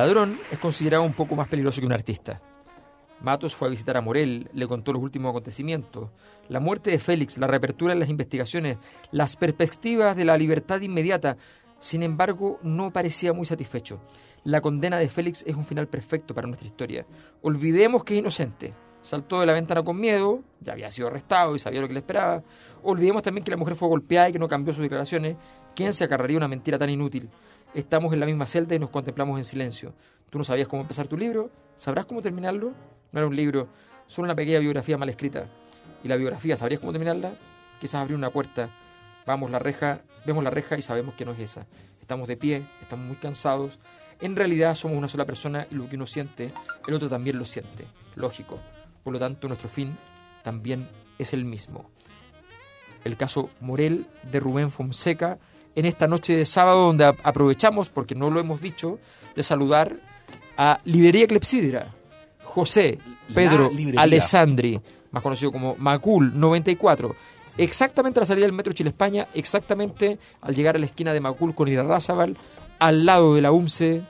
ladrón 0.00 0.38
es 0.50 0.58
considerado 0.58 1.02
un 1.02 1.12
poco 1.12 1.36
más 1.36 1.48
peligroso 1.48 1.80
que 1.80 1.86
un 1.86 1.92
artista. 1.92 2.40
Matos 3.20 3.54
fue 3.54 3.68
a 3.68 3.70
visitar 3.70 3.98
a 3.98 4.00
Morel, 4.00 4.48
le 4.54 4.66
contó 4.66 4.94
los 4.94 5.02
últimos 5.02 5.28
acontecimientos, 5.28 6.08
la 6.48 6.58
muerte 6.58 6.90
de 6.90 6.98
Félix, 6.98 7.36
la 7.36 7.46
reapertura 7.46 7.92
en 7.92 8.00
las 8.00 8.08
investigaciones, 8.08 8.78
las 9.12 9.36
perspectivas 9.36 10.16
de 10.16 10.24
la 10.24 10.38
libertad 10.38 10.80
inmediata. 10.80 11.36
Sin 11.78 12.02
embargo, 12.02 12.58
no 12.62 12.92
parecía 12.92 13.34
muy 13.34 13.44
satisfecho. 13.44 14.00
La 14.44 14.62
condena 14.62 14.96
de 14.96 15.10
Félix 15.10 15.44
es 15.46 15.54
un 15.54 15.66
final 15.66 15.86
perfecto 15.86 16.34
para 16.34 16.46
nuestra 16.46 16.66
historia. 16.66 17.04
Olvidemos 17.42 18.02
que 18.02 18.14
es 18.14 18.20
inocente. 18.20 18.72
Saltó 19.02 19.40
de 19.40 19.46
la 19.46 19.52
ventana 19.52 19.82
con 19.82 19.98
miedo, 19.98 20.42
ya 20.60 20.72
había 20.72 20.90
sido 20.90 21.08
arrestado 21.08 21.56
y 21.56 21.58
sabía 21.58 21.80
lo 21.80 21.88
que 21.88 21.94
le 21.94 22.00
esperaba. 22.00 22.42
Olvidemos 22.82 23.22
también 23.22 23.44
que 23.44 23.50
la 23.50 23.56
mujer 23.58 23.74
fue 23.74 23.88
golpeada 23.88 24.28
y 24.28 24.32
que 24.32 24.38
no 24.38 24.48
cambió 24.48 24.72
sus 24.72 24.82
declaraciones. 24.82 25.36
¿Quién 25.74 25.92
se 25.92 26.04
agarraría 26.04 26.36
una 26.36 26.48
mentira 26.48 26.78
tan 26.78 26.90
inútil? 26.90 27.28
Estamos 27.74 28.12
en 28.12 28.18
la 28.18 28.26
misma 28.26 28.46
celda 28.46 28.74
y 28.74 28.80
nos 28.80 28.90
contemplamos 28.90 29.38
en 29.38 29.44
silencio. 29.44 29.94
Tú 30.28 30.38
no 30.38 30.44
sabías 30.44 30.66
cómo 30.66 30.82
empezar 30.82 31.06
tu 31.06 31.16
libro, 31.16 31.50
¿sabrás 31.76 32.04
cómo 32.04 32.20
terminarlo? 32.20 32.72
No 33.12 33.20
era 33.20 33.28
un 33.28 33.36
libro, 33.36 33.68
solo 34.06 34.26
una 34.26 34.34
pequeña 34.34 34.58
biografía 34.58 34.98
mal 34.98 35.08
escrita. 35.08 35.44
¿Y 36.02 36.08
la 36.08 36.16
biografía 36.16 36.56
sabrías 36.56 36.80
cómo 36.80 36.90
terminarla? 36.90 37.34
Quizás 37.80 38.02
abrir 38.02 38.16
una 38.16 38.30
puerta. 38.30 38.70
Vamos 39.24 39.52
la 39.52 39.60
reja, 39.60 40.00
vemos 40.26 40.42
la 40.42 40.50
reja 40.50 40.76
y 40.76 40.82
sabemos 40.82 41.14
que 41.14 41.24
no 41.24 41.32
es 41.32 41.38
esa. 41.38 41.66
Estamos 42.00 42.26
de 42.26 42.36
pie, 42.36 42.66
estamos 42.80 43.06
muy 43.06 43.16
cansados. 43.16 43.78
En 44.20 44.34
realidad 44.34 44.74
somos 44.74 44.98
una 44.98 45.08
sola 45.08 45.24
persona 45.24 45.68
y 45.70 45.76
lo 45.76 45.88
que 45.88 45.94
uno 45.94 46.06
siente, 46.06 46.52
el 46.88 46.94
otro 46.94 47.08
también 47.08 47.38
lo 47.38 47.44
siente. 47.44 47.86
Lógico. 48.16 48.58
Por 49.04 49.12
lo 49.12 49.20
tanto, 49.20 49.46
nuestro 49.46 49.68
fin 49.68 49.96
también 50.42 50.88
es 51.18 51.32
el 51.32 51.44
mismo. 51.44 51.88
El 53.04 53.16
caso 53.16 53.48
Morel 53.60 54.08
de 54.30 54.40
Rubén 54.40 54.72
Fonseca 54.72 55.38
en 55.74 55.86
esta 55.86 56.06
noche 56.06 56.36
de 56.36 56.44
sábado 56.44 56.86
donde 56.86 57.04
aprovechamos, 57.04 57.90
porque 57.90 58.14
no 58.14 58.30
lo 58.30 58.40
hemos 58.40 58.60
dicho, 58.60 58.98
de 59.34 59.42
saludar 59.42 59.96
a 60.56 60.80
Librería 60.84 61.26
Clepsidra, 61.26 61.86
José 62.42 62.98
Pedro 63.34 63.70
Alessandri, 63.96 64.80
más 65.10 65.22
conocido 65.22 65.52
como 65.52 65.76
Macul 65.78 66.38
94, 66.38 67.14
exactamente 67.56 68.18
a 68.18 68.22
la 68.22 68.26
salida 68.26 68.46
del 68.46 68.52
metro 68.52 68.72
Chile 68.72 68.90
España, 68.90 69.26
exactamente 69.34 70.18
al 70.40 70.54
llegar 70.54 70.76
a 70.76 70.78
la 70.78 70.86
esquina 70.86 71.12
de 71.12 71.20
Macul 71.20 71.54
con 71.54 71.68
Irarrázaval, 71.68 72.36
al 72.78 73.06
lado 73.06 73.34
de 73.34 73.42
la 73.42 73.52
UMCE. 73.52 74.02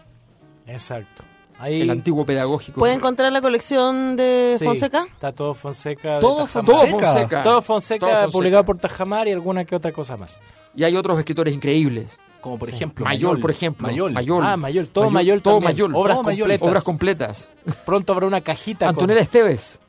Exacto. 0.67 1.25
El 1.63 1.91
antiguo 1.91 2.25
pedagógico. 2.25 2.79
¿Puede 2.79 2.95
encontrar 2.95 3.31
la 3.33 3.43
colección 3.43 4.17
de 4.17 4.57
Fonseca? 4.63 5.05
Está 5.07 5.33
todo 5.33 5.53
Fonseca. 5.53 6.19
Todo 6.19 6.47
Fonseca. 6.47 7.43
Todo 7.43 7.61
Fonseca. 7.61 8.29
publicado 8.29 8.65
por 8.65 8.79
Tajamar 8.79 9.29
y 9.29 9.33
alguna 9.33 9.67
que 9.67 9.77
otra 9.77 9.93
cosa 9.93 10.17
más. 10.17 10.41
Y 10.75 10.85
hay 10.85 10.97
otros 10.97 11.19
escritores 11.19 11.55
increíbles. 11.55 12.19
Como 12.41 12.59
por 12.59 12.71
ejemplo 12.71 13.05
Mayol, 13.05 13.39
por 13.39 13.51
ejemplo. 13.51 13.87
Mayol. 13.87 14.43
Ah, 14.43 14.57
Mayol. 14.57 14.89
Todo 14.89 15.11
Mayol, 15.11 15.43
todo 15.43 15.61
Mayol. 15.61 15.95
Obras 15.95 16.17
completas. 16.17 16.63
Obras 16.63 16.85
completas. 16.85 17.51
Pronto 17.85 18.13
habrá 18.13 18.27
una 18.27 18.41
cajita. 18.41 18.89
Antonella 18.89 19.21
Esteves. 19.21 19.81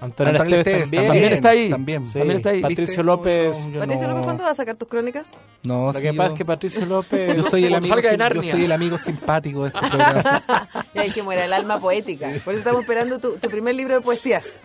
Antonio 0.00 0.32
Esteves 0.32 0.82
también. 0.82 1.06
también. 1.06 1.32
está 1.32 1.48
ahí. 1.50 1.70
También, 1.70 2.04
también 2.04 2.36
está 2.36 2.50
ahí. 2.50 2.62
Patricio 2.62 3.02
López. 3.02 3.68
Patricio 3.76 4.08
López, 4.08 4.24
¿cuándo 4.24 4.44
vas 4.44 4.52
a 4.52 4.54
sacar 4.54 4.76
tus 4.76 4.88
crónicas? 4.88 5.32
No, 5.64 5.92
Lo 5.92 6.00
que 6.00 6.14
pasa 6.14 6.32
es 6.32 6.38
que 6.38 6.44
Patricio 6.44 6.86
López. 6.86 7.36
Yo 7.36 7.42
soy 7.42 7.64
el 7.64 7.74
amigo, 7.74 7.96
yo 8.34 8.42
soy 8.42 8.64
el 8.64 8.72
amigo 8.72 8.98
simpático 8.98 9.62
de 9.64 9.68
este 9.68 9.80
programa. 9.80 10.42
ya 10.94 11.02
dijimos, 11.02 11.34
era 11.34 11.44
el 11.46 11.52
alma 11.52 11.80
poética. 11.80 12.28
Por 12.44 12.54
eso 12.54 12.60
estamos 12.60 12.82
esperando 12.82 13.18
tu, 13.18 13.36
tu 13.38 13.48
primer 13.48 13.74
libro 13.74 13.94
de 13.94 14.00
poesías. 14.00 14.60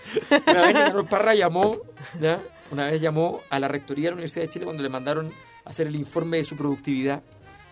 Una 0.48 0.62
vez 0.62 0.74
Carlos 0.74 1.08
Parra 1.10 1.34
llamó, 1.34 1.78
¿ya? 2.22 2.42
una 2.72 2.92
vez 2.92 3.02
llamó 3.02 3.42
a 3.50 3.60
la 3.60 3.68
rectoría 3.68 4.06
de 4.06 4.12
la 4.12 4.16
Universidad 4.16 4.46
de 4.46 4.50
Chile 4.50 4.66
cuando 4.66 4.84
le 4.84 4.90
mandaron 4.90 5.32
hacer 5.66 5.88
el 5.88 5.96
informe 5.96 6.38
de 6.38 6.46
su 6.46 6.56
productividad. 6.56 7.24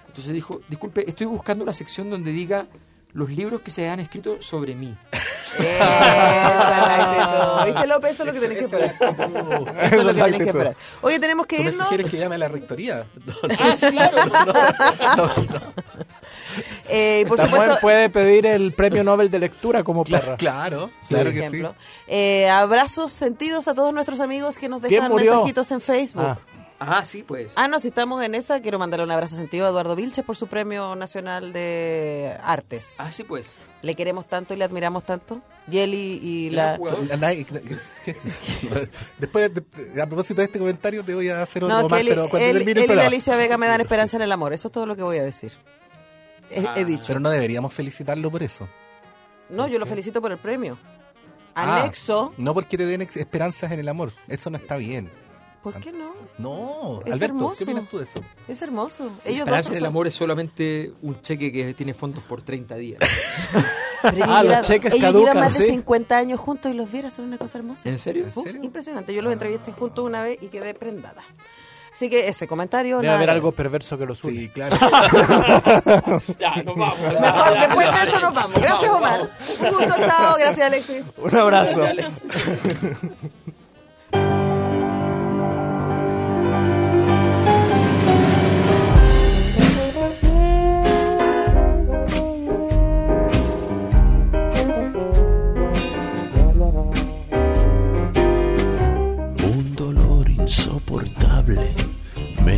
Entonces 0.07 0.33
dijo, 0.33 0.61
disculpe, 0.67 1.07
estoy 1.07 1.27
buscando 1.27 1.63
una 1.63 1.73
sección 1.73 2.09
donde 2.09 2.31
diga 2.31 2.67
los 3.13 3.29
libros 3.29 3.61
que 3.61 3.71
se 3.71 3.89
han 3.89 3.99
escrito 3.99 4.41
sobre 4.41 4.75
mí. 4.75 4.95
¿Viste, 7.65 7.87
López? 7.87 8.11
Eso 8.11 8.23
es 8.23 8.27
lo 8.27 8.33
que 8.33 8.39
tenés 8.39 8.57
que 8.57 8.63
esperar. 8.65 8.95
Eso 9.81 9.95
es 9.97 10.05
lo 10.05 10.13
que 10.13 10.23
tenés 10.23 10.37
que 10.37 10.49
esperar. 10.49 10.75
Oye, 11.01 11.19
tenemos 11.19 11.45
que 11.45 11.61
irnos. 11.61 11.87
¿Quieres 11.89 12.09
que 12.09 12.17
llame 12.17 12.35
a 12.35 12.37
la 12.37 12.47
rectoría? 12.47 13.05
ah, 13.59 13.75
claro. 13.89 15.31
Eh, 16.89 17.23
por 17.27 17.39
supuesto, 17.39 17.77
puede 17.79 18.09
pedir 18.09 18.45
el 18.45 18.73
premio 18.73 19.03
Nobel 19.03 19.31
de 19.31 19.39
lectura 19.39 19.83
como 19.83 20.03
perra. 20.03 20.35
Claro, 20.35 20.91
claro 21.07 21.31
que 21.31 21.49
sí. 21.49 21.63
Eh, 22.07 22.49
abrazos 22.49 23.13
sentidos 23.13 23.69
a 23.69 23.73
todos 23.73 23.93
nuestros 23.93 24.19
amigos 24.19 24.57
que 24.57 24.67
nos 24.67 24.81
dejan 24.81 25.15
mensajitos 25.15 25.71
en 25.71 25.79
Facebook. 25.79 26.23
Ah. 26.25 26.37
Ah, 26.83 27.05
sí, 27.05 27.21
pues. 27.21 27.51
Ah, 27.55 27.67
no, 27.67 27.79
si 27.79 27.89
estamos 27.89 28.23
en 28.23 28.33
esa, 28.33 28.59
quiero 28.59 28.79
mandarle 28.79 29.03
un 29.03 29.11
abrazo 29.11 29.35
sentido 29.35 29.67
a 29.67 29.69
Eduardo 29.69 29.95
Vilches 29.95 30.25
por 30.25 30.35
su 30.35 30.47
premio 30.47 30.95
nacional 30.95 31.53
de 31.53 32.35
artes. 32.41 32.95
Ah, 32.97 33.11
sí, 33.11 33.23
pues. 33.23 33.51
Le 33.83 33.93
queremos 33.93 34.27
tanto 34.27 34.55
y 34.55 34.57
le 34.57 34.63
admiramos 34.63 35.05
tanto. 35.05 35.43
Y 35.69 35.77
él 35.77 35.93
y, 35.93 36.49
la... 36.49 36.79
Después, 39.19 39.51
a 40.01 40.07
propósito 40.07 40.41
de 40.41 40.45
este 40.45 40.57
comentario, 40.57 41.05
te 41.05 41.13
voy 41.13 41.29
a 41.29 41.43
hacer 41.43 41.63
otro 41.65 41.87
más, 41.87 42.01
pero 42.01 42.27
cuando 42.29 42.47
él, 42.47 42.65
termine 42.65 42.83
él 42.83 42.91
y 42.95 42.99
Alicia 42.99 43.35
Vega 43.35 43.59
me 43.59 43.67
dan 43.67 43.79
esperanza 43.79 44.17
en 44.17 44.23
el 44.23 44.31
amor. 44.31 44.51
Eso 44.51 44.69
es 44.69 44.71
todo 44.71 44.87
lo 44.87 44.95
que 44.95 45.03
voy 45.03 45.19
a 45.19 45.23
decir. 45.23 45.53
He, 46.49 46.65
ah. 46.67 46.73
dicho. 46.83 47.03
Pero 47.05 47.19
no 47.19 47.29
deberíamos 47.29 47.71
felicitarlo 47.75 48.31
por 48.31 48.41
eso. 48.41 48.67
No, 49.49 49.67
yo 49.67 49.77
lo 49.77 49.85
felicito 49.85 50.19
por 50.19 50.31
el 50.31 50.39
premio. 50.39 50.79
Ah, 51.53 51.81
Anexo. 51.81 52.33
no 52.37 52.55
porque 52.55 52.75
te 52.75 52.87
den 52.87 53.01
esperanzas 53.01 53.71
en 53.71 53.79
el 53.79 53.87
amor. 53.87 54.11
Eso 54.27 54.49
no 54.49 54.57
está 54.57 54.77
bien. 54.77 55.11
¿Por 55.63 55.79
qué 55.79 55.91
no? 55.91 56.13
No, 56.39 57.01
es 57.05 57.13
Alberto, 57.13 57.25
hermoso. 57.25 57.57
¿qué 57.57 57.63
opinas 57.65 57.89
tú 57.89 57.97
de 57.99 58.05
eso? 58.05 58.23
Es 58.47 58.61
hermoso. 58.63 59.11
Ellos 59.25 59.47
dos 59.47 59.65
son... 59.65 59.75
el 59.75 59.85
amor 59.85 60.07
es 60.07 60.15
solamente 60.15 60.91
un 61.03 61.21
cheque 61.21 61.51
que 61.51 61.73
tiene 61.75 61.93
fondos 61.93 62.23
por 62.23 62.41
30 62.41 62.75
días. 62.77 62.99
Pero 64.01 64.25
ah, 64.27 64.43
los 64.43 64.61
cheques 64.67 64.93
ellos 64.93 65.13
llevan 65.13 65.37
más 65.37 65.55
de 65.57 65.67
50 65.67 66.17
años 66.17 66.39
juntos 66.39 66.71
y 66.71 66.75
los 66.75 66.91
vieras 66.91 67.13
son 67.13 67.25
una 67.25 67.37
cosa 67.37 67.59
hermosa. 67.59 67.87
¿En 67.87 67.99
serio? 67.99 68.25
impresionante. 68.63 69.13
Yo 69.13 69.21
los 69.21 69.31
entrevisté 69.31 69.71
juntos 69.71 70.03
una 70.03 70.23
vez 70.23 70.39
y 70.41 70.47
quedé 70.47 70.73
prendada. 70.73 71.23
Así 71.93 72.09
que 72.09 72.27
ese 72.27 72.47
comentario. 72.47 72.99
Debe 72.99 73.13
haber 73.13 73.29
algo 73.29 73.51
perverso 73.51 73.97
que 73.97 74.05
los 74.05 74.23
une. 74.23 74.39
Sí, 74.39 74.49
claro. 74.49 74.77
ya, 76.39 76.55
nos 76.63 76.75
vamos. 76.75 76.97
Mejor, 76.99 77.59
después 77.59 77.87
de 77.87 78.07
eso 78.07 78.19
nos 78.21 78.33
vamos. 78.33 78.53
Gracias, 78.55 78.91
Omar. 78.91 79.21
Un 79.59 79.69
gusto, 79.69 79.93
chao. 80.05 80.35
Gracias, 80.39 80.67
Alexis. 80.67 81.03
Un 81.17 81.35
abrazo. 81.35 81.83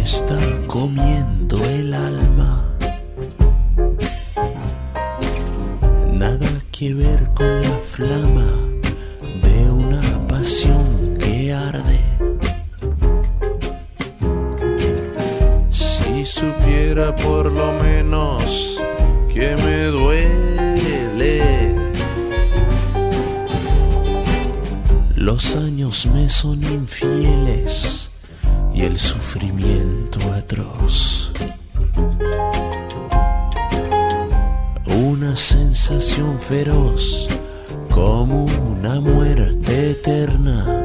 está 0.03 0.37
comiendo 0.67 1.63
el 1.63 1.93
alma. 1.93 2.65
Nada 6.11 6.49
que 6.71 6.93
ver 6.93 7.29
con 7.33 7.61
la 7.61 7.77
flama 7.79 8.47
de 9.43 9.71
una 9.71 10.27
pasión 10.27 11.17
que 11.19 11.53
arde. 11.53 11.99
Si 15.71 16.25
supiera 16.25 17.15
por 17.15 17.49
lo 17.51 17.71
menos 17.73 18.77
que 19.33 19.55
me 19.55 19.85
duele. 19.85 21.73
Los 25.15 25.55
años 25.55 26.05
me 26.07 26.29
son 26.29 26.61
infieles 26.63 28.02
el 28.85 28.99
sufrimiento 28.99 30.19
atroz. 30.33 31.31
Una 34.85 35.35
sensación 35.37 36.37
feroz 36.37 37.29
como 37.89 38.45
una 38.45 38.99
muerte 38.99 39.91
eterna. 39.91 40.83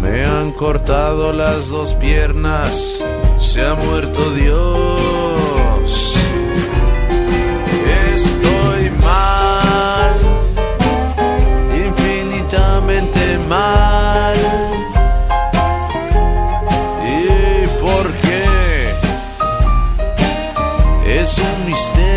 Me 0.00 0.24
han 0.24 0.52
cortado 0.52 1.32
las 1.32 1.68
dos 1.68 1.94
piernas, 1.94 3.02
se 3.38 3.62
ha 3.62 3.74
muerto 3.74 4.32
Dios. 4.32 5.41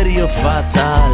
Misterio 0.06 0.28
fatal. 0.28 1.12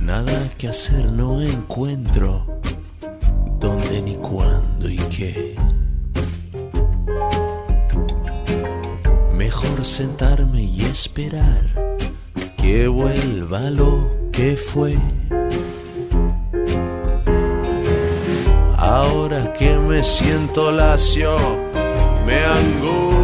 Nada 0.00 0.50
que 0.56 0.68
hacer 0.68 1.04
no 1.12 1.42
encuentro, 1.42 2.46
dónde 3.60 4.00
ni 4.02 4.14
cuándo 4.16 4.88
y 4.88 4.96
qué. 4.96 5.54
Mejor 9.34 9.84
sentarme 9.84 10.62
y 10.62 10.82
esperar 10.82 11.64
que 12.56 12.88
vuelva 12.88 13.70
lo 13.70 14.16
que 14.32 14.56
fue. 14.56 14.96
Ahora 18.78 19.52
que 19.52 19.76
me 19.76 20.02
siento 20.02 20.72
lacio, 20.72 21.36
me 22.24 22.44
angustio. 22.44 23.15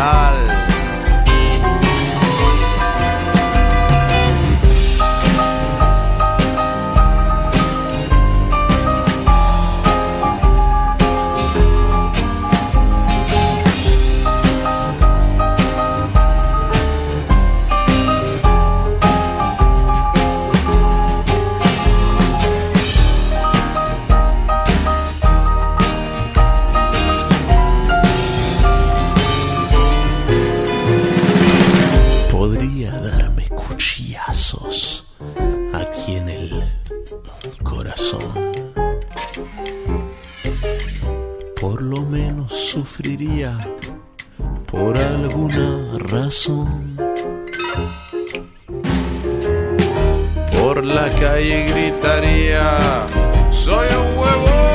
Fatal. 0.00 0.59
Por 41.60 41.82
lo 41.82 42.00
menos 42.00 42.52
sufriría 42.52 43.58
por 44.66 44.96
alguna 44.96 45.98
razón. 45.98 46.96
Por 50.58 50.82
la 50.82 51.10
calle 51.20 51.66
gritaría, 51.66 52.78
soy 53.50 53.88
un 53.88 54.18
huevo. 54.18 54.69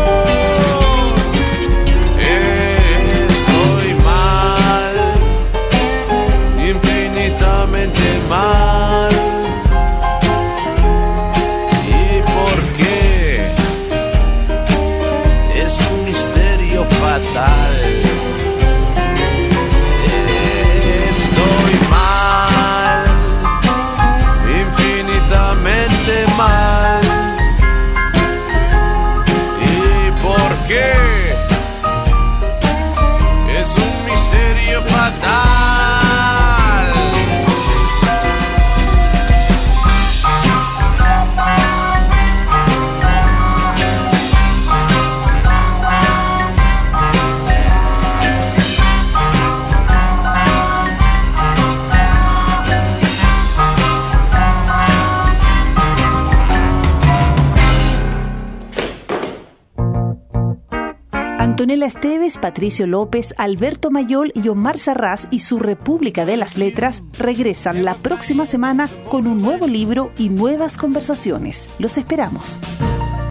Patricio 62.34 62.88
López, 62.88 63.34
Alberto 63.38 63.92
Mayol 63.92 64.32
y 64.34 64.50
Omar 64.50 64.78
Sarraz 64.80 65.28
y 65.30 65.40
su 65.40 65.60
República 65.60 66.26
de 66.26 66.38
las 66.38 66.58
Letras 66.58 67.04
regresan 67.20 67.86
la 67.86 67.94
próxima 67.94 68.46
semana 68.46 68.90
con 69.10 69.28
un 69.28 69.42
nuevo 69.42 69.68
libro 69.68 70.12
y 70.18 70.30
nuevas 70.30 70.76
conversaciones. 70.76 71.70
Los 71.78 71.98
esperamos. 71.98 72.60